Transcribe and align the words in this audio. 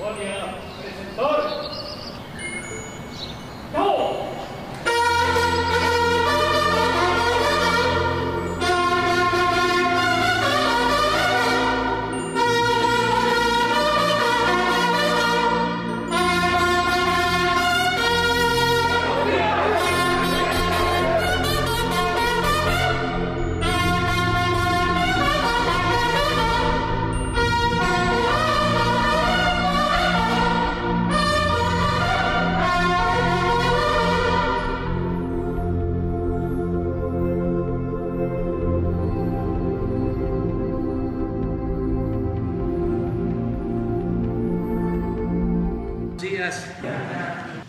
Okay. 0.00 0.27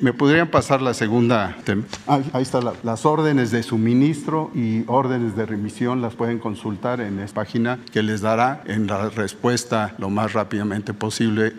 ¿Me 0.00 0.14
podrían 0.14 0.48
pasar 0.48 0.80
la 0.80 0.94
segunda? 0.94 1.54
Ah, 2.06 2.20
ahí 2.32 2.42
está, 2.42 2.60
las 2.82 3.04
órdenes 3.04 3.50
de 3.50 3.62
suministro 3.62 4.50
y 4.54 4.84
órdenes 4.86 5.36
de 5.36 5.44
remisión 5.44 6.00
las 6.00 6.14
pueden 6.14 6.38
consultar 6.38 7.02
en 7.02 7.18
esta 7.18 7.34
página 7.34 7.78
que 7.92 8.02
les 8.02 8.22
dará 8.22 8.62
en 8.66 8.86
la 8.86 9.10
respuesta 9.10 9.94
lo 9.98 10.08
más 10.08 10.32
rápidamente 10.32 10.94
posible 10.94 11.09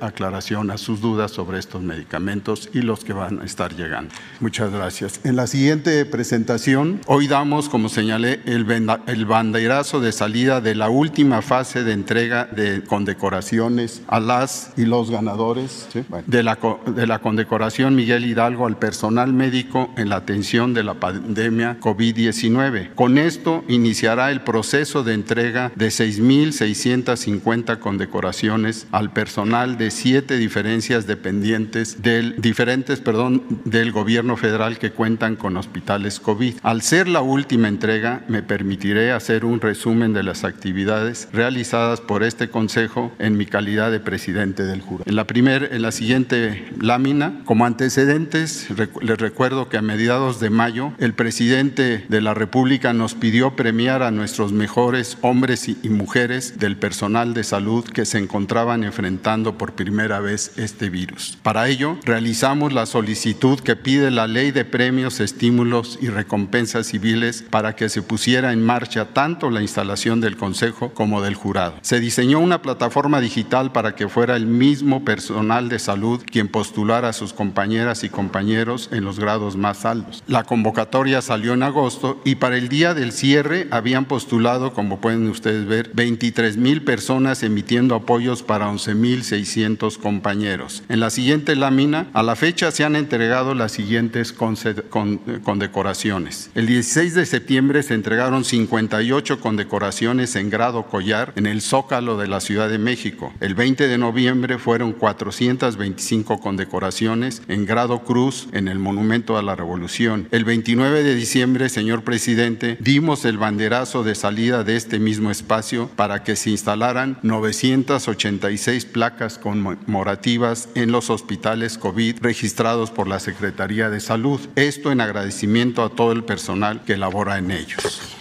aclaración 0.01 0.71
a 0.71 0.77
sus 0.77 1.01
dudas 1.01 1.31
sobre 1.31 1.59
estos 1.59 1.81
medicamentos 1.81 2.69
y 2.73 2.81
los 2.81 3.03
que 3.03 3.13
van 3.13 3.41
a 3.41 3.45
estar 3.45 3.75
llegando. 3.75 4.13
Muchas 4.39 4.71
gracias. 4.71 5.19
En 5.23 5.35
la 5.35 5.47
siguiente 5.47 6.05
presentación, 6.05 7.01
hoy 7.05 7.27
damos, 7.27 7.69
como 7.69 7.89
señalé, 7.89 8.41
el, 8.45 8.65
el 9.07 9.25
banderazo 9.25 9.99
de 9.99 10.11
salida 10.11 10.61
de 10.61 10.75
la 10.75 10.89
última 10.89 11.41
fase 11.41 11.83
de 11.83 11.93
entrega 11.93 12.45
de 12.45 12.83
condecoraciones 12.83 14.01
a 14.07 14.19
las 14.19 14.73
y 14.77 14.85
los 14.85 15.11
ganadores 15.11 15.87
de, 16.27 16.43
la, 16.43 16.57
de 16.85 17.07
la 17.07 17.19
condecoración 17.19 17.95
Miguel 17.95 18.25
Hidalgo 18.25 18.67
al 18.67 18.77
personal 18.77 19.33
médico 19.33 19.91
en 19.97 20.09
la 20.09 20.17
atención 20.17 20.73
de 20.73 20.83
la 20.83 20.95
pandemia 20.95 21.79
COVID-19. 21.79 22.93
Con 22.95 23.17
esto 23.17 23.63
iniciará 23.67 24.31
el 24.31 24.41
proceso 24.41 25.03
de 25.03 25.13
entrega 25.13 25.71
de 25.75 25.87
6.650 25.87 27.79
condecoraciones 27.79 28.87
al 28.91 29.11
personal 29.11 29.40
de 29.41 29.89
siete 29.89 30.37
diferencias 30.37 31.07
dependientes 31.07 32.03
del, 32.03 32.35
diferentes 32.39 32.99
perdón, 32.99 33.43
del 33.65 33.91
gobierno 33.91 34.37
federal 34.37 34.77
que 34.77 34.91
cuentan 34.91 35.35
con 35.35 35.57
hospitales 35.57 36.19
COVID. 36.19 36.57
Al 36.61 36.83
ser 36.83 37.07
la 37.07 37.21
última 37.21 37.67
entrega, 37.67 38.23
me 38.27 38.43
permitiré 38.43 39.11
hacer 39.11 39.43
un 39.43 39.59
resumen 39.59 40.13
de 40.13 40.21
las 40.21 40.43
actividades 40.43 41.27
realizadas 41.33 42.01
por 42.01 42.23
este 42.23 42.49
Consejo 42.49 43.11
en 43.17 43.35
mi 43.35 43.47
calidad 43.47 43.91
de 43.91 43.99
presidente 43.99 44.63
del 44.63 44.81
jurado. 44.81 45.05
En 45.07 45.15
la, 45.15 45.25
primer, 45.25 45.69
en 45.71 45.81
la 45.81 45.91
siguiente 45.91 46.71
lámina, 46.79 47.41
como 47.45 47.65
antecedentes, 47.65 48.67
les 49.01 49.17
recuerdo 49.17 49.69
que 49.69 49.77
a 49.77 49.81
mediados 49.81 50.39
de 50.39 50.51
mayo, 50.51 50.93
el 50.99 51.13
presidente 51.13 52.05
de 52.07 52.21
la 52.21 52.35
República 52.35 52.93
nos 52.93 53.15
pidió 53.15 53.55
premiar 53.55 54.03
a 54.03 54.11
nuestros 54.11 54.53
mejores 54.53 55.17
hombres 55.21 55.67
y 55.67 55.89
mujeres 55.89 56.59
del 56.59 56.77
personal 56.77 57.33
de 57.33 57.43
salud 57.43 57.83
que 57.85 58.05
se 58.05 58.19
encontraban 58.19 58.83
enfrentando 58.83 59.20
por 59.57 59.73
primera 59.73 60.19
vez 60.19 60.53
este 60.57 60.89
virus. 60.89 61.37
Para 61.43 61.67
ello, 61.67 61.97
realizamos 62.03 62.73
la 62.73 62.87
solicitud 62.87 63.59
que 63.59 63.75
pide 63.75 64.09
la 64.09 64.25
ley 64.25 64.49
de 64.49 64.65
premios, 64.65 65.19
estímulos 65.19 65.99
y 66.01 66.07
recompensas 66.07 66.87
civiles 66.87 67.43
para 67.47 67.75
que 67.75 67.87
se 67.89 68.01
pusiera 68.01 68.51
en 68.51 68.65
marcha 68.65 69.05
tanto 69.13 69.51
la 69.51 69.61
instalación 69.61 70.21
del 70.21 70.37
Consejo 70.37 70.91
como 70.93 71.21
del 71.21 71.35
jurado. 71.35 71.75
Se 71.81 71.99
diseñó 71.99 72.39
una 72.39 72.63
plataforma 72.63 73.21
digital 73.21 73.71
para 73.71 73.95
que 73.95 74.09
fuera 74.09 74.35
el 74.35 74.47
mismo 74.47 75.05
personal 75.05 75.69
de 75.69 75.77
salud 75.77 76.21
quien 76.25 76.47
postulara 76.47 77.09
a 77.09 77.13
sus 77.13 77.31
compañeras 77.31 78.03
y 78.03 78.09
compañeros 78.09 78.89
en 78.91 79.03
los 79.03 79.19
grados 79.19 79.55
más 79.55 79.85
altos. 79.85 80.23
La 80.27 80.45
convocatoria 80.45 81.21
salió 81.21 81.53
en 81.53 81.61
agosto 81.61 82.19
y 82.25 82.35
para 82.35 82.57
el 82.57 82.69
día 82.69 82.95
del 82.95 83.11
cierre 83.11 83.67
habían 83.69 84.05
postulado, 84.05 84.73
como 84.73 84.99
pueden 84.99 85.29
ustedes 85.29 85.67
ver, 85.67 85.91
23 85.93 86.57
mil 86.57 86.81
personas 86.81 87.43
emitiendo 87.43 87.93
apoyos 87.93 88.41
para 88.41 88.67
11 88.67 88.95
mil 88.95 89.10
600 89.19 89.97
compañeros. 89.97 90.83
En 90.89 90.99
la 90.99 91.09
siguiente 91.09 91.55
lámina, 91.55 92.07
a 92.13 92.23
la 92.23 92.35
fecha 92.35 92.71
se 92.71 92.83
han 92.83 92.95
entregado 92.95 93.53
las 93.53 93.73
siguientes 93.73 94.33
condecoraciones. 94.33 96.49
El 96.55 96.67
16 96.67 97.13
de 97.13 97.25
septiembre 97.25 97.83
se 97.83 97.93
entregaron 97.93 98.43
58 98.43 99.39
condecoraciones 99.39 100.35
en 100.35 100.49
grado 100.49 100.83
collar 100.83 101.33
en 101.35 101.45
el 101.45 101.61
Zócalo 101.61 102.17
de 102.17 102.27
la 102.27 102.39
Ciudad 102.39 102.69
de 102.69 102.77
México. 102.77 103.33
El 103.39 103.55
20 103.55 103.87
de 103.87 103.97
noviembre 103.97 104.57
fueron 104.57 104.93
425 104.93 106.39
condecoraciones 106.39 107.41
en 107.47 107.65
grado 107.65 108.03
cruz 108.03 108.47
en 108.53 108.67
el 108.67 108.79
Monumento 108.79 109.37
a 109.37 109.41
la 109.41 109.55
Revolución. 109.55 110.27
El 110.31 110.45
29 110.45 111.03
de 111.03 111.15
diciembre, 111.15 111.69
señor 111.69 112.03
presidente, 112.03 112.77
dimos 112.79 113.25
el 113.25 113.37
banderazo 113.37 114.03
de 114.03 114.15
salida 114.15 114.63
de 114.63 114.75
este 114.75 114.99
mismo 114.99 115.31
espacio 115.31 115.89
para 115.95 116.23
que 116.23 116.35
se 116.35 116.49
instalaran 116.49 117.17
986 117.23 118.85
placas 119.01 119.39
conmemorativas 119.39 120.69
en 120.75 120.91
los 120.91 121.09
hospitales 121.09 121.79
COVID 121.79 122.19
registrados 122.21 122.91
por 122.91 123.07
la 123.07 123.19
Secretaría 123.19 123.89
de 123.89 123.99
Salud. 123.99 124.39
Esto 124.55 124.91
en 124.91 125.01
agradecimiento 125.01 125.83
a 125.83 125.89
todo 125.89 126.11
el 126.11 126.23
personal 126.23 126.83
que 126.83 126.97
labora 126.97 127.39
en 127.39 127.49
ellos. 127.49 128.20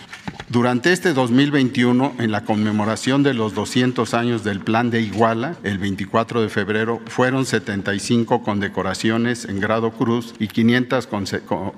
Durante 0.50 0.93
este 0.93 1.12
2021, 1.12 2.14
en 2.19 2.32
la 2.32 2.41
conmemoración 2.41 3.23
de 3.23 3.35
los 3.35 3.54
200 3.54 4.14
años 4.14 4.42
del 4.42 4.59
Plan 4.59 4.90
de 4.90 5.00
Iguala, 5.00 5.54
el 5.62 5.78
24 5.78 6.42
de 6.42 6.49
febrero, 6.49 7.00
fueron 7.07 7.47
75 7.47 8.42
condecoraciones 8.42 9.45
en 9.45 9.61
grado 9.61 9.92
cruz 9.92 10.35
y 10.40 10.49
500 10.49 11.09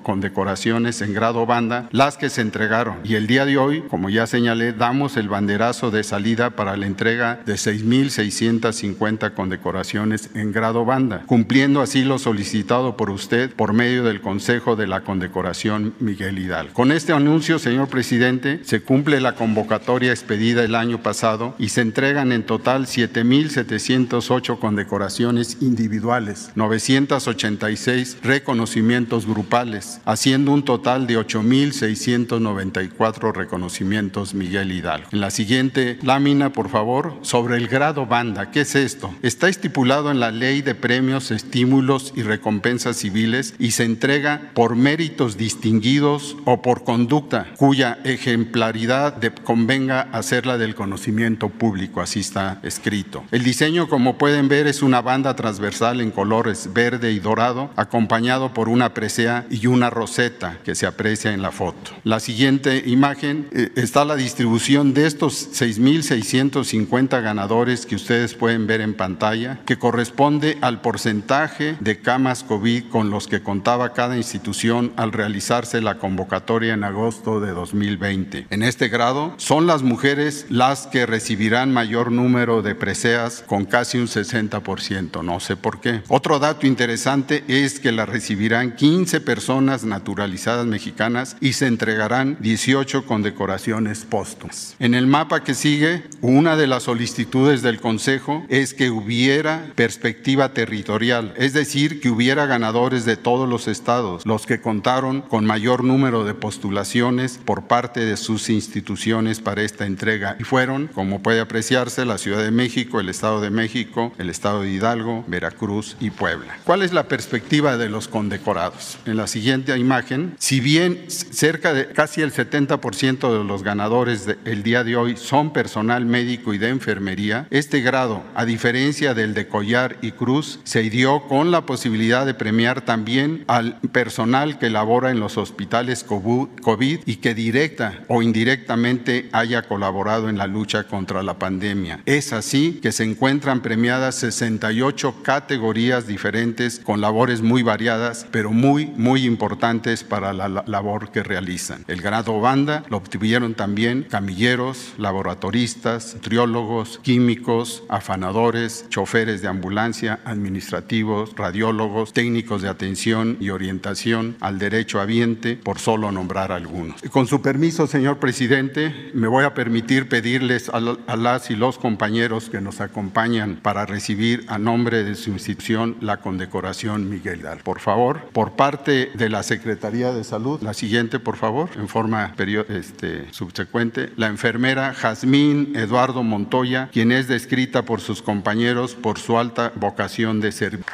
condecoraciones 0.01 1.03
en 1.03 1.13
grado 1.13 1.45
banda 1.45 1.87
las 1.91 2.17
que 2.17 2.31
se 2.31 2.41
entregaron. 2.41 2.95
Y 3.03 3.13
el 3.13 3.27
día 3.27 3.45
de 3.45 3.59
hoy, 3.59 3.83
como 3.91 4.09
ya 4.09 4.25
señalé, 4.25 4.73
damos 4.73 5.17
el 5.17 5.29
banderazo 5.29 5.91
de 5.91 6.03
salida 6.03 6.55
para 6.55 6.75
la 6.75 6.87
entrega 6.87 7.41
de 7.45 7.53
6.650 7.53 9.35
condecoraciones 9.35 10.31
en 10.33 10.51
grado 10.51 10.83
banda, 10.83 11.21
cumpliendo 11.27 11.79
así 11.79 12.03
lo 12.03 12.17
solicitado 12.17 12.97
por 12.97 13.11
usted 13.11 13.53
por 13.53 13.73
medio 13.73 14.03
del 14.03 14.19
Consejo 14.19 14.75
de 14.75 14.87
la 14.87 15.01
Condecoración 15.01 15.93
Miguel 15.99 16.39
Hidalgo. 16.39 16.73
Con 16.73 16.91
este 16.91 17.13
anuncio, 17.13 17.59
señor 17.59 17.87
presidente, 17.87 18.62
se 18.63 18.81
cumple 18.81 19.21
la 19.21 19.35
convocatoria 19.35 20.11
expedida 20.11 20.63
el 20.63 20.73
año 20.75 21.01
pasado 21.01 21.55
y 21.59 21.69
se 21.69 21.81
entregan 21.81 22.31
en 22.31 22.43
total 22.43 22.85
7.708 22.85 24.59
condecoraciones 24.59 25.57
individuales, 25.61 26.51
986 26.55 28.19
reconocimientos 28.23 29.25
grupales, 29.25 29.99
haciendo 30.05 30.51
un 30.51 30.63
total 30.63 31.07
de 31.07 31.17
8.694 31.19 33.33
reconocimientos 33.33 34.33
Miguel 34.33 34.71
Hidalgo. 34.71 35.09
En 35.11 35.19
la 35.19 35.31
siguiente 35.31 35.99
lámina, 36.01 36.53
por 36.53 36.69
favor, 36.69 37.17
sobre 37.21 37.57
el 37.57 37.67
grado 37.67 38.05
banda. 38.05 38.51
¿Qué 38.51 38.61
es 38.61 38.75
esto? 38.75 39.13
Está 39.21 39.49
estipulado 39.49 40.09
en 40.11 40.21
la 40.21 40.31
ley 40.31 40.61
de 40.61 40.75
premios, 40.75 41.31
estímulos 41.31 42.13
y 42.15 42.21
recompensas 42.23 42.95
civiles 42.97 43.55
y 43.59 43.71
se 43.71 43.83
entrega 43.83 44.51
por 44.53 44.75
méritos 44.75 45.35
distinguidos 45.37 46.37
o 46.45 46.61
por 46.61 46.83
conducta 46.83 47.47
cuya 47.57 47.97
ejemplar 48.03 48.52
ejemplaridad 48.53 49.15
de, 49.15 49.31
convenga 49.31 50.01
hacerla 50.11 50.59
del 50.59 50.75
conocimiento 50.75 51.49
público, 51.49 52.01
así 52.01 52.19
está 52.19 52.59
escrito. 52.61 53.23
El 53.31 53.43
diseño, 53.43 53.89
como 53.89 54.19
pueden 54.19 54.47
ver, 54.47 54.67
es 54.67 54.83
una 54.83 55.01
banda 55.01 55.35
transversal 55.35 56.01
en 56.01 56.11
colores 56.11 56.69
verde 56.71 57.11
y 57.11 57.19
dorado, 57.19 57.71
acompañado 57.75 58.53
por 58.53 58.69
una 58.69 58.93
presea 58.93 59.47
y 59.49 59.65
una 59.65 59.89
roseta 59.89 60.59
que 60.63 60.75
se 60.75 60.85
aprecia 60.85 61.33
en 61.33 61.41
la 61.41 61.51
foto. 61.51 61.91
La 62.03 62.19
siguiente 62.19 62.83
imagen 62.85 63.47
eh, 63.53 63.71
está 63.75 64.05
la 64.05 64.15
distribución 64.15 64.93
de 64.93 65.07
estos 65.07 65.49
6.650 65.59 67.23
ganadores 67.23 67.87
que 67.87 67.95
ustedes 67.95 68.35
pueden 68.35 68.67
ver 68.67 68.81
en 68.81 68.93
pantalla, 68.93 69.61
que 69.65 69.79
corresponde 69.79 70.59
al 70.61 70.79
porcentaje 70.81 71.75
de 71.79 71.99
camas 71.99 72.43
COVID 72.43 72.89
con 72.89 73.09
los 73.09 73.27
que 73.27 73.41
contaba 73.41 73.93
cada 73.93 74.15
institución 74.15 74.93
al 74.95 75.11
realizarse 75.11 75.81
la 75.81 75.97
convocatoria 75.97 76.75
en 76.75 76.83
agosto 76.83 77.39
de 77.39 77.51
2020. 77.51 78.42
En 78.49 78.63
este 78.63 78.89
grado, 78.89 79.33
son 79.37 79.67
las 79.67 79.83
mujeres 79.83 80.45
las 80.49 80.87
que 80.87 81.05
recibirán 81.05 81.73
mayor 81.73 82.11
número 82.11 82.61
de 82.61 82.75
preseas 82.75 83.43
con 83.45 83.65
casi 83.65 83.97
un 83.97 84.07
60%, 84.07 85.23
no 85.23 85.39
sé 85.39 85.55
por 85.55 85.79
qué. 85.79 86.01
Otro 86.07 86.39
dato 86.39 86.67
interesante 86.67 87.43
es 87.47 87.79
que 87.79 87.91
la 87.91 88.05
recibirán 88.05 88.75
15 88.75 89.21
personas 89.21 89.83
naturalizadas 89.83 90.65
mexicanas 90.65 91.35
y 91.39 91.53
se 91.53 91.67
entregarán 91.67 92.37
18 92.39 93.05
condecoraciones 93.05 94.05
póstumas. 94.05 94.75
En 94.79 94.93
el 94.93 95.07
mapa 95.07 95.43
que 95.43 95.53
sigue, 95.53 96.03
una 96.21 96.55
de 96.55 96.67
las 96.67 96.83
solicitudes 96.83 97.61
del 97.61 97.79
Consejo 97.79 98.45
es 98.49 98.73
que 98.73 98.89
hubiera 98.89 99.71
perspectiva 99.75 100.53
territorial, 100.53 101.33
es 101.37 101.53
decir, 101.53 102.01
que 102.01 102.09
hubiera 102.09 102.45
ganadores 102.45 103.05
de 103.05 103.17
todos 103.17 103.47
los 103.47 103.67
estados, 103.67 104.25
los 104.25 104.45
que 104.45 104.61
contaron 104.61 105.21
con 105.21 105.45
mayor 105.45 105.83
número 105.83 106.23
de 106.23 106.33
postulaciones 106.33 107.39
por 107.43 107.63
parte 107.67 108.05
de 108.05 108.17
sus 108.23 108.49
instituciones 108.49 109.39
para 109.39 109.61
esta 109.61 109.85
entrega 109.85 110.35
y 110.39 110.43
fueron, 110.43 110.87
como 110.87 111.21
puede 111.21 111.39
apreciarse, 111.39 112.05
la 112.05 112.17
Ciudad 112.17 112.43
de 112.43 112.51
México, 112.51 112.99
el 112.99 113.09
Estado 113.09 113.41
de 113.41 113.49
México, 113.49 114.13
el 114.17 114.29
Estado 114.29 114.61
de 114.61 114.71
Hidalgo, 114.71 115.23
Veracruz 115.27 115.95
y 115.99 116.09
Puebla. 116.09 116.57
¿Cuál 116.63 116.81
es 116.81 116.93
la 116.93 117.07
perspectiva 117.07 117.77
de 117.77 117.89
los 117.89 118.07
condecorados? 118.07 118.97
En 119.05 119.17
la 119.17 119.27
siguiente 119.27 119.77
imagen, 119.77 120.35
si 120.39 120.59
bien 120.59 121.05
cerca 121.07 121.73
de 121.73 121.87
casi 121.87 122.21
el 122.21 122.31
70% 122.31 123.37
de 123.37 123.43
los 123.43 123.63
ganadores 123.63 124.25
del 124.25 124.63
día 124.63 124.83
de 124.83 124.95
hoy 124.95 125.17
son 125.17 125.53
personal 125.53 126.05
médico 126.05 126.53
y 126.53 126.57
de 126.57 126.69
enfermería, 126.69 127.47
este 127.51 127.81
grado, 127.81 128.23
a 128.35 128.45
diferencia 128.45 129.13
del 129.13 129.33
de 129.33 129.47
Collar 129.47 129.97
y 130.01 130.11
Cruz, 130.11 130.59
se 130.63 130.81
dio 130.89 131.27
con 131.27 131.51
la 131.51 131.65
posibilidad 131.65 132.25
de 132.25 132.33
premiar 132.33 132.81
también 132.81 133.43
al 133.47 133.79
personal 133.91 134.57
que 134.59 134.69
labora 134.69 135.11
en 135.11 135.19
los 135.19 135.37
hospitales 135.37 136.03
COVID 136.03 136.99
y 137.05 137.15
que 137.17 137.33
directa 137.33 138.03
o 138.15 138.21
indirectamente 138.21 139.27
haya 139.31 139.63
colaborado 139.63 140.29
en 140.29 140.37
la 140.37 140.45
lucha 140.45 140.83
contra 140.83 141.23
la 141.23 141.39
pandemia. 141.39 142.01
Es 142.05 142.31
así 142.31 142.79
que 142.79 142.91
se 142.91 143.03
encuentran 143.03 143.63
premiadas 143.63 144.13
68 144.15 145.23
categorías 145.23 146.05
diferentes 146.05 146.79
con 146.79 147.01
labores 147.01 147.41
muy 147.41 147.63
variadas, 147.63 148.27
pero 148.29 148.51
muy, 148.51 148.85
muy 148.85 149.25
importantes 149.25 150.03
para 150.03 150.31
la 150.31 150.47
labor 150.67 151.11
que 151.11 151.23
realizan. 151.23 151.85
El 151.87 152.01
grado 152.01 152.39
banda 152.39 152.83
lo 152.89 152.97
obtuvieron 152.97 153.55
también 153.55 154.05
camilleros, 154.07 154.93
laboratoristas, 154.99 156.17
triólogos, 156.21 156.99
químicos, 157.01 157.81
afanadores, 157.89 158.85
choferes 158.89 159.41
de 159.41 159.47
ambulancia, 159.47 160.19
administrativos, 160.23 161.35
radiólogos, 161.35 162.13
técnicos 162.13 162.61
de 162.61 162.69
atención 162.69 163.37
y 163.39 163.49
orientación 163.49 164.37
al 164.39 164.59
derecho 164.59 165.01
habiente, 165.01 165.55
por 165.55 165.79
solo 165.79 166.11
nombrar 166.11 166.51
algunos. 166.51 167.01
Con 167.09 167.25
su 167.25 167.41
permiso, 167.41 167.87
señor 167.87 168.02
presidente, 168.19 169.11
me 169.13 169.27
voy 169.27 169.45
a 169.45 169.53
permitir 169.53 170.09
pedirles 170.09 170.69
a, 170.69 170.79
las 170.79 171.49
y 171.49 171.55
los 171.55 171.77
compañeros 171.77 172.49
que 172.49 172.61
nos 172.61 172.81
acompañan 172.81 173.59
para 173.61 173.85
recibir 173.85 174.45
a 174.47 174.57
nombre 174.57 175.03
de 175.03 175.15
su 175.15 175.31
institución 175.31 175.95
la 176.01 176.17
condecoración 176.17 177.09
Miguel 177.09 177.41
Dal. 177.41 177.59
Por 177.59 177.79
favor, 177.79 178.29
por 178.33 178.53
parte 178.53 179.11
de 179.13 179.29
la 179.29 179.43
Secretaría 179.43 180.11
de 180.11 180.23
Salud, 180.23 180.61
la 180.61 180.73
siguiente, 180.73 181.19
por 181.19 181.37
favor, 181.37 181.69
en 181.75 181.87
forma 181.87 182.33
este, 182.69 183.31
subsecuente, 183.31 184.11
la 184.17 184.27
enfermera 184.27 184.93
Jazmín 184.93 185.73
Eduardo 185.75 186.23
Montoya, 186.23 186.89
quien 186.91 187.11
es 187.11 187.27
descrita 187.27 187.83
por 187.85 188.01
sus 188.01 188.21
compañeros 188.21 188.95
por 188.95 189.17
su 189.17 189.37
alta 189.37 189.71
vocación 189.75 190.41
de 190.41 190.51
servicio. 190.51 190.93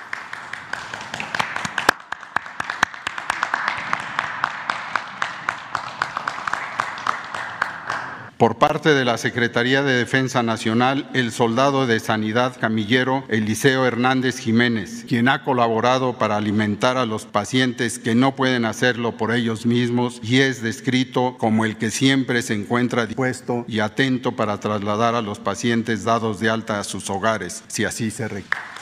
Por 8.40 8.56
parte 8.56 8.94
de 8.94 9.04
la 9.04 9.18
Secretaría 9.18 9.84
de 9.84 9.92
Defensa 9.92 10.44
Nacional, 10.44 11.10
el 11.14 11.34
soldado 11.34 11.86
de 11.88 12.00
Sanidad 12.00 12.56
Camillero 12.58 13.26
Eliseo 13.28 13.86
Hernández 13.86 14.40
Jiménez, 14.40 15.04
quien 15.10 15.28
ha 15.28 15.44
colaborado 15.44 16.18
para 16.18 16.38
alimentar 16.38 16.96
a 16.96 17.06
los 17.06 17.26
pacientes 17.26 18.00
que 18.00 18.16
no 18.16 18.38
pueden 18.38 18.64
hacerlo 18.64 19.18
por 19.18 19.34
ellos 19.34 19.66
mismos 19.66 20.22
y 20.24 20.40
es 20.40 20.62
descrito 20.62 21.36
como 21.38 21.66
el 21.66 21.76
que 21.76 21.92
siempre 21.92 22.42
se 22.42 22.54
encuentra 22.54 23.08
dispuesto 23.08 23.66
y 23.68 23.82
atento 23.82 24.38
para 24.38 24.58
trasladar 24.58 25.16
a 25.16 25.22
los 25.22 25.40
pacientes 25.40 26.06
dados 26.06 26.40
de 26.40 26.50
alta 26.50 26.80
a 26.80 26.86
sus 26.86 27.10
hogares, 27.10 27.66
si 27.68 27.84
así 27.84 28.10
se 28.10 28.30
requiere. 28.30 28.79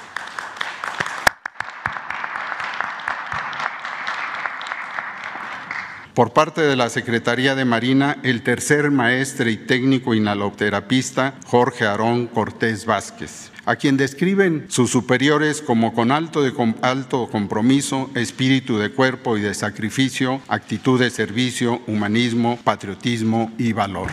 Por 6.17 6.33
parte 6.33 6.61
de 6.61 6.75
la 6.75 6.89
Secretaría 6.89 7.53
de 7.53 7.63
Marina, 7.63 8.17
el 8.23 8.41
tercer 8.41 8.89
maestre 8.89 9.51
y 9.51 9.57
técnico 9.57 10.15
inhaloterapista 10.15 11.35
Jorge 11.45 11.85
Aarón 11.85 12.25
Cortés 12.25 12.87
Vázquez, 12.87 13.51
a 13.65 13.75
quien 13.75 13.97
describen 13.97 14.65
sus 14.67 14.89
superiores 14.89 15.61
como 15.61 15.93
con 15.93 16.11
alto, 16.11 16.41
de, 16.41 16.53
alto 16.81 17.29
compromiso, 17.29 18.09
espíritu 18.15 18.79
de 18.79 18.89
cuerpo 18.89 19.37
y 19.37 19.41
de 19.41 19.53
sacrificio, 19.53 20.41
actitud 20.47 20.99
de 20.99 21.11
servicio, 21.11 21.83
humanismo, 21.85 22.57
patriotismo 22.63 23.51
y 23.59 23.73
valor. 23.73 24.09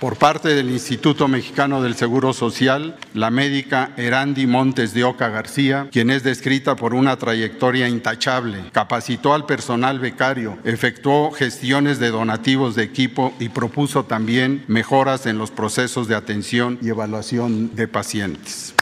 Por 0.00 0.16
parte 0.16 0.54
del 0.54 0.70
Instituto 0.70 1.28
Mexicano 1.28 1.82
del 1.82 1.94
Seguro 1.94 2.32
Social, 2.32 2.96
la 3.12 3.30
médica 3.30 3.92
Erandi 3.98 4.46
Montes 4.46 4.94
de 4.94 5.04
Oca 5.04 5.28
García, 5.28 5.88
quien 5.92 6.08
es 6.08 6.22
descrita 6.22 6.74
por 6.74 6.94
una 6.94 7.18
trayectoria 7.18 7.86
intachable, 7.86 8.70
capacitó 8.72 9.34
al 9.34 9.44
personal 9.44 9.98
becario, 9.98 10.56
efectuó 10.64 11.32
gestiones 11.32 11.98
de 11.98 12.08
donativos 12.08 12.76
de 12.76 12.82
equipo 12.82 13.34
y 13.38 13.50
propuso 13.50 14.04
también 14.04 14.64
mejoras 14.68 15.26
en 15.26 15.36
los 15.36 15.50
procesos 15.50 16.08
de 16.08 16.14
atención 16.14 16.78
y 16.80 16.88
evaluación 16.88 17.76
de 17.76 17.86
pacientes. 17.86 18.74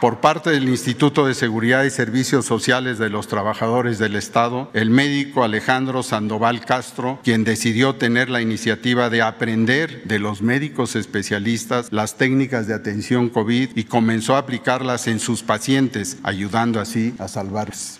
Por 0.00 0.20
parte 0.20 0.50
del 0.50 0.68
Instituto 0.68 1.26
de 1.26 1.34
Seguridad 1.34 1.82
y 1.82 1.90
Servicios 1.90 2.46
Sociales 2.46 2.98
de 2.98 3.10
los 3.10 3.26
Trabajadores 3.26 3.98
del 3.98 4.14
Estado, 4.14 4.70
el 4.72 4.90
médico 4.90 5.42
Alejandro 5.42 6.04
Sandoval 6.04 6.64
Castro, 6.64 7.18
quien 7.24 7.42
decidió 7.42 7.96
tener 7.96 8.30
la 8.30 8.40
iniciativa 8.40 9.10
de 9.10 9.22
aprender 9.22 10.04
de 10.04 10.20
los 10.20 10.40
médicos 10.40 10.94
especialistas 10.94 11.88
las 11.90 12.16
técnicas 12.16 12.68
de 12.68 12.74
atención 12.74 13.28
COVID 13.28 13.70
y 13.74 13.84
comenzó 13.84 14.36
a 14.36 14.38
aplicarlas 14.38 15.08
en 15.08 15.18
sus 15.18 15.42
pacientes, 15.42 16.18
ayudando 16.22 16.78
así 16.80 17.16
a 17.18 17.26
salvarse. 17.26 17.98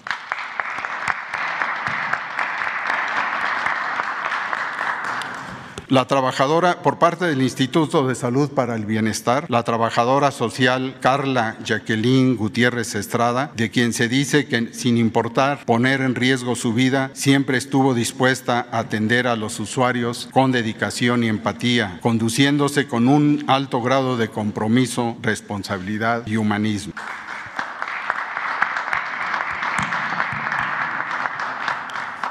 La 5.91 6.07
trabajadora, 6.07 6.83
por 6.83 6.99
parte 6.99 7.25
del 7.25 7.41
Instituto 7.41 8.07
de 8.07 8.15
Salud 8.15 8.51
para 8.51 8.75
el 8.75 8.85
Bienestar, 8.85 9.47
la 9.49 9.63
trabajadora 9.63 10.31
social 10.31 10.97
Carla 11.01 11.57
Jacqueline 11.65 12.37
Gutiérrez 12.37 12.95
Estrada, 12.95 13.53
de 13.57 13.71
quien 13.71 13.95
se 13.95 14.07
dice 14.07 14.47
que 14.47 14.75
sin 14.75 14.99
importar 14.99 15.65
poner 15.65 16.03
en 16.03 16.15
riesgo 16.15 16.57
su 16.57 16.75
vida, 16.75 17.11
siempre 17.15 17.57
estuvo 17.57 17.95
dispuesta 17.95 18.67
a 18.71 18.81
atender 18.81 19.27
a 19.27 19.37
los 19.37 19.61
usuarios 19.61 20.29
con 20.31 20.53
dedicación 20.53 21.25
y 21.25 21.29
empatía, 21.29 21.99
conduciéndose 22.03 22.87
con 22.87 23.09
un 23.09 23.45
alto 23.47 23.81
grado 23.81 24.19
de 24.19 24.29
compromiso, 24.29 25.17
responsabilidad 25.23 26.27
y 26.27 26.37
humanismo. 26.37 26.93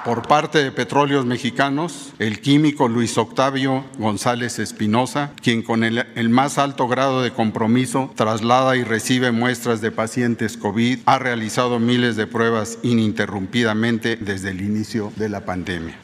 Por 0.07 0.25
parte 0.25 0.63
de 0.63 0.71
Petróleos 0.71 1.25
Mexicanos, 1.25 2.13
el 2.17 2.39
químico 2.39 2.87
Luis 2.87 3.17
Octavio 3.17 3.83
González 3.97 4.57
Espinosa, 4.57 5.33
quien 5.43 5.63
con 5.63 5.83
el, 5.83 6.07
el, 6.15 6.29
más 6.29 6.57
alto 6.57 6.87
grado 6.87 7.21
de 7.21 7.33
compromiso 7.33 8.09
traslada 8.15 8.77
y 8.77 8.85
recibe 8.85 9.33
muestras 9.33 9.81
de 9.81 9.91
pacientes 9.91 10.55
COVID, 10.55 10.99
ha 11.05 11.19
realizado 11.19 11.79
miles 11.79 12.15
de 12.15 12.25
pruebas 12.25 12.79
ininterrumpidamente 12.83 14.15
desde 14.15 14.51
el 14.51 14.61
inicio 14.61 15.11
de 15.17 15.27
la 15.27 15.43
pandemia. 15.43 15.99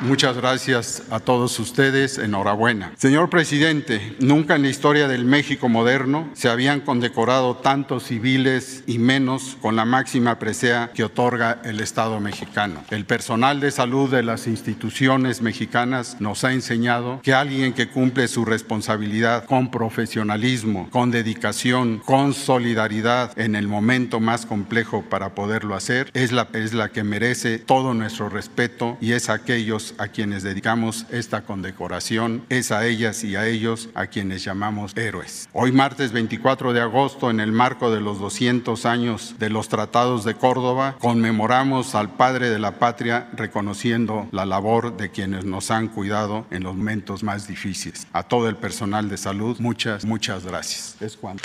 Muchas 0.00 0.36
gracias 0.36 1.02
a 1.10 1.18
todos 1.18 1.58
ustedes. 1.58 2.18
Enhorabuena. 2.18 2.92
Señor 2.96 3.30
presidente, 3.30 4.16
nunca 4.20 4.54
en 4.54 4.62
la 4.62 4.68
historia 4.68 5.08
del 5.08 5.24
México 5.24 5.68
moderno 5.68 6.28
se 6.34 6.48
habían 6.48 6.80
condecorado 6.80 7.56
tantos 7.56 8.04
civiles 8.04 8.84
y 8.86 8.98
menos 8.98 9.56
con 9.60 9.74
la 9.74 9.84
máxima 9.84 10.38
presea 10.38 10.92
que 10.94 11.02
otorga 11.02 11.60
el 11.64 11.80
Estado 11.80 12.20
mexicano. 12.20 12.84
El 12.90 13.06
personal 13.06 13.58
de 13.58 13.72
salud 13.72 14.08
de 14.08 14.22
las 14.22 14.46
instituciones 14.46 15.42
mexicanas 15.42 16.20
nos 16.20 16.44
ha 16.44 16.52
enseñado 16.52 17.20
que 17.22 17.34
alguien 17.34 17.72
que 17.72 17.88
cumple 17.88 18.28
su 18.28 18.44
responsabilidad 18.44 19.46
con 19.46 19.70
profesionalismo, 19.70 20.88
con 20.90 21.10
dedicación, 21.10 21.98
con 22.04 22.34
solidaridad 22.34 23.36
en 23.36 23.56
el 23.56 23.66
momento 23.66 24.20
más 24.20 24.46
complejo 24.46 25.02
para 25.08 25.34
poderlo 25.34 25.74
hacer, 25.74 26.10
es 26.14 26.30
la, 26.30 26.48
es 26.52 26.72
la 26.72 26.90
que 26.90 27.02
merece 27.02 27.58
todo 27.58 27.94
nuestro 27.94 28.28
respeto 28.28 28.96
y 29.00 29.12
es 29.12 29.28
aquellos 29.28 29.87
a 29.98 30.08
quienes 30.08 30.42
dedicamos 30.42 31.06
esta 31.10 31.42
condecoración, 31.42 32.44
es 32.48 32.72
a 32.72 32.86
ellas 32.86 33.24
y 33.24 33.36
a 33.36 33.46
ellos 33.46 33.88
a 33.94 34.06
quienes 34.06 34.44
llamamos 34.44 34.96
héroes. 34.96 35.48
Hoy 35.52 35.72
martes 35.72 36.12
24 36.12 36.72
de 36.72 36.80
agosto, 36.80 37.30
en 37.30 37.40
el 37.40 37.52
marco 37.52 37.90
de 37.90 38.00
los 38.00 38.18
200 38.18 38.86
años 38.86 39.34
de 39.38 39.50
los 39.50 39.68
tratados 39.68 40.24
de 40.24 40.34
Córdoba, 40.34 40.96
conmemoramos 40.98 41.94
al 41.94 42.10
Padre 42.10 42.50
de 42.50 42.58
la 42.58 42.78
Patria 42.78 43.28
reconociendo 43.34 44.28
la 44.32 44.46
labor 44.46 44.96
de 44.96 45.10
quienes 45.10 45.44
nos 45.44 45.70
han 45.70 45.88
cuidado 45.88 46.46
en 46.50 46.62
los 46.62 46.74
momentos 46.74 47.22
más 47.22 47.46
difíciles. 47.48 48.06
A 48.12 48.22
todo 48.22 48.48
el 48.48 48.56
personal 48.56 49.08
de 49.08 49.16
salud, 49.16 49.58
muchas, 49.60 50.04
muchas 50.04 50.44
gracias. 50.44 50.96
Es 51.00 51.16
cuanto. 51.16 51.44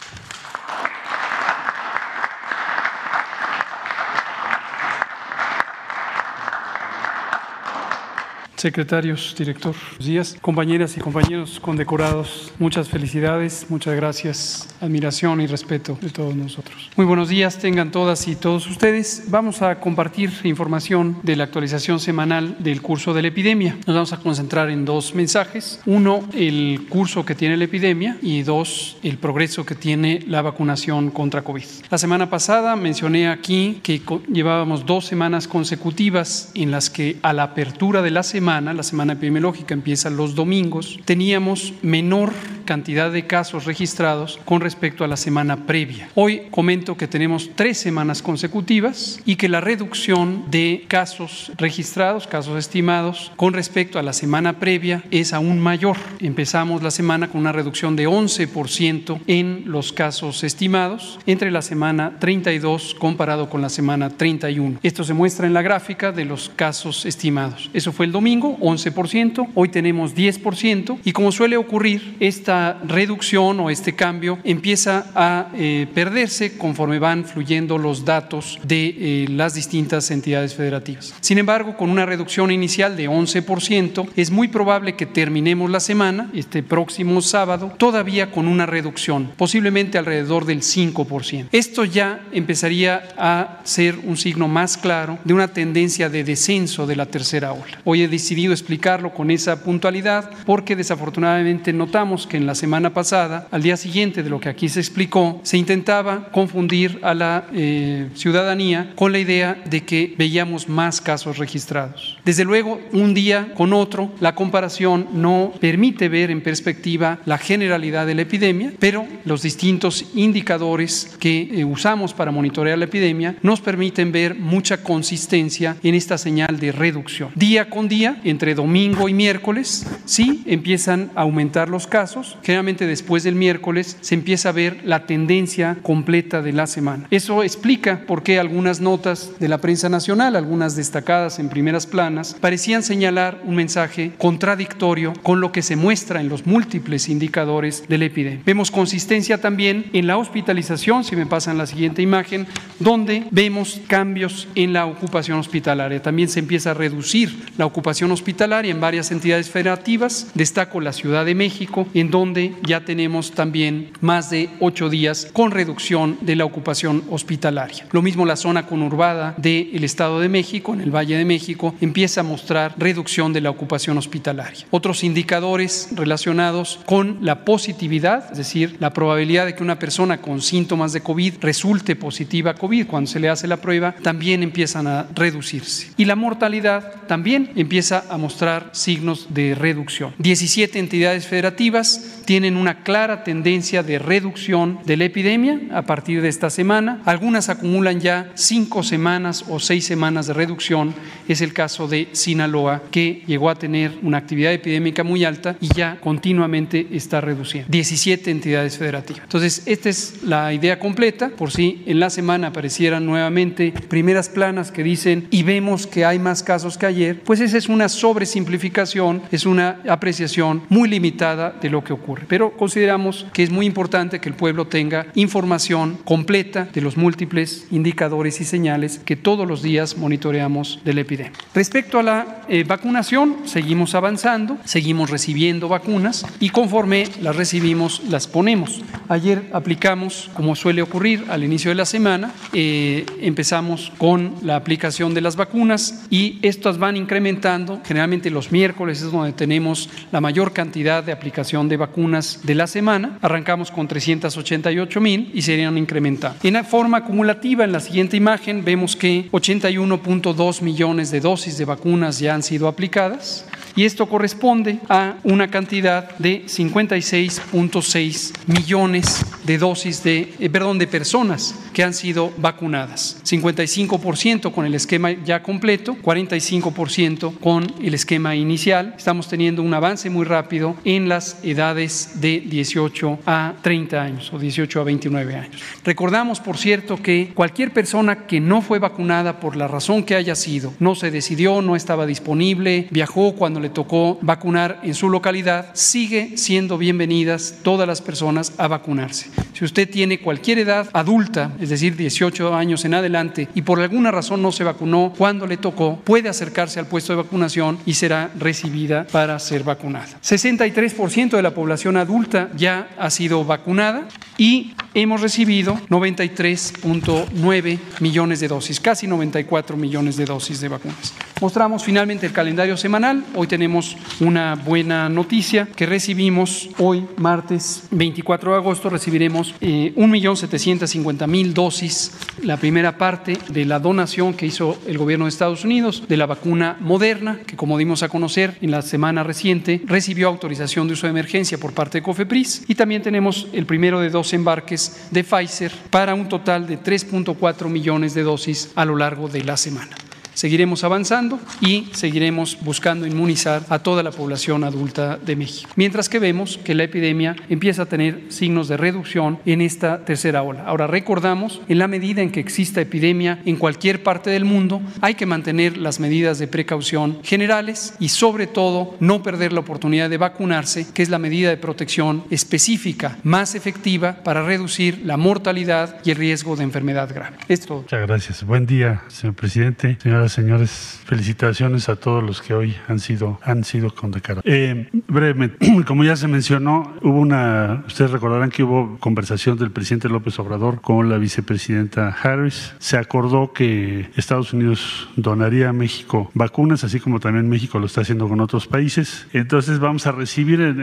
Secretarios, 8.63 9.35
director, 9.37 9.75
buenos 9.75 10.05
días, 10.05 10.37
compañeras 10.39 10.95
y 10.95 11.01
compañeros 11.01 11.59
condecorados, 11.59 12.53
muchas 12.59 12.87
felicidades, 12.87 13.65
muchas 13.67 13.93
gracias, 13.93 14.69
admiración 14.79 15.41
y 15.41 15.47
respeto 15.47 15.97
de 16.01 16.09
todos 16.09 16.33
nosotros. 16.33 16.89
Muy 16.95 17.05
buenos 17.05 17.27
días, 17.27 17.59
tengan 17.59 17.91
todas 17.91 18.25
y 18.29 18.37
todos 18.37 18.65
ustedes. 18.67 19.25
Vamos 19.27 19.61
a 19.61 19.81
compartir 19.81 20.31
información 20.45 21.17
de 21.23 21.35
la 21.35 21.43
actualización 21.43 21.99
semanal 21.99 22.55
del 22.59 22.81
curso 22.81 23.13
de 23.13 23.23
la 23.23 23.27
epidemia. 23.27 23.75
Nos 23.85 23.95
vamos 23.95 24.13
a 24.13 24.21
concentrar 24.21 24.69
en 24.69 24.85
dos 24.85 25.13
mensajes. 25.13 25.81
Uno, 25.85 26.23
el 26.33 26.85
curso 26.87 27.25
que 27.25 27.35
tiene 27.35 27.57
la 27.57 27.65
epidemia 27.65 28.17
y 28.21 28.43
dos, 28.43 28.95
el 29.03 29.17
progreso 29.17 29.65
que 29.65 29.75
tiene 29.75 30.23
la 30.25 30.41
vacunación 30.41 31.11
contra 31.11 31.41
COVID. 31.41 31.65
La 31.89 31.97
semana 31.97 32.29
pasada 32.29 32.77
mencioné 32.77 33.27
aquí 33.27 33.81
que 33.83 34.01
llevábamos 34.31 34.85
dos 34.85 35.05
semanas 35.05 35.49
consecutivas 35.49 36.49
en 36.55 36.71
las 36.71 36.89
que 36.89 37.17
a 37.23 37.33
la 37.33 37.43
apertura 37.43 38.01
de 38.01 38.11
la 38.11 38.23
semana 38.23 38.52
la 38.61 38.83
semana 38.83 39.13
epidemiológica 39.13 39.73
empieza 39.73 40.11
los 40.11 40.35
domingos, 40.35 40.99
teníamos 41.05 41.73
menor 41.81 42.31
cantidad 42.65 43.11
de 43.11 43.25
casos 43.25 43.65
registrados 43.65 44.39
con 44.45 44.61
respecto 44.61 45.03
a 45.03 45.07
la 45.07 45.17
semana 45.17 45.65
previa. 45.65 46.09
Hoy 46.13 46.43
comento 46.51 46.95
que 46.95 47.07
tenemos 47.07 47.49
tres 47.55 47.79
semanas 47.79 48.21
consecutivas 48.21 49.19
y 49.25 49.37
que 49.37 49.49
la 49.49 49.59
reducción 49.59 50.45
de 50.51 50.85
casos 50.87 51.51
registrados, 51.57 52.27
casos 52.27 52.59
estimados, 52.59 53.31
con 53.35 53.53
respecto 53.53 53.97
a 53.97 54.03
la 54.03 54.13
semana 54.13 54.59
previa 54.59 55.03
es 55.09 55.33
aún 55.33 55.59
mayor. 55.59 55.97
Empezamos 56.19 56.83
la 56.83 56.91
semana 56.91 57.29
con 57.29 57.41
una 57.41 57.51
reducción 57.51 57.95
de 57.95 58.07
11% 58.07 59.19
en 59.25 59.63
los 59.65 59.91
casos 59.91 60.43
estimados 60.43 61.19
entre 61.25 61.49
la 61.49 61.63
semana 61.63 62.17
32 62.19 62.95
comparado 62.99 63.49
con 63.49 63.63
la 63.63 63.69
semana 63.69 64.11
31. 64.11 64.79
Esto 64.83 65.03
se 65.03 65.13
muestra 65.13 65.47
en 65.47 65.53
la 65.53 65.63
gráfica 65.63 66.11
de 66.11 66.25
los 66.25 66.49
casos 66.49 67.05
estimados. 67.05 67.71
Eso 67.73 67.91
fue 67.91 68.05
el 68.05 68.11
domingo 68.11 68.42
11%, 68.49 69.49
hoy 69.53 69.69
tenemos 69.69 70.15
10% 70.15 70.99
y 71.03 71.11
como 71.11 71.31
suele 71.31 71.57
ocurrir, 71.57 72.15
esta 72.19 72.79
reducción 72.85 73.59
o 73.59 73.69
este 73.69 73.95
cambio 73.95 74.39
empieza 74.43 75.05
a 75.15 75.49
eh, 75.55 75.87
perderse 75.93 76.57
conforme 76.57 76.99
van 76.99 77.25
fluyendo 77.25 77.77
los 77.77 78.05
datos 78.05 78.59
de 78.63 78.95
eh, 78.97 79.25
las 79.29 79.53
distintas 79.53 80.11
entidades 80.11 80.55
federativas. 80.55 81.13
Sin 81.21 81.37
embargo, 81.37 81.75
con 81.77 81.89
una 81.89 82.05
reducción 82.05 82.51
inicial 82.51 82.95
de 82.97 83.09
11%, 83.09 84.09
es 84.15 84.31
muy 84.31 84.47
probable 84.47 84.95
que 84.95 85.05
terminemos 85.05 85.69
la 85.69 85.79
semana, 85.79 86.29
este 86.33 86.63
próximo 86.63 87.21
sábado, 87.21 87.73
todavía 87.77 88.31
con 88.31 88.47
una 88.47 88.65
reducción, 88.65 89.31
posiblemente 89.37 89.97
alrededor 89.97 90.45
del 90.45 90.61
5%. 90.61 91.47
Esto 91.51 91.85
ya 91.85 92.21
empezaría 92.31 93.09
a 93.17 93.59
ser 93.63 93.97
un 94.03 94.17
signo 94.17 94.47
más 94.47 94.77
claro 94.77 95.19
de 95.23 95.33
una 95.33 95.47
tendencia 95.47 96.09
de 96.09 96.23
descenso 96.23 96.85
de 96.85 96.95
la 96.95 97.05
tercera 97.05 97.53
ola. 97.53 97.79
Hoy 97.83 98.01
he 98.01 98.07
decidido 98.33 98.53
explicarlo 98.53 99.13
con 99.13 99.29
esa 99.29 99.63
puntualidad 99.63 100.31
porque 100.43 100.75
desafortunadamente 100.75 101.71
notamos 101.71 102.25
que 102.25 102.37
en 102.37 102.47
la 102.47 102.55
semana 102.55 102.91
pasada, 102.91 103.47
al 103.51 103.61
día 103.61 103.77
siguiente 103.77 104.23
de 104.23 104.31
lo 104.31 104.39
que 104.39 104.49
aquí 104.49 104.69
se 104.69 104.79
explicó, 104.79 105.39
se 105.43 105.57
intentaba 105.57 106.29
confundir 106.31 106.99
a 107.03 107.13
la 107.13 107.45
eh, 107.53 108.09
ciudadanía 108.15 108.91
con 108.95 109.11
la 109.11 109.19
idea 109.19 109.61
de 109.69 109.83
que 109.83 110.15
veíamos 110.17 110.67
más 110.67 110.99
casos 110.99 111.37
registrados. 111.37 112.17
Desde 112.25 112.43
luego, 112.43 112.81
un 112.91 113.13
día 113.13 113.53
con 113.53 113.71
otro, 113.71 114.11
la 114.19 114.33
comparación 114.33 115.09
no 115.13 115.53
permite 115.61 116.09
ver 116.09 116.31
en 116.31 116.41
perspectiva 116.41 117.19
la 117.25 117.37
generalidad 117.37 118.07
de 118.07 118.15
la 118.15 118.23
epidemia, 118.23 118.73
pero 118.79 119.05
los 119.25 119.43
distintos 119.43 120.05
indicadores 120.15 121.15
que 121.19 121.49
eh, 121.51 121.65
usamos 121.65 122.15
para 122.15 122.31
monitorear 122.31 122.79
la 122.79 122.85
epidemia 122.85 123.35
nos 123.43 123.61
permiten 123.61 124.11
ver 124.11 124.33
mucha 124.33 124.81
consistencia 124.81 125.77
en 125.83 125.93
esta 125.93 126.17
señal 126.17 126.59
de 126.59 126.71
reducción. 126.71 127.29
Día 127.35 127.69
con 127.69 127.87
día 127.87 128.12
entre 128.23 128.55
domingo 128.55 129.09
y 129.09 129.13
miércoles, 129.13 129.85
sí 130.05 130.43
empiezan 130.45 131.11
a 131.15 131.21
aumentar 131.21 131.69
los 131.69 131.87
casos. 131.87 132.37
Generalmente 132.43 132.87
después 132.87 133.23
del 133.23 133.35
miércoles 133.35 133.97
se 134.01 134.15
empieza 134.15 134.49
a 134.49 134.53
ver 134.53 134.81
la 134.83 135.05
tendencia 135.05 135.77
completa 135.81 136.41
de 136.41 136.53
la 136.53 136.67
semana. 136.67 137.07
Eso 137.11 137.43
explica 137.43 138.01
por 138.07 138.23
qué 138.23 138.39
algunas 138.39 138.81
notas 138.81 139.31
de 139.39 139.47
la 139.47 139.59
prensa 139.59 139.89
nacional, 139.89 140.35
algunas 140.35 140.75
destacadas 140.75 141.39
en 141.39 141.49
primeras 141.49 141.87
planas, 141.87 142.35
parecían 142.39 142.83
señalar 142.83 143.41
un 143.45 143.55
mensaje 143.55 144.11
contradictorio 144.17 145.13
con 145.23 145.41
lo 145.41 145.51
que 145.51 145.61
se 145.61 145.75
muestra 145.75 146.21
en 146.21 146.29
los 146.29 146.45
múltiples 146.45 147.09
indicadores 147.09 147.85
de 147.87 147.97
la 147.97 148.05
epidemia. 148.05 148.41
Vemos 148.45 148.71
consistencia 148.71 149.39
también 149.39 149.85
en 149.93 150.07
la 150.07 150.17
hospitalización, 150.17 151.03
si 151.03 151.15
me 151.15 151.25
pasan 151.25 151.57
la 151.57 151.65
siguiente 151.65 152.01
imagen, 152.01 152.47
donde 152.79 153.25
vemos 153.31 153.81
cambios 153.87 154.47
en 154.55 154.73
la 154.73 154.85
ocupación 154.85 155.39
hospitalaria. 155.39 156.01
También 156.01 156.29
se 156.29 156.39
empieza 156.39 156.71
a 156.71 156.73
reducir 156.73 157.45
la 157.57 157.65
ocupación 157.65 158.02
hospitalaria 158.11 158.71
en 158.71 158.81
varias 158.81 159.11
entidades 159.11 159.49
federativas. 159.49 160.27
Destaco 160.33 160.81
la 160.81 160.93
Ciudad 160.93 161.25
de 161.25 161.35
México, 161.35 161.87
en 161.93 162.11
donde 162.11 162.53
ya 162.65 162.85
tenemos 162.85 163.31
también 163.31 163.91
más 164.01 164.29
de 164.29 164.49
ocho 164.59 164.89
días 164.89 165.27
con 165.33 165.51
reducción 165.51 166.17
de 166.21 166.35
la 166.35 166.45
ocupación 166.45 167.03
hospitalaria. 167.09 167.85
Lo 167.91 168.01
mismo 168.01 168.25
la 168.25 168.35
zona 168.35 168.65
conurbada 168.65 169.35
del 169.37 169.83
Estado 169.83 170.19
de 170.19 170.29
México, 170.29 170.73
en 170.73 170.81
el 170.81 170.95
Valle 170.95 171.17
de 171.17 171.25
México, 171.25 171.75
empieza 171.81 172.21
a 172.21 172.23
mostrar 172.23 172.75
reducción 172.77 173.33
de 173.33 173.41
la 173.41 173.49
ocupación 173.49 173.97
hospitalaria. 173.97 174.65
Otros 174.71 175.03
indicadores 175.03 175.89
relacionados 175.91 176.79
con 176.85 177.19
la 177.21 177.45
positividad, 177.45 178.31
es 178.31 178.37
decir, 178.37 178.77
la 178.79 178.93
probabilidad 178.93 179.45
de 179.45 179.55
que 179.55 179.63
una 179.63 179.79
persona 179.79 180.21
con 180.21 180.41
síntomas 180.41 180.93
de 180.93 181.01
COVID 181.01 181.35
resulte 181.41 181.95
positiva 181.95 182.51
a 182.51 182.55
COVID 182.55 182.87
cuando 182.87 183.09
se 183.09 183.19
le 183.19 183.29
hace 183.29 183.47
la 183.47 183.57
prueba, 183.57 183.95
también 184.01 184.43
empiezan 184.43 184.87
a 184.87 185.07
reducirse. 185.15 185.91
Y 185.97 186.05
la 186.05 186.15
mortalidad 186.15 186.93
también 187.07 187.51
empieza 187.55 187.92
a 187.99 188.17
mostrar 188.17 188.69
signos 188.73 189.27
de 189.29 189.55
reducción. 189.55 190.13
17 190.17 190.79
entidades 190.79 191.27
federativas 191.27 192.21
tienen 192.25 192.57
una 192.57 192.83
clara 192.83 193.23
tendencia 193.23 193.83
de 193.83 193.99
reducción 193.99 194.79
de 194.85 194.97
la 194.97 195.05
epidemia 195.05 195.59
a 195.73 195.83
partir 195.83 196.21
de 196.21 196.29
esta 196.29 196.49
semana. 196.49 197.01
Algunas 197.05 197.49
acumulan 197.49 197.99
ya 197.99 198.31
cinco 198.35 198.83
semanas 198.83 199.45
o 199.49 199.59
seis 199.59 199.85
semanas 199.85 200.27
de 200.27 200.33
reducción. 200.33 200.93
Es 201.27 201.41
el 201.41 201.53
caso 201.53 201.87
de 201.87 202.09
Sinaloa, 202.13 202.83
que 202.91 203.23
llegó 203.27 203.49
a 203.49 203.55
tener 203.55 203.97
una 204.01 204.17
actividad 204.17 204.53
epidémica 204.53 205.03
muy 205.03 205.25
alta 205.25 205.55
y 205.59 205.67
ya 205.73 205.97
continuamente 205.99 206.87
está 206.91 207.21
reduciendo. 207.21 207.69
17 207.71 208.31
entidades 208.31 208.77
federativas. 208.77 209.23
Entonces, 209.23 209.63
esta 209.65 209.89
es 209.89 210.23
la 210.23 210.53
idea 210.53 210.79
completa. 210.79 211.29
Por 211.29 211.51
si 211.51 211.83
en 211.85 211.99
la 211.99 212.09
semana 212.09 212.47
aparecieran 212.47 213.05
nuevamente 213.05 213.73
primeras 213.89 214.29
planas 214.29 214.71
que 214.71 214.83
dicen 214.83 215.27
y 215.31 215.43
vemos 215.43 215.87
que 215.87 216.05
hay 216.05 216.19
más 216.19 216.43
casos 216.43 216.77
que 216.77 216.85
ayer, 216.85 217.19
pues 217.23 217.39
esa 217.39 217.57
es 217.57 217.69
una 217.69 217.82
sobresimplificación, 217.89 219.21
es 219.31 219.45
una 219.45 219.79
apreciación 219.87 220.63
muy 220.69 220.89
limitada 220.89 221.53
de 221.61 221.69
lo 221.69 221.83
que 221.83 221.93
ocurre. 221.93 222.25
Pero 222.27 222.51
consideramos 222.51 223.25
que 223.33 223.43
es 223.43 223.49
muy 223.49 223.65
importante 223.65 224.19
que 224.19 224.29
el 224.29 224.35
pueblo 224.35 224.67
tenga 224.67 225.07
información 225.15 225.97
completa 226.03 226.67
de 226.73 226.81
los 226.81 226.97
múltiples 226.97 227.67
indicadores 227.71 228.41
y 228.41 228.45
señales 228.45 228.99
que 228.99 229.15
todos 229.15 229.47
los 229.47 229.61
días 229.61 229.97
monitoreamos 229.97 230.79
de 230.83 230.93
la 230.93 231.01
epidemia. 231.01 231.33
Respecto 231.53 231.99
a 231.99 232.03
la 232.03 232.41
eh, 232.47 232.63
vacunación, 232.63 233.37
seguimos 233.45 233.95
avanzando, 233.95 234.57
seguimos 234.65 235.09
recibiendo 235.09 235.67
vacunas 235.67 236.25
y 236.39 236.49
conforme 236.49 237.07
las 237.21 237.35
recibimos, 237.35 238.01
las 238.09 238.27
ponemos. 238.27 238.81
Ayer 239.09 239.49
aplicamos, 239.53 240.29
como 240.33 240.55
suele 240.55 240.81
ocurrir 240.81 241.25
al 241.29 241.43
inicio 241.43 241.69
de 241.71 241.75
la 241.75 241.85
semana, 241.85 242.31
eh, 242.53 243.05
empezamos 243.21 243.91
con 243.97 244.35
la 244.41 244.55
aplicación 244.55 245.13
de 245.13 245.21
las 245.21 245.35
vacunas 245.35 246.05
y 246.09 246.39
estas 246.41 246.77
van 246.77 246.97
incrementando 246.97 247.72
Generalmente 247.83 248.29
los 248.29 248.51
miércoles 248.51 249.01
es 249.01 249.11
donde 249.11 249.33
tenemos 249.33 249.89
la 250.11 250.21
mayor 250.21 250.53
cantidad 250.53 251.03
de 251.03 251.11
aplicación 251.11 251.69
de 251.69 251.77
vacunas 251.77 252.39
de 252.43 252.55
la 252.55 252.67
semana. 252.67 253.17
Arrancamos 253.21 253.71
con 253.71 253.87
388 253.87 255.01
mil 255.01 255.31
y 255.33 255.41
serían 255.41 255.77
incrementando. 255.77 256.39
En 256.43 256.63
forma 256.65 256.97
acumulativa, 256.97 257.63
en 257.63 257.71
la 257.71 257.79
siguiente 257.79 258.15
imagen, 258.17 258.63
vemos 258.63 258.95
que 258.95 259.29
81.2 259.31 260.61
millones 260.61 261.11
de 261.11 261.19
dosis 261.19 261.57
de 261.57 261.65
vacunas 261.65 262.19
ya 262.19 262.35
han 262.35 262.43
sido 262.43 262.67
aplicadas 262.67 263.45
y 263.75 263.85
esto 263.85 264.07
corresponde 264.07 264.79
a 264.89 265.15
una 265.23 265.49
cantidad 265.49 266.15
de 266.17 266.45
56.6 266.45 268.33
millones 268.47 269.25
de 269.45 269.57
dosis 269.57 270.03
de, 270.03 270.33
eh, 270.39 270.49
perdón, 270.49 270.77
de 270.77 270.87
personas 270.87 271.55
que 271.73 271.83
han 271.83 271.93
sido 271.93 272.31
vacunadas. 272.37 273.19
55% 273.23 274.51
con 274.51 274.65
el 274.65 274.75
esquema 274.75 275.11
ya 275.11 275.41
completo, 275.41 275.97
45% 276.01 277.39
con 277.39 277.65
el 277.81 277.93
esquema 277.93 278.35
inicial. 278.35 278.93
Estamos 278.97 279.27
teniendo 279.27 279.61
un 279.61 279.73
avance 279.73 280.09
muy 280.09 280.25
rápido 280.25 280.75
en 280.85 281.09
las 281.09 281.43
edades 281.43 282.21
de 282.21 282.41
18 282.41 283.19
a 283.25 283.55
30 283.61 284.01
años 284.01 284.31
o 284.31 284.39
18 284.39 284.81
a 284.81 284.83
29 284.83 285.35
años. 285.35 285.61
Recordamos, 285.83 286.39
por 286.39 286.57
cierto, 286.57 287.01
que 287.01 287.31
cualquier 287.33 287.73
persona 287.73 288.27
que 288.27 288.39
no 288.39 288.61
fue 288.61 288.79
vacunada 288.79 289.39
por 289.39 289.55
la 289.55 289.67
razón 289.67 290.03
que 290.03 290.15
haya 290.15 290.35
sido, 290.35 290.73
no 290.79 290.95
se 290.95 291.11
decidió, 291.11 291.61
no 291.61 291.75
estaba 291.75 292.05
disponible, 292.05 292.87
viajó 292.91 293.33
cuando 293.33 293.59
le 293.63 293.69
tocó 293.69 294.19
vacunar 294.21 294.79
en 294.83 294.93
su 294.93 295.09
localidad, 295.09 295.69
sigue 295.73 296.37
siendo 296.37 296.77
bienvenidas 296.77 297.55
todas 297.63 297.87
las 297.87 298.01
personas 298.01 298.53
a 298.57 298.67
vacunarse. 298.67 299.31
Si 299.53 299.65
usted 299.65 299.89
tiene 299.89 300.19
cualquier 300.19 300.59
edad 300.59 300.89
adulta, 300.93 301.53
es 301.59 301.69
decir, 301.69 301.95
18 301.95 302.53
años 302.53 302.85
en 302.85 302.93
adelante, 302.93 303.47
y 303.55 303.61
por 303.63 303.79
alguna 303.79 304.11
razón 304.11 304.41
no 304.41 304.51
se 304.51 304.63
vacunó 304.63 305.13
cuando 305.17 305.47
le 305.47 305.57
tocó, 305.57 305.99
puede 306.03 306.29
acercarse 306.29 306.79
al 306.79 306.87
puesto 306.87 307.13
de 307.13 307.23
vacunación 307.23 307.79
y 307.85 307.93
será 307.95 308.29
recibida 308.37 309.07
para 309.11 309.39
ser 309.39 309.63
vacunada. 309.63 310.07
63% 310.21 311.31
de 311.31 311.41
la 311.41 311.55
población 311.55 311.97
adulta 311.97 312.49
ya 312.55 312.89
ha 312.99 313.09
sido 313.09 313.45
vacunada 313.45 314.07
y 314.37 314.73
hemos 314.93 315.21
recibido 315.21 315.79
93.9 315.89 317.79
millones 317.99 318.39
de 318.39 318.47
dosis, 318.47 318.79
casi 318.79 319.07
94 319.07 319.77
millones 319.77 320.17
de 320.17 320.25
dosis 320.25 320.59
de 320.59 320.67
vacunas. 320.67 321.13
Mostramos 321.41 321.83
finalmente 321.83 322.25
el 322.25 322.31
calendario 322.31 322.77
semanal. 322.77 323.23
Hoy 323.35 323.47
tenemos 323.53 323.95
una 324.19 324.55
buena 324.55 325.09
noticia 325.09 325.67
que 325.75 325.85
recibimos 325.85 326.71
hoy, 326.79 327.05
martes 327.17 327.83
24 327.91 328.49
de 328.49 328.57
agosto, 328.57 328.89
recibiremos 328.89 329.53
eh, 329.61 329.93
1.750.000 329.95 331.53
dosis, 331.53 332.13
la 332.41 332.57
primera 332.57 332.97
parte 332.97 333.37
de 333.49 333.65
la 333.65 333.77
donación 333.77 334.33
que 334.33 334.47
hizo 334.47 334.79
el 334.87 334.97
gobierno 334.97 335.25
de 335.25 335.29
Estados 335.29 335.63
Unidos 335.63 336.05
de 336.09 336.17
la 336.17 336.25
vacuna 336.25 336.77
Moderna, 336.79 337.41
que 337.45 337.55
como 337.55 337.77
dimos 337.77 338.01
a 338.01 338.09
conocer 338.09 338.57
en 338.59 338.71
la 338.71 338.81
semana 338.81 339.21
reciente, 339.21 339.83
recibió 339.85 340.29
autorización 340.29 340.87
de 340.87 340.93
uso 340.93 341.05
de 341.05 341.11
emergencia 341.11 341.59
por 341.59 341.73
parte 341.73 341.99
de 341.99 342.03
COFEPRIS 342.03 342.63
y 342.67 342.73
también 342.73 343.03
tenemos 343.03 343.45
el 343.53 343.67
primero 343.67 343.99
de 343.99 344.09
dos 344.09 344.33
embarques 344.33 345.09
de 345.11 345.23
Pfizer 345.23 345.71
para 345.91 346.15
un 346.15 346.27
total 346.27 346.65
de 346.65 346.79
3.4 346.79 347.69
millones 347.69 348.15
de 348.15 348.23
dosis 348.23 348.71
a 348.73 348.83
lo 348.83 348.95
largo 348.95 349.27
de 349.27 349.43
la 349.43 349.57
semana. 349.57 349.95
Seguiremos 350.33 350.83
avanzando 350.83 351.39
y 351.61 351.87
seguiremos 351.93 352.57
buscando 352.61 353.05
inmunizar 353.05 353.63
a 353.69 353.79
toda 353.79 354.03
la 354.03 354.11
población 354.11 354.63
adulta 354.63 355.17
de 355.17 355.35
México. 355.35 355.69
Mientras 355.75 356.09
que 356.09 356.19
vemos 356.19 356.59
que 356.63 356.75
la 356.75 356.83
epidemia 356.83 357.35
empieza 357.49 357.83
a 357.83 357.85
tener 357.85 358.23
signos 358.29 358.67
de 358.67 358.77
reducción 358.77 359.39
en 359.45 359.61
esta 359.61 360.05
tercera 360.05 360.43
ola. 360.43 360.65
Ahora 360.65 360.87
recordamos, 360.87 361.61
en 361.67 361.77
la 361.77 361.87
medida 361.87 362.21
en 362.21 362.31
que 362.31 362.39
exista 362.39 362.81
epidemia 362.81 363.39
en 363.45 363.57
cualquier 363.57 364.03
parte 364.03 364.29
del 364.29 364.45
mundo, 364.45 364.81
hay 365.01 365.15
que 365.15 365.25
mantener 365.25 365.77
las 365.77 365.99
medidas 365.99 366.39
de 366.39 366.47
precaución 366.47 367.19
generales 367.23 367.95
y 367.99 368.09
sobre 368.09 368.47
todo 368.47 368.95
no 368.99 369.23
perder 369.23 369.53
la 369.53 369.61
oportunidad 369.61 370.09
de 370.09 370.17
vacunarse, 370.17 370.87
que 370.93 371.03
es 371.03 371.09
la 371.09 371.19
medida 371.19 371.49
de 371.49 371.57
protección 371.57 372.23
específica 372.29 373.17
más 373.23 373.55
efectiva 373.55 374.23
para 374.23 374.43
reducir 374.43 375.01
la 375.05 375.17
mortalidad 375.17 375.99
y 376.03 376.11
el 376.11 376.17
riesgo 376.17 376.55
de 376.55 376.63
enfermedad 376.63 377.13
grave. 377.13 377.37
Esto. 377.47 377.81
Muchas 377.81 378.07
gracias. 378.07 378.43
Buen 378.43 378.65
día, 378.65 379.03
señor 379.07 379.35
presidente. 379.35 379.97
Señora 380.01 380.22
señores, 380.31 381.01
felicitaciones 381.05 381.89
a 381.89 381.95
todos 381.95 382.23
los 382.23 382.41
que 382.41 382.53
hoy 382.53 382.75
han 382.87 382.99
sido, 382.99 383.39
han 383.43 383.63
sido 383.63 383.93
condecorados. 383.93 384.43
Eh, 384.45 384.89
brevemente, 385.07 385.83
como 385.87 386.03
ya 386.03 386.15
se 386.15 386.27
mencionó, 386.27 386.93
hubo 387.01 387.19
una, 387.19 387.83
ustedes 387.87 388.11
recordarán 388.11 388.49
que 388.49 388.63
hubo 388.63 388.97
conversación 388.99 389.57
del 389.57 389.71
presidente 389.71 390.09
López 390.09 390.37
Obrador 390.39 390.81
con 390.81 391.09
la 391.09 391.17
vicepresidenta 391.17 392.09
Harris. 392.09 392.73
Se 392.79 392.97
acordó 392.97 393.53
que 393.53 394.09
Estados 394.15 394.53
Unidos 394.53 395.09
donaría 395.15 395.69
a 395.69 395.73
México 395.73 396.31
vacunas, 396.33 396.83
así 396.83 396.99
como 396.99 397.19
también 397.19 397.49
México 397.49 397.79
lo 397.79 397.85
está 397.85 398.01
haciendo 398.01 398.27
con 398.27 398.39
otros 398.39 398.67
países. 398.67 399.27
Entonces 399.33 399.79
vamos 399.79 400.07
a 400.07 400.11
recibir 400.11 400.61
en, 400.61 400.79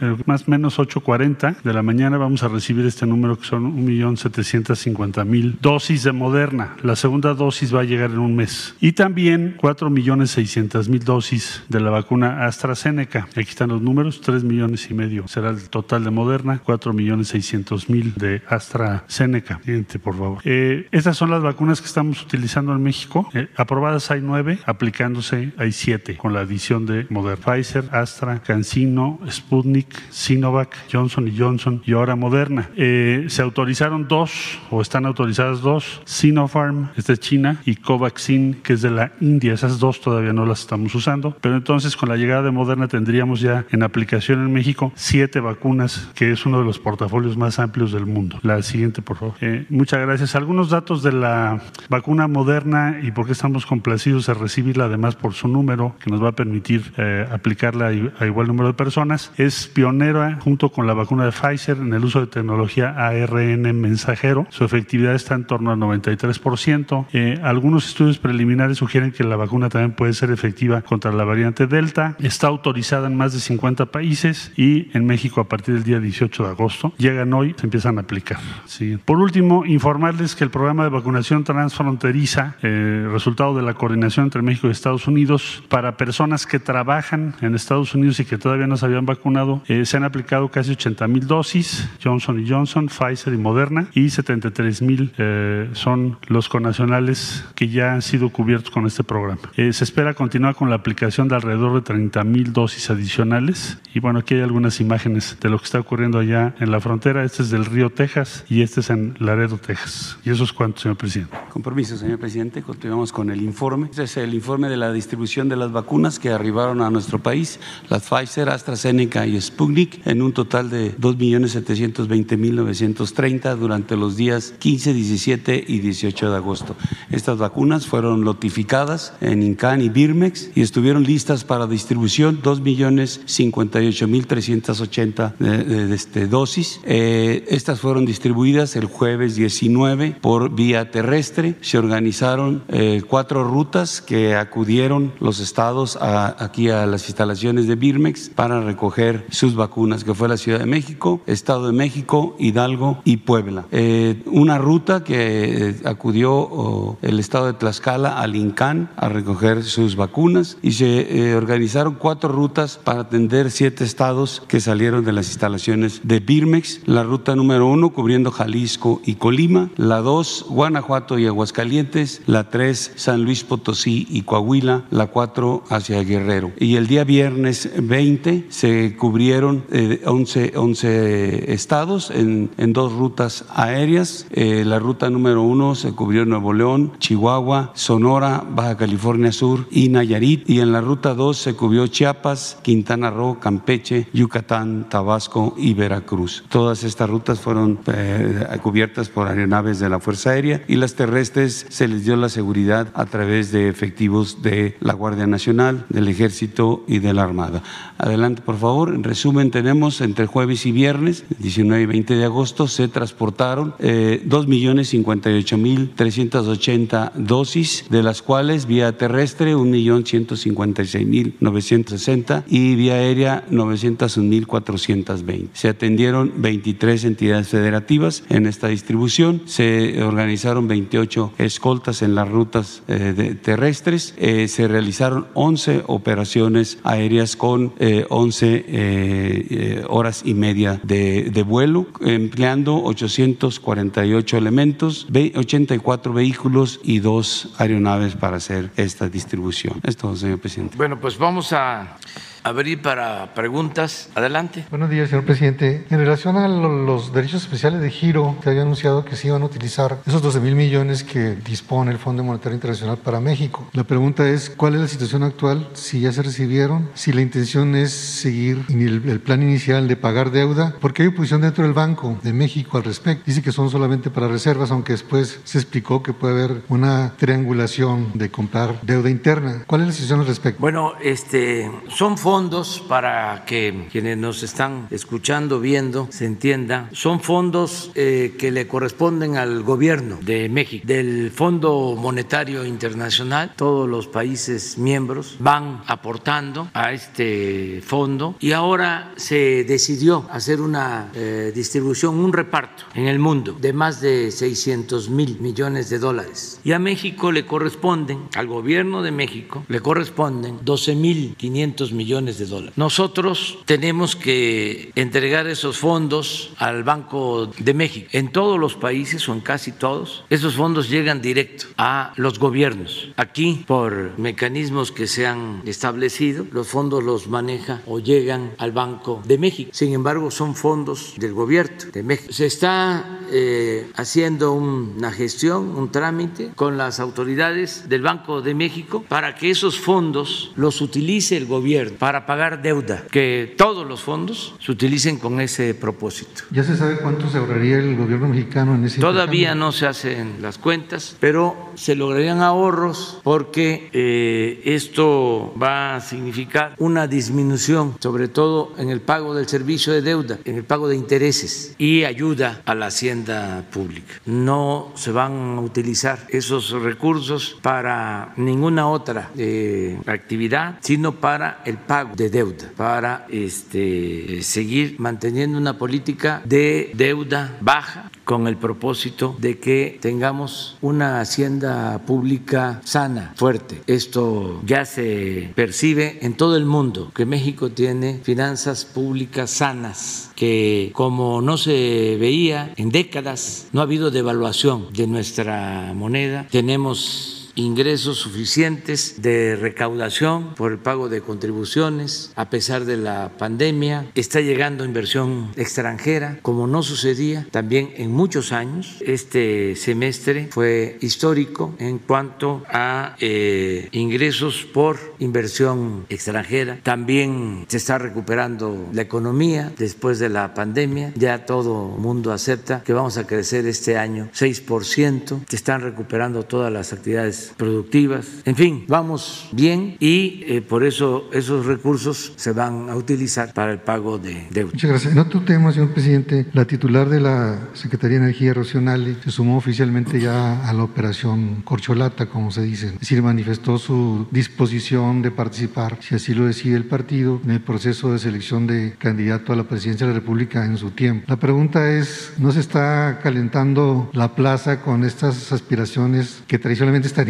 en, 0.00 0.22
más 0.26 0.48
o 0.48 0.50
menos 0.50 0.78
8.40 0.78 1.62
de 1.62 1.72
la 1.72 1.82
mañana, 1.82 2.18
vamos 2.18 2.42
a 2.42 2.48
recibir 2.48 2.86
este 2.86 3.06
número 3.06 3.38
que 3.38 3.46
son 3.46 3.86
1.750.000 3.86 5.58
dosis 5.60 6.04
de 6.04 6.12
Moderna. 6.12 6.76
La 6.82 6.96
segunda 6.96 7.34
dosis 7.34 7.74
va 7.74 7.80
a 7.80 7.84
llegar 7.84 8.10
en 8.10 8.18
un 8.18 8.36
mes. 8.36 8.74
Y 8.80 8.92
también 8.92 9.56
4.600.000 9.58 11.00
dosis 11.00 11.62
de 11.68 11.80
la 11.80 11.90
vacuna 11.90 12.46
AstraZeneca. 12.46 13.28
Aquí 13.30 13.50
están 13.50 13.70
los 13.70 13.82
números, 13.82 14.20
3 14.20 14.44
millones 14.44 14.90
y 14.90 14.94
medio 14.94 15.28
será 15.28 15.50
el 15.50 15.68
total 15.68 16.04
de 16.04 16.10
Moderna, 16.10 16.62
4.600.000 16.64 18.14
de 18.14 18.42
AstraZeneca. 18.48 19.60
Siguiente, 19.64 19.98
por 19.98 20.16
favor. 20.16 20.38
Eh, 20.44 20.88
estas 20.92 21.16
son 21.16 21.30
las 21.30 21.42
vacunas 21.42 21.80
que 21.80 21.86
estamos 21.86 22.22
utilizando 22.22 22.72
en 22.72 22.82
México. 22.82 23.28
Eh, 23.34 23.48
aprobadas 23.56 24.10
hay 24.10 24.20
nueve, 24.22 24.58
aplicándose 24.64 25.52
hay 25.56 25.72
siete, 25.72 26.16
con 26.16 26.32
la 26.32 26.40
adición 26.40 26.86
de 26.86 27.06
Moderna. 27.10 27.30
Pfizer, 27.40 27.84
Astra, 27.92 28.42
CanSino, 28.42 29.20
Sputnik, 29.28 29.94
Sinovac, 30.10 30.76
Johnson 30.90 31.30
Johnson 31.36 31.82
y 31.84 31.92
ahora 31.92 32.16
Moderna. 32.16 32.70
Eh, 32.76 33.26
se 33.28 33.42
autorizaron 33.42 34.08
dos, 34.08 34.58
o 34.70 34.82
están 34.82 35.06
autorizadas 35.06 35.60
dos, 35.60 36.02
Sinopharm, 36.04 36.90
es 36.96 37.06
de 37.06 37.18
China, 37.18 37.60
y 37.64 37.76
Covaxin, 37.76 38.54
es 38.74 38.82
de 38.82 38.90
la 38.90 39.12
India. 39.20 39.54
Esas 39.54 39.78
dos 39.78 40.00
todavía 40.00 40.32
no 40.32 40.46
las 40.46 40.60
estamos 40.60 40.94
usando, 40.94 41.36
pero 41.40 41.56
entonces 41.56 41.96
con 41.96 42.08
la 42.08 42.16
llegada 42.16 42.42
de 42.42 42.50
Moderna 42.50 42.88
tendríamos 42.88 43.40
ya 43.40 43.64
en 43.70 43.82
aplicación 43.82 44.40
en 44.40 44.52
México 44.52 44.92
siete 44.94 45.40
vacunas, 45.40 46.10
que 46.14 46.32
es 46.32 46.46
uno 46.46 46.58
de 46.58 46.64
los 46.64 46.78
portafolios 46.78 47.36
más 47.36 47.58
amplios 47.58 47.92
del 47.92 48.06
mundo. 48.06 48.38
La 48.42 48.62
siguiente, 48.62 49.02
por 49.02 49.16
favor. 49.16 49.34
Eh, 49.40 49.66
muchas 49.68 50.00
gracias. 50.00 50.34
Algunos 50.34 50.70
datos 50.70 51.02
de 51.02 51.12
la 51.12 51.60
vacuna 51.88 52.28
Moderna 52.28 53.00
y 53.02 53.10
por 53.10 53.26
qué 53.26 53.32
estamos 53.32 53.66
complacidos 53.66 54.26
de 54.26 54.34
recibirla, 54.34 54.84
además 54.84 55.16
por 55.16 55.34
su 55.34 55.48
número, 55.48 55.96
que 56.02 56.10
nos 56.10 56.22
va 56.22 56.30
a 56.30 56.32
permitir 56.32 56.92
eh, 56.96 57.26
aplicarla 57.30 57.88
a 58.18 58.26
igual 58.26 58.46
número 58.46 58.68
de 58.68 58.74
personas. 58.74 59.32
Es 59.36 59.66
pionera 59.66 60.38
junto 60.40 60.70
con 60.70 60.86
la 60.86 60.94
vacuna 60.94 61.24
de 61.24 61.32
Pfizer 61.32 61.78
en 61.78 61.92
el 61.92 62.04
uso 62.04 62.20
de 62.20 62.26
tecnología 62.26 62.90
ARN 62.96 63.80
mensajero. 63.80 64.46
Su 64.50 64.64
efectividad 64.64 65.14
está 65.14 65.34
en 65.34 65.44
torno 65.44 65.70
al 65.70 65.78
93%. 65.78 67.06
Eh, 67.12 67.38
algunos 67.42 67.88
estudios 67.88 68.18
preliminares 68.18 68.59
sugieren 68.74 69.12
que 69.12 69.24
la 69.24 69.36
vacuna 69.36 69.68
también 69.68 69.92
puede 69.92 70.12
ser 70.12 70.30
efectiva 70.30 70.82
contra 70.82 71.12
la 71.12 71.24
variante 71.24 71.66
Delta. 71.66 72.16
Está 72.20 72.48
autorizada 72.48 73.06
en 73.06 73.16
más 73.16 73.32
de 73.32 73.40
50 73.40 73.86
países 73.86 74.52
y 74.56 74.88
en 74.96 75.06
México 75.06 75.40
a 75.40 75.48
partir 75.48 75.74
del 75.74 75.84
día 75.84 76.00
18 76.00 76.44
de 76.44 76.48
agosto. 76.48 76.92
Llegan 76.98 77.32
hoy, 77.32 77.54
se 77.58 77.66
empiezan 77.66 77.98
a 77.98 78.02
aplicar. 78.02 78.38
Sí. 78.66 78.98
Por 79.04 79.18
último, 79.18 79.64
informarles 79.66 80.34
que 80.34 80.44
el 80.44 80.50
programa 80.50 80.84
de 80.84 80.90
vacunación 80.90 81.44
transfronteriza, 81.44 82.56
eh, 82.62 83.08
resultado 83.10 83.54
de 83.56 83.62
la 83.62 83.74
coordinación 83.74 84.26
entre 84.26 84.42
México 84.42 84.68
y 84.68 84.70
Estados 84.70 85.06
Unidos, 85.06 85.62
para 85.68 85.96
personas 85.96 86.46
que 86.46 86.58
trabajan 86.58 87.34
en 87.40 87.54
Estados 87.54 87.94
Unidos 87.94 88.20
y 88.20 88.24
que 88.24 88.38
todavía 88.38 88.66
no 88.66 88.76
se 88.76 88.86
habían 88.86 89.06
vacunado, 89.06 89.62
eh, 89.68 89.84
se 89.84 89.96
han 89.96 90.04
aplicado 90.04 90.48
casi 90.48 90.72
80 90.72 91.08
mil 91.08 91.26
dosis, 91.26 91.88
Johnson 92.02 92.44
Johnson, 92.46 92.88
Pfizer 92.88 93.32
y 93.32 93.38
Moderna, 93.38 93.86
y 93.94 94.10
73 94.10 94.82
mil 94.82 95.12
eh, 95.18 95.68
son 95.72 96.18
los 96.28 96.48
conacionales 96.48 97.44
que 97.54 97.68
ya 97.68 97.94
han 97.94 98.02
sido 98.02 98.30
cubiertos 98.30 98.49
con 98.72 98.86
este 98.86 99.04
programa. 99.04 99.38
Eh, 99.56 99.72
se 99.72 99.84
espera 99.84 100.14
continuar 100.14 100.56
con 100.56 100.70
la 100.70 100.76
aplicación 100.76 101.28
de 101.28 101.36
alrededor 101.36 101.74
de 101.74 101.82
30 101.82 102.24
mil 102.24 102.52
dosis 102.52 102.90
adicionales. 102.90 103.78
Y 103.94 104.00
bueno, 104.00 104.18
aquí 104.18 104.34
hay 104.34 104.40
algunas 104.40 104.80
imágenes 104.80 105.36
de 105.40 105.48
lo 105.48 105.58
que 105.58 105.66
está 105.66 105.78
ocurriendo 105.78 106.18
allá 106.18 106.56
en 106.58 106.72
la 106.72 106.80
frontera. 106.80 107.24
Este 107.24 107.42
es 107.42 107.50
del 107.50 107.64
río 107.64 107.90
Texas 107.90 108.44
y 108.48 108.62
este 108.62 108.80
es 108.80 108.90
en 108.90 109.14
Laredo, 109.20 109.58
Texas. 109.58 110.18
¿Y 110.24 110.30
eso 110.30 110.42
es 110.42 110.52
cuánto, 110.52 110.80
señor 110.80 110.96
presidente? 110.96 111.36
Con 111.52 111.62
permiso, 111.62 111.96
señor 111.96 112.18
presidente, 112.18 112.62
continuamos 112.62 113.12
con 113.12 113.30
el 113.30 113.40
informe. 113.40 113.86
Este 113.90 114.02
es 114.02 114.16
el 114.16 114.34
informe 114.34 114.68
de 114.68 114.76
la 114.76 114.92
distribución 114.92 115.48
de 115.48 115.54
las 115.56 115.70
vacunas 115.70 116.18
que 116.18 116.30
arribaron 116.30 116.82
a 116.82 116.90
nuestro 116.90 117.20
país, 117.20 117.60
las 117.88 118.08
Pfizer, 118.08 118.48
AstraZeneca 118.48 119.24
y 119.26 119.40
Sputnik, 119.40 120.04
en 120.06 120.22
un 120.22 120.32
total 120.32 120.70
de 120.70 120.96
2.720.930 120.96 123.56
durante 123.56 123.96
los 123.96 124.16
días 124.16 124.54
15, 124.58 124.92
17 124.92 125.64
y 125.68 125.78
18 125.78 126.30
de 126.30 126.36
agosto. 126.36 126.74
Estas 127.10 127.38
vacunas 127.38 127.86
fueron 127.86 128.24
notificadas 128.40 129.12
en 129.20 129.42
INCAN 129.42 129.82
y 129.82 129.90
Birmex 129.90 130.52
y 130.54 130.62
estuvieron 130.62 131.02
listas 131.02 131.44
para 131.44 131.66
distribución 131.66 132.40
2.058.380 132.40 135.34
de, 135.38 135.58
de, 135.62 135.86
de 135.88 135.94
este, 135.94 136.26
dosis. 136.26 136.80
Eh, 136.84 137.44
estas 137.48 137.80
fueron 137.80 138.06
distribuidas 138.06 138.76
el 138.76 138.86
jueves 138.86 139.36
19 139.36 140.16
por 140.22 140.54
vía 140.54 140.90
terrestre. 140.90 141.56
Se 141.60 141.76
organizaron 141.76 142.64
eh, 142.68 143.02
cuatro 143.06 143.44
rutas 143.44 144.00
que 144.00 144.34
acudieron 144.34 145.12
los 145.20 145.40
estados 145.40 145.98
aquí 146.00 146.70
a 146.70 146.86
las 146.86 147.08
instalaciones 147.08 147.66
de 147.66 147.74
Birmex 147.74 148.30
para 148.30 148.62
recoger 148.62 149.26
sus 149.30 149.54
vacunas, 149.54 150.02
que 150.02 150.14
fue 150.14 150.28
la 150.28 150.38
Ciudad 150.38 150.60
de 150.60 150.66
México, 150.66 151.20
Estado 151.26 151.66
de 151.66 151.74
México, 151.74 152.36
Hidalgo 152.38 153.02
y 153.04 153.18
Puebla. 153.18 153.66
Eh, 153.70 154.22
una 154.24 154.56
ruta 154.56 155.04
que 155.04 155.74
acudió 155.84 156.96
el 157.02 157.18
estado 157.18 157.48
de 157.48 157.52
Tlaxcala 157.52 158.19
INCAN 158.28 158.90
a 158.96 159.08
recoger 159.08 159.62
sus 159.64 159.96
vacunas 159.96 160.58
y 160.62 160.72
se 160.72 161.34
organizaron 161.34 161.94
cuatro 161.94 162.30
rutas 162.30 162.78
para 162.82 163.00
atender 163.00 163.50
siete 163.50 163.84
estados 163.84 164.42
que 164.48 164.60
salieron 164.60 165.04
de 165.04 165.12
las 165.12 165.28
instalaciones 165.28 166.00
de 166.04 166.20
Birmex. 166.20 166.80
La 166.86 167.02
ruta 167.02 167.34
número 167.34 167.66
uno 167.66 167.90
cubriendo 167.90 168.30
Jalisco 168.30 169.00
y 169.04 169.14
Colima, 169.14 169.70
la 169.76 170.00
dos 170.00 170.46
Guanajuato 170.48 171.18
y 171.18 171.26
Aguascalientes, 171.26 172.22
la 172.26 172.50
tres 172.50 172.92
San 172.96 173.24
Luis 173.24 173.44
Potosí 173.44 174.06
y 174.10 174.22
Coahuila, 174.22 174.84
la 174.90 175.06
cuatro 175.08 175.64
hacia 175.68 176.02
Guerrero. 176.02 176.52
Y 176.58 176.76
el 176.76 176.86
día 176.86 177.04
viernes 177.04 177.70
20 177.76 178.46
se 178.48 178.96
cubrieron 178.96 179.64
11, 180.04 180.52
eh, 180.82 181.44
estados 181.48 182.10
en, 182.10 182.50
dos 182.72 182.92
rutas 182.92 183.44
aéreas. 183.54 184.26
Eh, 184.30 184.64
la 184.64 184.78
ruta 184.78 185.10
número 185.10 185.42
uno 185.42 185.74
se 185.74 185.92
cubrió 185.92 186.24
Nuevo 186.24 186.52
León, 186.52 186.92
Chihuahua, 186.98 187.72
Sonora, 187.74 188.09
Baja 188.10 188.76
California 188.76 189.30
Sur 189.30 189.68
y 189.70 189.88
Nayarit. 189.88 190.50
Y 190.50 190.58
en 190.60 190.72
la 190.72 190.80
ruta 190.80 191.14
dos 191.14 191.38
se 191.38 191.54
cubrió 191.54 191.86
Chiapas, 191.86 192.58
Quintana 192.62 193.08
Roo, 193.10 193.38
Campeche, 193.38 194.08
Yucatán, 194.12 194.88
Tabasco 194.88 195.54
y 195.56 195.74
Veracruz. 195.74 196.42
Todas 196.48 196.82
estas 196.82 197.08
rutas 197.08 197.38
fueron 197.38 197.78
eh, 197.86 198.58
cubiertas 198.62 199.08
por 199.08 199.28
aeronaves 199.28 199.78
de 199.78 199.88
la 199.88 200.00
Fuerza 200.00 200.30
Aérea 200.30 200.64
y 200.66 200.74
las 200.74 200.94
terrestres 200.94 201.66
se 201.68 201.86
les 201.86 202.04
dio 202.04 202.16
la 202.16 202.28
seguridad 202.28 202.88
a 202.94 203.06
través 203.06 203.52
de 203.52 203.68
efectivos 203.68 204.42
de 204.42 204.76
la 204.80 204.94
Guardia 204.94 205.28
Nacional, 205.28 205.86
del 205.88 206.08
Ejército 206.08 206.82
y 206.88 206.98
de 206.98 207.14
la 207.14 207.22
Armada. 207.22 207.62
Adelante, 207.96 208.42
por 208.42 208.58
favor. 208.58 208.92
En 208.92 209.04
resumen, 209.04 209.52
tenemos 209.52 210.00
entre 210.00 210.26
jueves 210.26 210.66
y 210.66 210.72
viernes, 210.72 211.24
19 211.38 211.82
y 211.82 211.86
20 211.86 212.16
de 212.16 212.24
agosto, 212.24 212.66
se 212.66 212.88
transportaron 212.88 213.74
eh, 213.78 214.20
2.058.380 214.26 217.12
dosis, 217.14 217.84
de 217.88 217.99
las 218.02 218.22
cuales 218.22 218.64
vía 218.66 218.96
terrestre 218.96 219.54
1.156.960 219.56 222.44
y 222.48 222.76
vía 222.76 222.94
aérea 222.94 223.44
901.420. 223.50 225.48
Se 225.52 225.68
atendieron 225.68 226.32
23 226.36 227.04
entidades 227.04 227.48
federativas 227.48 228.22
en 228.28 228.46
esta 228.46 228.68
distribución, 228.68 229.42
se 229.46 230.00
organizaron 230.02 230.68
28 230.68 231.32
escoltas 231.38 232.02
en 232.02 232.14
las 232.14 232.28
rutas 232.28 232.82
eh, 232.88 233.36
terrestres, 233.42 234.14
eh, 234.18 234.46
se 234.48 234.68
realizaron 234.68 235.28
11 235.34 235.84
operaciones 235.86 236.78
aéreas 236.84 237.36
con 237.36 237.72
11 238.08 238.64
eh, 238.68 239.84
horas 239.88 240.22
y 240.24 240.34
media 240.34 240.80
de, 240.82 241.30
de 241.30 241.42
vuelo, 241.42 241.86
empleando 242.00 242.82
848 242.82 244.36
elementos, 244.36 245.06
84 245.34 246.12
vehículos 246.12 246.80
y 246.82 246.98
dos 247.00 247.50
aeronaves 247.58 247.89
para 248.18 248.36
hacer 248.36 248.70
esta 248.76 249.08
distribución. 249.08 249.80
Es 249.82 249.96
todo, 249.96 250.16
señor 250.16 250.38
presidente. 250.38 250.76
Bueno, 250.76 251.00
pues 251.00 251.18
vamos 251.18 251.52
a 251.52 251.96
abrir 252.42 252.82
para 252.82 253.34
preguntas. 253.34 254.08
Adelante. 254.14 254.64
Buenos 254.70 254.90
días, 254.90 255.08
señor 255.10 255.24
presidente. 255.24 255.84
En 255.90 255.98
relación 255.98 256.36
a 256.36 256.48
los 256.48 257.12
derechos 257.12 257.42
especiales 257.42 257.80
de 257.80 257.90
giro, 257.90 258.36
se 258.42 258.50
había 258.50 258.62
anunciado 258.62 259.04
que 259.04 259.16
se 259.16 259.28
iban 259.28 259.42
a 259.42 259.46
utilizar 259.46 259.98
esos 260.06 260.22
12 260.22 260.40
mil 260.40 260.54
millones 260.54 261.04
que 261.04 261.36
dispone 261.36 261.90
el 261.90 261.98
Fondo 261.98 262.24
Monetario 262.24 262.54
Internacional 262.54 262.98
para 262.98 263.20
México. 263.20 263.68
La 263.72 263.84
pregunta 263.84 264.28
es, 264.28 264.50
¿cuál 264.50 264.74
es 264.74 264.80
la 264.80 264.88
situación 264.88 265.22
actual? 265.22 265.68
Si 265.74 266.00
ya 266.00 266.12
se 266.12 266.22
recibieron, 266.22 266.90
si 266.94 267.12
la 267.12 267.20
intención 267.20 267.74
es 267.74 267.92
seguir 267.92 268.64
el, 268.68 269.20
plan 269.20 269.42
inicial 269.42 269.86
de 269.86 269.96
pagar 269.96 270.30
deuda, 270.30 270.74
porque 270.80 271.02
hay 271.02 271.08
oposición 271.08 271.42
dentro 271.42 271.64
del 271.64 271.74
Banco 271.74 272.18
de 272.22 272.32
México 272.32 272.78
al 272.78 272.84
respecto. 272.84 273.24
Dice 273.26 273.42
que 273.42 273.52
son 273.52 273.70
solamente 273.70 274.10
para 274.10 274.28
reservas, 274.28 274.70
aunque 274.70 274.92
después 274.92 275.40
se 275.44 275.58
explicó 275.58 276.02
que 276.02 276.12
puede 276.12 276.34
haber 276.34 276.62
una 276.68 277.12
triangulación 277.16 278.12
de 278.14 278.30
comprar 278.30 278.80
deuda 278.82 279.10
interna. 279.10 279.64
¿Cuál 279.66 279.82
es 279.82 279.86
la 279.88 279.92
situación 279.92 280.20
al 280.20 280.26
respecto? 280.26 280.60
Bueno, 280.60 280.94
este, 281.02 281.70
son 281.88 282.16
fondos 282.16 282.29
fondos, 282.30 282.80
para 282.86 283.44
que 283.44 283.88
quienes 283.90 284.16
nos 284.16 284.44
están 284.44 284.86
escuchando, 284.92 285.58
viendo, 285.58 286.06
se 286.12 286.26
entienda, 286.26 286.88
son 286.92 287.18
fondos 287.18 287.90
eh, 287.96 288.36
que 288.38 288.52
le 288.52 288.68
corresponden 288.68 289.36
al 289.36 289.64
gobierno 289.64 290.16
de 290.22 290.48
México, 290.48 290.86
del 290.86 291.32
Fondo 291.32 291.96
Monetario 291.98 292.64
Internacional. 292.64 293.54
Todos 293.56 293.88
los 293.88 294.06
países 294.06 294.78
miembros 294.78 295.38
van 295.40 295.82
aportando 295.88 296.70
a 296.72 296.92
este 296.92 297.82
fondo 297.84 298.36
y 298.38 298.52
ahora 298.52 299.12
se 299.16 299.64
decidió 299.64 300.28
hacer 300.30 300.60
una 300.60 301.10
eh, 301.14 301.50
distribución, 301.52 302.14
un 302.14 302.32
reparto 302.32 302.84
en 302.94 303.08
el 303.08 303.18
mundo 303.18 303.56
de 303.60 303.72
más 303.72 304.00
de 304.00 304.30
600 304.30 305.10
mil 305.10 305.40
millones 305.40 305.90
de 305.90 305.98
dólares. 305.98 306.60
Y 306.62 306.70
a 306.70 306.78
México 306.78 307.32
le 307.32 307.44
corresponden, 307.44 308.28
al 308.36 308.46
gobierno 308.46 309.02
de 309.02 309.10
México, 309.10 309.64
le 309.66 309.80
corresponden 309.80 310.60
12 310.62 310.94
mil 310.94 311.34
500 311.36 311.90
millones 311.90 312.19
de 312.26 312.46
dólares. 312.46 312.76
Nosotros 312.76 313.58
tenemos 313.64 314.16
que 314.16 314.92
entregar 314.94 315.46
esos 315.46 315.78
fondos 315.78 316.52
al 316.58 316.84
Banco 316.84 317.50
de 317.58 317.74
México. 317.74 318.08
En 318.12 318.30
todos 318.32 318.58
los 318.58 318.74
países 318.74 319.28
o 319.28 319.32
en 319.32 319.40
casi 319.40 319.72
todos, 319.72 320.24
esos 320.30 320.54
fondos 320.54 320.88
llegan 320.90 321.22
directo 321.22 321.66
a 321.76 322.12
los 322.16 322.38
gobiernos. 322.38 323.08
Aquí, 323.16 323.64
por 323.66 324.18
mecanismos 324.18 324.92
que 324.92 325.06
se 325.06 325.26
han 325.26 325.62
establecido, 325.66 326.46
los 326.52 326.68
fondos 326.68 327.02
los 327.02 327.28
maneja 327.28 327.82
o 327.86 327.98
llegan 327.98 328.52
al 328.58 328.72
Banco 328.72 329.22
de 329.24 329.38
México. 329.38 329.70
Sin 329.72 329.92
embargo, 329.92 330.30
son 330.30 330.54
fondos 330.54 331.14
del 331.16 331.32
gobierno 331.32 331.90
de 331.92 332.02
México. 332.02 332.32
Se 332.32 332.46
está 332.46 333.20
eh, 333.32 333.90
haciendo 333.96 334.52
una 334.52 335.12
gestión, 335.12 335.76
un 335.76 335.90
trámite 335.90 336.52
con 336.54 336.76
las 336.76 337.00
autoridades 337.00 337.88
del 337.88 338.02
Banco 338.02 338.42
de 338.42 338.54
México 338.54 339.04
para 339.08 339.34
que 339.34 339.50
esos 339.50 339.78
fondos 339.78 340.52
los 340.56 340.80
utilice 340.80 341.36
el 341.36 341.46
gobierno 341.46 341.96
pagar 342.26 342.62
deuda, 342.62 343.04
que 343.10 343.54
todos 343.56 343.86
los 343.86 344.02
fondos 344.02 344.54
se 344.60 344.72
utilicen 344.72 345.18
con 345.18 345.40
ese 345.40 345.74
propósito. 345.74 346.42
¿Ya 346.50 346.64
se 346.64 346.76
sabe 346.76 346.98
cuánto 346.98 347.28
se 347.28 347.38
ahorraría 347.38 347.78
el 347.78 347.96
gobierno 347.96 348.28
mexicano 348.28 348.74
en 348.74 348.84
ese 348.84 349.00
Todavía 349.00 349.54
no 349.54 349.72
se 349.72 349.86
hacen 349.86 350.36
las 350.40 350.58
cuentas, 350.58 351.16
pero 351.20 351.70
se 351.74 351.94
lograrían 351.94 352.40
ahorros 352.40 353.20
porque 353.22 353.88
eh, 353.92 354.62
esto 354.64 355.54
va 355.60 355.96
a 355.96 356.00
significar 356.00 356.74
una 356.78 357.06
disminución, 357.06 357.96
sobre 358.00 358.28
todo 358.28 358.72
en 358.78 358.90
el 358.90 359.00
pago 359.00 359.34
del 359.34 359.46
servicio 359.46 359.92
de 359.92 360.02
deuda, 360.02 360.38
en 360.44 360.56
el 360.56 360.64
pago 360.64 360.88
de 360.88 360.96
intereses 360.96 361.74
y 361.78 362.04
ayuda 362.04 362.62
a 362.64 362.74
la 362.74 362.86
hacienda 362.86 363.64
pública. 363.72 364.14
No 364.26 364.92
se 364.94 365.12
van 365.12 365.58
a 365.58 365.60
utilizar 365.60 366.26
esos 366.28 366.70
recursos 366.70 367.58
para 367.62 368.32
ninguna 368.36 368.88
otra 368.88 369.30
eh, 369.36 369.98
actividad, 370.06 370.78
sino 370.80 371.16
para 371.16 371.62
el 371.64 371.76
pago 371.76 371.99
de 372.04 372.30
deuda 372.30 372.72
para 372.76 373.26
este, 373.28 374.42
seguir 374.42 374.96
manteniendo 374.98 375.58
una 375.58 375.78
política 375.78 376.42
de 376.44 376.90
deuda 376.94 377.56
baja 377.60 378.10
con 378.24 378.46
el 378.46 378.56
propósito 378.56 379.36
de 379.40 379.58
que 379.58 379.98
tengamos 380.00 380.76
una 380.80 381.20
hacienda 381.20 381.98
pública 382.06 382.80
sana, 382.84 383.32
fuerte. 383.34 383.82
Esto 383.86 384.60
ya 384.64 384.84
se 384.84 385.50
percibe 385.56 386.18
en 386.22 386.34
todo 386.34 386.56
el 386.56 386.64
mundo, 386.64 387.10
que 387.14 387.26
México 387.26 387.70
tiene 387.70 388.20
finanzas 388.22 388.84
públicas 388.84 389.50
sanas, 389.50 390.30
que 390.36 390.92
como 390.94 391.42
no 391.42 391.56
se 391.56 392.16
veía 392.20 392.72
en 392.76 392.90
décadas, 392.90 393.66
no 393.72 393.80
ha 393.80 393.84
habido 393.84 394.10
devaluación 394.10 394.92
de 394.92 395.06
nuestra 395.06 395.92
moneda, 395.94 396.46
tenemos 396.50 397.39
ingresos 397.60 398.18
suficientes 398.18 399.22
de 399.22 399.56
recaudación 399.56 400.54
por 400.54 400.72
el 400.72 400.78
pago 400.78 401.08
de 401.08 401.20
contribuciones 401.20 402.32
a 402.36 402.50
pesar 402.50 402.84
de 402.84 402.96
la 402.96 403.32
pandemia. 403.38 404.06
Está 404.14 404.40
llegando 404.40 404.84
inversión 404.84 405.52
extranjera, 405.56 406.38
como 406.42 406.66
no 406.66 406.82
sucedía 406.82 407.46
también 407.50 407.92
en 407.96 408.12
muchos 408.12 408.52
años. 408.52 408.96
Este 409.00 409.76
semestre 409.76 410.48
fue 410.50 410.98
histórico 411.00 411.74
en 411.78 411.98
cuanto 411.98 412.62
a 412.68 413.16
eh, 413.20 413.88
ingresos 413.92 414.64
por 414.64 414.98
inversión 415.18 416.06
extranjera. 416.08 416.78
También 416.82 417.66
se 417.68 417.76
está 417.76 417.98
recuperando 417.98 418.88
la 418.92 419.02
economía 419.02 419.72
después 419.76 420.18
de 420.18 420.28
la 420.28 420.54
pandemia. 420.54 421.12
Ya 421.16 421.46
todo 421.46 421.88
mundo 421.88 422.32
acepta 422.32 422.82
que 422.82 422.92
vamos 422.92 423.16
a 423.18 423.26
crecer 423.26 423.66
este 423.66 423.96
año 423.96 424.28
6%. 424.34 425.44
Se 425.48 425.56
están 425.56 425.82
recuperando 425.82 426.42
todas 426.44 426.72
las 426.72 426.92
actividades 426.92 427.49
productivas. 427.56 428.26
En 428.44 428.56
fin, 428.56 428.84
vamos 428.88 429.48
bien 429.52 429.96
y 430.00 430.44
eh, 430.46 430.62
por 430.62 430.84
eso 430.84 431.28
esos 431.32 431.66
recursos 431.66 432.32
se 432.36 432.52
van 432.52 432.90
a 432.90 432.96
utilizar 432.96 433.52
para 433.54 433.72
el 433.72 433.80
pago 433.80 434.18
de 434.18 434.46
deuda. 434.50 434.72
Muchas 434.72 434.90
gracias. 434.90 435.12
En 435.12 435.18
otro 435.18 435.42
tema, 435.42 435.72
señor 435.72 435.92
presidente, 435.92 436.46
la 436.52 436.64
titular 436.64 437.08
de 437.08 437.20
la 437.20 437.68
Secretaría 437.74 438.18
de 438.18 438.24
Energía, 438.24 438.54
Rocionale, 438.54 439.16
se 439.22 439.30
sumó 439.30 439.56
oficialmente 439.56 440.20
ya 440.20 440.68
a 440.68 440.72
la 440.72 440.84
operación 440.84 441.62
Corcholata, 441.62 442.26
como 442.26 442.50
se 442.50 442.62
dice. 442.62 442.86
Es 442.88 443.00
decir, 443.00 443.22
manifestó 443.22 443.78
su 443.78 444.26
disposición 444.30 445.22
de 445.22 445.30
participar, 445.30 445.98
si 446.00 446.14
así 446.14 446.34
lo 446.34 446.46
decide 446.46 446.76
el 446.76 446.84
partido, 446.84 447.40
en 447.44 447.50
el 447.50 447.60
proceso 447.60 448.12
de 448.12 448.18
selección 448.18 448.66
de 448.66 448.94
candidato 448.98 449.52
a 449.52 449.56
la 449.56 449.64
presidencia 449.64 450.06
de 450.06 450.12
la 450.12 450.20
República 450.20 450.64
en 450.64 450.76
su 450.76 450.90
tiempo. 450.90 451.24
La 451.28 451.36
pregunta 451.36 451.90
es, 451.90 452.32
¿no 452.38 452.52
se 452.52 452.60
está 452.60 453.20
calentando 453.22 454.10
la 454.12 454.34
plaza 454.34 454.80
con 454.82 455.04
estas 455.04 455.52
aspiraciones 455.52 456.42
que 456.46 456.58
tradicionalmente 456.58 457.08
estarían 457.08 457.29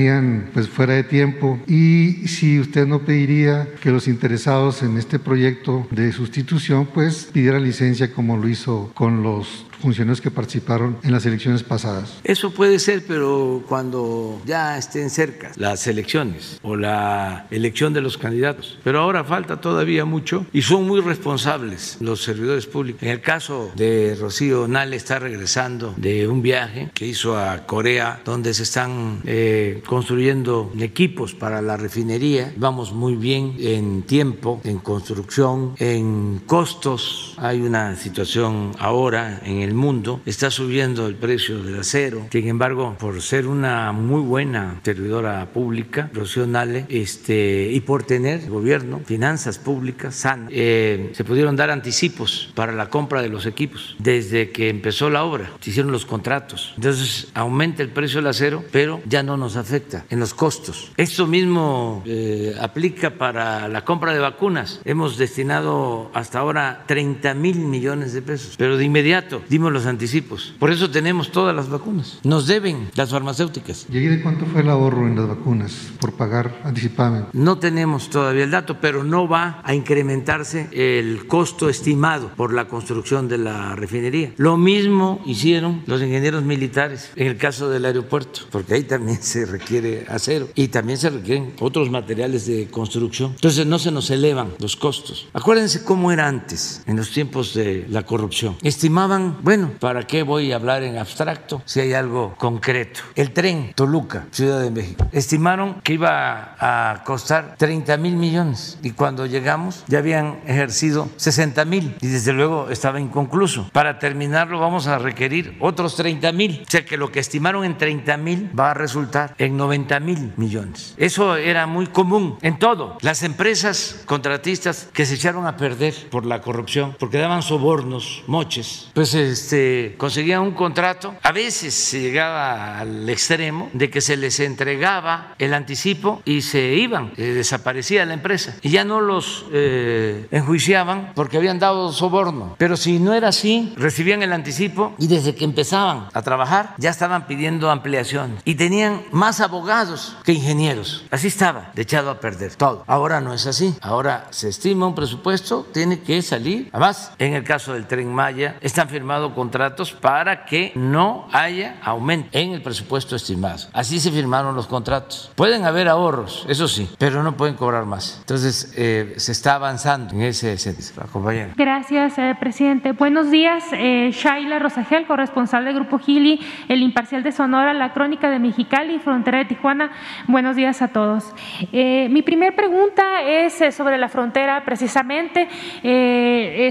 pues 0.52 0.68
fuera 0.68 0.94
de 0.94 1.04
tiempo? 1.04 1.58
Y 1.66 2.26
si 2.28 2.58
usted 2.58 2.86
no 2.86 3.00
pediría 3.00 3.68
que 3.82 3.90
los 3.90 4.08
interesados 4.08 4.82
en 4.82 4.96
este 4.96 5.18
proyecto 5.18 5.86
de 5.90 6.12
sustitución 6.12 6.88
pues 6.92 7.28
pidieran 7.32 7.64
licencia 7.64 8.12
como 8.12 8.36
lo 8.36 8.48
hizo 8.48 8.90
con 8.94 9.22
los 9.22 9.66
funcionarios 9.80 10.20
que 10.20 10.30
participaron 10.30 10.98
en 11.02 11.12
las 11.12 11.26
elecciones 11.26 11.62
pasadas. 11.62 12.18
Eso 12.22 12.52
puede 12.52 12.78
ser, 12.78 13.04
pero 13.06 13.64
cuando 13.66 14.40
ya 14.44 14.78
estén 14.78 15.10
cerca 15.10 15.52
las 15.56 15.86
elecciones 15.86 16.60
o 16.62 16.76
la 16.76 17.46
elección 17.50 17.92
de 17.92 18.00
los 18.00 18.18
candidatos. 18.18 18.78
Pero 18.84 19.00
ahora 19.00 19.24
falta 19.24 19.60
todavía 19.60 20.04
mucho 20.04 20.46
y 20.52 20.62
son 20.62 20.86
muy 20.86 21.00
responsables 21.00 21.96
los 22.00 22.22
servidores 22.22 22.66
públicos. 22.66 23.02
En 23.02 23.08
el 23.08 23.20
caso 23.20 23.72
de 23.74 24.16
Rocío 24.20 24.68
Nale 24.68 24.96
está 24.96 25.18
regresando 25.18 25.94
de 25.96 26.28
un 26.28 26.42
viaje 26.42 26.90
que 26.94 27.06
hizo 27.06 27.38
a 27.38 27.66
Corea, 27.66 28.20
donde 28.24 28.54
se 28.54 28.64
están 28.64 29.20
eh, 29.24 29.82
construyendo 29.90 30.70
equipos 30.78 31.34
para 31.34 31.60
la 31.60 31.76
refinería. 31.76 32.52
Vamos 32.56 32.92
muy 32.92 33.16
bien 33.16 33.56
en 33.58 34.02
tiempo, 34.02 34.60
en 34.62 34.78
construcción, 34.78 35.74
en 35.78 36.40
costos. 36.46 37.34
Hay 37.38 37.60
una 37.60 37.96
situación 37.96 38.70
ahora 38.78 39.40
en 39.44 39.62
el 39.62 39.74
mundo, 39.74 40.20
está 40.26 40.48
subiendo 40.52 41.08
el 41.08 41.16
precio 41.16 41.60
del 41.64 41.80
acero. 41.80 42.28
Sin 42.30 42.46
embargo, 42.46 42.94
por 43.00 43.20
ser 43.20 43.48
una 43.48 43.90
muy 43.90 44.20
buena 44.20 44.80
servidora 44.84 45.50
pública, 45.52 46.08
profesional, 46.12 46.86
este, 46.88 47.72
y 47.72 47.80
por 47.80 48.04
tener 48.04 48.48
gobierno, 48.48 49.00
finanzas 49.04 49.58
públicas 49.58 50.14
sanas, 50.14 50.50
eh, 50.52 51.10
se 51.14 51.24
pudieron 51.24 51.56
dar 51.56 51.72
anticipos 51.72 52.52
para 52.54 52.72
la 52.72 52.88
compra 52.90 53.22
de 53.22 53.28
los 53.28 53.44
equipos 53.44 53.96
desde 53.98 54.50
que 54.50 54.68
empezó 54.68 55.10
la 55.10 55.24
obra, 55.24 55.50
se 55.60 55.70
hicieron 55.70 55.90
los 55.90 56.06
contratos. 56.06 56.74
Entonces 56.76 57.26
aumenta 57.34 57.82
el 57.82 57.88
precio 57.88 58.20
del 58.20 58.28
acero, 58.28 58.62
pero 58.70 59.00
ya 59.04 59.24
no 59.24 59.36
nos 59.36 59.56
afecta 59.56 59.79
en 60.10 60.20
los 60.20 60.34
costos. 60.34 60.92
Esto 60.96 61.26
mismo 61.26 62.02
eh, 62.06 62.54
aplica 62.60 63.10
para 63.10 63.68
la 63.68 63.84
compra 63.84 64.12
de 64.12 64.18
vacunas. 64.18 64.80
Hemos 64.84 65.16
destinado 65.16 66.10
hasta 66.14 66.38
ahora 66.38 66.84
30 66.86 67.34
mil 67.34 67.58
millones 67.60 68.12
de 68.12 68.22
pesos, 68.22 68.54
pero 68.56 68.76
de 68.76 68.84
inmediato 68.84 69.42
los 69.70 69.86
anticipos. 69.86 70.54
Por 70.58 70.70
eso 70.70 70.90
tenemos 70.90 71.32
todas 71.32 71.54
las 71.54 71.68
vacunas. 71.68 72.20
Nos 72.24 72.46
deben 72.46 72.90
las 72.94 73.10
farmacéuticas. 73.10 73.86
¿Y 73.90 73.98
de 73.98 74.22
cuánto 74.22 74.46
fue 74.46 74.62
el 74.62 74.70
ahorro 74.70 75.06
en 75.06 75.16
las 75.16 75.28
vacunas 75.28 75.90
por 76.00 76.12
pagar 76.14 76.60
anticipadamente? 76.64 77.30
No 77.32 77.58
tenemos 77.58 78.08
todavía 78.08 78.44
el 78.44 78.50
dato, 78.50 78.80
pero 78.80 79.04
no 79.04 79.28
va 79.28 79.60
a 79.64 79.74
incrementarse 79.74 80.68
el 80.72 81.26
costo 81.26 81.68
estimado 81.68 82.30
por 82.36 82.52
la 82.52 82.68
construcción 82.68 83.28
de 83.28 83.38
la 83.38 83.76
refinería. 83.76 84.32
Lo 84.36 84.56
mismo 84.56 85.20
hicieron 85.26 85.82
los 85.86 86.00
ingenieros 86.00 86.44
militares 86.44 87.10
en 87.16 87.26
el 87.26 87.36
caso 87.36 87.68
del 87.68 87.84
aeropuerto, 87.84 88.40
porque 88.50 88.74
ahí 88.74 88.84
también 88.84 89.22
se 89.22 89.44
requiere 89.44 89.69
acero 90.08 90.48
y 90.54 90.68
también 90.68 90.98
se 90.98 91.10
requieren 91.10 91.54
otros 91.60 91.90
materiales 91.90 92.46
de 92.46 92.68
construcción. 92.68 93.32
Entonces 93.34 93.66
no 93.66 93.78
se 93.78 93.90
nos 93.90 94.10
elevan 94.10 94.54
los 94.58 94.76
costos. 94.76 95.28
Acuérdense 95.32 95.84
cómo 95.84 96.12
era 96.12 96.26
antes, 96.26 96.82
en 96.86 96.96
los 96.96 97.10
tiempos 97.10 97.54
de 97.54 97.86
la 97.88 98.04
corrupción. 98.04 98.56
Estimaban, 98.62 99.38
bueno, 99.42 99.72
¿para 99.78 100.06
qué 100.06 100.22
voy 100.22 100.52
a 100.52 100.56
hablar 100.56 100.82
en 100.82 100.98
abstracto 100.98 101.62
si 101.64 101.80
hay 101.80 101.92
algo 101.92 102.34
concreto? 102.36 103.00
El 103.14 103.32
tren 103.32 103.72
Toluca, 103.74 104.26
Ciudad 104.30 104.60
de 104.60 104.70
México, 104.70 105.06
estimaron 105.12 105.80
que 105.82 105.94
iba 105.94 106.56
a 106.58 107.04
costar 107.04 107.56
30 107.58 107.96
mil 107.96 108.16
millones 108.16 108.78
y 108.82 108.90
cuando 108.90 109.26
llegamos 109.26 109.84
ya 109.86 109.98
habían 109.98 110.40
ejercido 110.46 111.08
60 111.16 111.64
mil 111.64 111.96
y 112.00 112.06
desde 112.06 112.32
luego 112.32 112.70
estaba 112.70 113.00
inconcluso. 113.00 113.70
Para 113.72 113.98
terminarlo 113.98 114.58
vamos 114.58 114.86
a 114.86 114.98
requerir 114.98 115.56
otros 115.60 115.96
30 115.96 116.32
mil, 116.32 116.62
o 116.66 116.70
sea 116.70 116.84
que 116.84 116.96
lo 116.96 117.12
que 117.12 117.20
estimaron 117.20 117.64
en 117.64 117.78
30 117.78 118.16
mil 118.16 118.50
va 118.58 118.72
a 118.72 118.74
resultar 118.74 119.34
en 119.38 119.59
90 119.60 120.00
mil 120.00 120.32
millones. 120.36 120.94
Eso 120.96 121.36
era 121.36 121.66
muy 121.66 121.86
común 121.86 122.38
en 122.40 122.58
todo. 122.58 122.96
Las 123.02 123.22
empresas 123.22 124.02
contratistas 124.06 124.88
que 124.92 125.04
se 125.04 125.14
echaron 125.14 125.46
a 125.46 125.56
perder 125.56 125.94
por 126.10 126.24
la 126.24 126.40
corrupción, 126.40 126.96
porque 126.98 127.18
daban 127.18 127.42
sobornos, 127.42 128.24
moches, 128.26 128.90
pues 128.94 129.14
este, 129.14 129.94
conseguían 129.98 130.40
un 130.40 130.52
contrato, 130.52 131.14
a 131.22 131.32
veces 131.32 131.74
se 131.74 132.00
llegaba 132.00 132.78
al 132.78 133.08
extremo 133.08 133.68
de 133.74 133.90
que 133.90 134.00
se 134.00 134.16
les 134.16 134.40
entregaba 134.40 135.34
el 135.38 135.52
anticipo 135.52 136.22
y 136.24 136.40
se 136.40 136.74
iban, 136.74 137.12
eh, 137.16 137.34
desaparecía 137.34 138.06
la 138.06 138.14
empresa 138.14 138.56
y 138.62 138.70
ya 138.70 138.84
no 138.84 139.00
los 139.00 139.44
eh, 139.52 140.26
enjuiciaban 140.30 141.12
porque 141.14 141.36
habían 141.36 141.58
dado 141.58 141.92
soborno. 141.92 142.56
Pero 142.56 142.76
si 142.76 142.98
no 142.98 143.12
era 143.12 143.28
así, 143.28 143.74
recibían 143.76 144.22
el 144.22 144.32
anticipo 144.32 144.94
y 144.98 145.06
desde 145.06 145.34
que 145.34 145.44
empezaban 145.44 146.08
a 146.12 146.22
trabajar 146.22 146.74
ya 146.78 146.88
estaban 146.88 147.26
pidiendo 147.26 147.70
ampliación 147.70 148.38
y 148.44 148.54
tenían 148.54 149.02
más 149.12 149.40
abogados 149.50 150.16
que 150.24 150.32
ingenieros. 150.32 151.04
Así 151.10 151.26
estaba, 151.26 151.70
de 151.74 151.82
echado 151.82 152.10
a 152.10 152.20
perder 152.20 152.54
todo. 152.54 152.84
Ahora 152.86 153.20
no 153.20 153.34
es 153.34 153.46
así. 153.46 153.74
Ahora 153.82 154.28
se 154.30 154.48
estima 154.48 154.86
un 154.86 154.94
presupuesto, 154.94 155.66
tiene 155.72 156.00
que 156.00 156.22
salir. 156.22 156.68
Además, 156.72 157.12
en 157.18 157.34
el 157.34 157.42
caso 157.42 157.72
del 157.74 157.86
tren 157.86 158.14
Maya, 158.14 158.56
están 158.60 158.88
firmados 158.88 159.32
contratos 159.32 159.90
para 159.92 160.44
que 160.44 160.72
no 160.76 161.26
haya 161.32 161.78
aumento 161.82 162.28
en 162.32 162.52
el 162.52 162.62
presupuesto 162.62 163.16
estimado. 163.16 163.68
Así 163.72 163.98
se 163.98 164.12
firmaron 164.12 164.54
los 164.54 164.68
contratos. 164.68 165.32
Pueden 165.34 165.64
haber 165.64 165.88
ahorros, 165.88 166.46
eso 166.48 166.68
sí, 166.68 166.88
pero 166.98 167.24
no 167.24 167.36
pueden 167.36 167.56
cobrar 167.56 167.86
más. 167.86 168.18
Entonces, 168.20 168.72
eh, 168.76 169.14
se 169.16 169.32
está 169.32 169.56
avanzando 169.56 170.14
en 170.14 170.22
ese 170.22 170.56
sentido. 170.58 170.70
Compañera. 171.12 171.54
Gracias, 171.56 172.16
eh, 172.18 172.36
presidente. 172.38 172.92
Buenos 172.92 173.30
días, 173.30 173.64
eh, 173.72 174.10
Shaila 174.12 174.60
Rosagel, 174.60 175.06
corresponsal 175.06 175.64
del 175.64 175.74
Grupo 175.74 175.98
Gili, 175.98 176.40
El 176.68 176.82
Imparcial 176.82 177.24
de 177.24 177.32
Sonora, 177.32 177.74
La 177.74 177.92
Crónica 177.92 178.30
de 178.30 178.38
Mexicali, 178.38 179.00
Frontera 179.00 179.39
Tijuana. 179.46 179.90
Buenos 180.26 180.56
días 180.56 180.82
a 180.82 180.88
todos. 180.88 181.34
mi 181.72 182.22
primera 182.22 182.54
pregunta 182.54 183.22
es 183.22 183.62
sobre 183.74 183.98
la 183.98 184.08
frontera, 184.08 184.64
precisamente. 184.64 185.48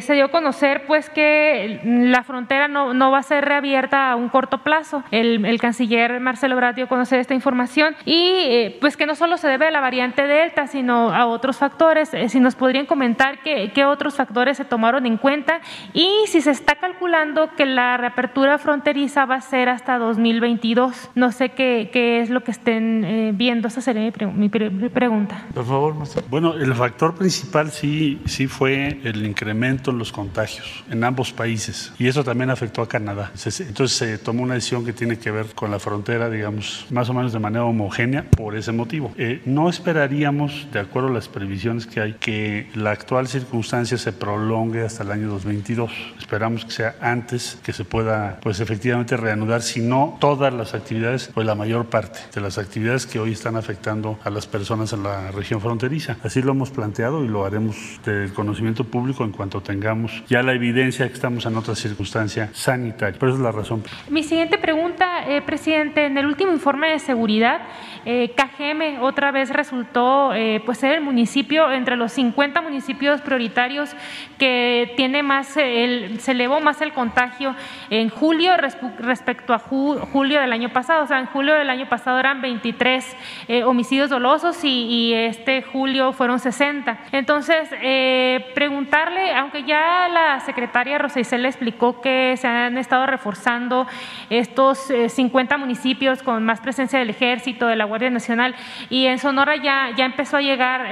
Se 0.01 0.13
dio 0.13 0.25
a 0.25 0.27
conocer, 0.29 0.85
pues, 0.85 1.09
que 1.09 1.81
la 1.83 2.23
frontera 2.23 2.67
no, 2.67 3.11
va 3.11 3.17
a 3.17 3.23
ser 3.23 3.45
reabierta 3.45 4.11
a 4.11 4.15
un 4.15 4.29
corto 4.29 4.59
plazo. 4.59 5.03
El, 5.11 5.59
canciller 5.59 6.19
Marcelo 6.19 6.53
Ebrard 6.53 6.75
dio 6.75 6.85
a 6.85 6.87
conocer 6.87 7.19
esta 7.19 7.33
información 7.33 7.95
y 8.05 8.15
eh, 8.15 8.77
pues 8.79 8.95
que 8.95 9.05
no 9.05 9.15
solo 9.15 9.37
se 9.37 9.47
debe 9.47 9.67
a 9.67 9.71
la 9.71 9.81
variante 9.81 10.25
Delta, 10.25 10.67
sino 10.67 11.13
a 11.13 11.25
otros 11.25 11.57
factores. 11.57 12.13
Eh, 12.13 12.29
si 12.29 12.39
nos 12.39 12.55
podrían 12.55 12.85
comentar 12.85 13.39
qué, 13.43 13.71
qué, 13.73 13.85
otros 13.85 14.15
factores 14.15 14.57
se 14.57 14.65
tomaron 14.65 15.05
en 15.05 15.17
cuenta 15.17 15.59
y 15.93 16.09
si 16.27 16.41
se 16.41 16.51
está 16.51 16.75
calculando 16.75 17.55
que 17.55 17.65
la 17.65 17.97
reapertura 17.97 18.57
fronteriza 18.57 19.25
va 19.25 19.35
a 19.35 19.41
ser 19.41 19.69
hasta 19.69 19.97
2022. 19.97 21.11
No 21.15 21.31
sé 21.31 21.49
qué, 21.49 21.89
qué 21.91 22.21
es 22.21 22.29
lo 22.29 22.43
que 22.43 22.51
estén 22.51 23.03
eh, 23.03 23.31
viendo. 23.33 23.67
Esa 23.67 23.81
sería 23.81 24.11
mi, 24.33 24.49
pregunta. 24.49 25.45
Por 25.53 25.65
favor, 25.65 25.95
Marcelo. 25.95 26.27
Bueno, 26.29 26.53
el 26.53 26.73
factor 26.75 27.15
principal 27.15 27.71
sí, 27.71 28.21
sí 28.25 28.47
fue 28.47 28.99
el 29.03 29.25
incremento 29.25 29.78
en 29.87 29.97
los 29.97 30.11
contagios 30.11 30.83
en 30.89 31.03
ambos 31.03 31.31
países 31.31 31.91
y 31.97 32.07
eso 32.07 32.23
también 32.23 32.49
afectó 32.49 32.81
a 32.81 32.87
Canadá. 32.87 33.31
Entonces 33.33 33.97
se 33.97 34.17
tomó 34.17 34.43
una 34.43 34.55
decisión 34.55 34.85
que 34.85 34.93
tiene 34.93 35.17
que 35.17 35.31
ver 35.31 35.47
con 35.55 35.71
la 35.71 35.79
frontera, 35.79 36.29
digamos, 36.29 36.85
más 36.89 37.09
o 37.09 37.13
menos 37.13 37.33
de 37.33 37.39
manera 37.39 37.65
homogénea 37.65 38.25
por 38.29 38.55
ese 38.55 38.71
motivo. 38.71 39.11
Eh, 39.17 39.41
no 39.45 39.69
esperaríamos, 39.69 40.67
de 40.71 40.79
acuerdo 40.79 41.09
a 41.09 41.13
las 41.13 41.27
previsiones 41.27 41.87
que 41.87 42.01
hay, 42.01 42.13
que 42.13 42.69
la 42.75 42.91
actual 42.91 43.27
circunstancia 43.27 43.97
se 43.97 44.11
prolongue 44.11 44.83
hasta 44.83 45.03
el 45.03 45.11
año 45.11 45.29
2022. 45.29 45.91
Esperamos 46.19 46.65
que 46.65 46.71
sea 46.71 46.95
antes 47.01 47.57
que 47.63 47.73
se 47.73 47.85
pueda, 47.85 48.39
pues 48.41 48.59
efectivamente 48.59 49.17
reanudar, 49.17 49.61
si 49.61 49.81
no 49.81 50.17
todas 50.19 50.53
las 50.53 50.73
actividades, 50.73 51.31
pues 51.33 51.45
la 51.45 51.55
mayor 51.55 51.85
parte 51.85 52.19
de 52.33 52.41
las 52.41 52.57
actividades 52.57 53.05
que 53.05 53.19
hoy 53.19 53.31
están 53.31 53.55
afectando 53.55 54.19
a 54.23 54.29
las 54.29 54.47
personas 54.47 54.93
en 54.93 55.03
la 55.03 55.31
región 55.31 55.61
fronteriza. 55.61 56.17
Así 56.23 56.41
lo 56.41 56.51
hemos 56.51 56.71
planteado 56.71 57.23
y 57.23 57.27
lo 57.27 57.45
haremos 57.45 57.75
del 58.05 58.33
conocimiento 58.33 58.83
público 58.83 59.23
en 59.23 59.31
cuanto 59.31 59.58
tengamos 59.61 60.23
ya 60.27 60.43
la 60.43 60.53
evidencia 60.53 61.07
que 61.07 61.13
estamos 61.13 61.45
en 61.45 61.55
otras 61.57 61.79
circunstancias 61.79 62.49
sanitaria. 62.53 63.17
Por 63.19 63.29
eso 63.29 63.37
es 63.37 63.43
la 63.43 63.51
razón. 63.51 63.83
Mi 64.09 64.23
siguiente 64.23 64.57
pregunta, 64.57 65.27
eh, 65.27 65.41
presidente, 65.41 66.05
en 66.05 66.17
el 66.17 66.25
último 66.25 66.51
informe 66.51 66.89
de 66.89 66.99
seguridad, 66.99 67.61
eh, 68.05 68.33
KGM 68.35 69.01
otra 69.01 69.31
vez 69.31 69.49
resultó 69.49 70.33
eh, 70.33 70.61
pues 70.65 70.77
ser 70.77 70.93
el 70.93 71.01
municipio 71.01 71.71
entre 71.71 71.95
los 71.95 72.13
50 72.13 72.61
municipios 72.61 73.21
prioritarios 73.21 73.95
que 74.37 74.93
tiene 74.95 75.23
más, 75.23 75.57
el, 75.57 76.19
se 76.19 76.31
elevó 76.31 76.59
más 76.59 76.81
el 76.81 76.93
contagio 76.93 77.55
en 77.89 78.09
julio 78.09 78.53
respecto 78.99 79.53
a 79.53 79.59
julio 79.59 80.39
del 80.39 80.53
año 80.53 80.69
pasado. 80.69 81.03
O 81.03 81.07
sea, 81.07 81.19
en 81.19 81.25
julio 81.27 81.55
del 81.55 81.69
año 81.69 81.87
pasado 81.89 82.19
eran 82.19 82.41
23 82.41 83.15
eh, 83.47 83.63
homicidios 83.63 84.09
dolosos 84.09 84.63
y, 84.63 85.13
este 85.13 85.61
julio 85.61 86.13
fueron 86.13 86.39
60. 86.39 86.99
Entonces, 87.11 87.69
eh, 87.81 88.45
preguntarle, 88.53 89.31
aunque 89.49 89.67
ya 89.67 90.07
la 90.09 90.39
secretaria 90.41 90.99
Rosa 90.99 91.19
le 91.37 91.47
explicó 91.47 92.01
que 92.01 92.37
se 92.37 92.47
han 92.47 92.77
estado 92.77 93.07
reforzando 93.07 93.87
estos 94.29 94.91
50 95.07 95.57
municipios 95.57 96.21
con 96.21 96.45
más 96.45 96.61
presencia 96.61 96.99
del 96.99 97.09
ejército, 97.09 97.65
de 97.65 97.75
la 97.75 97.85
Guardia 97.85 98.11
Nacional, 98.11 98.53
y 98.91 99.07
en 99.07 99.17
Sonora 99.17 99.55
ya, 99.55 99.89
ya 99.97 100.05
empezó 100.05 100.37
a 100.37 100.41
llegar 100.41 100.85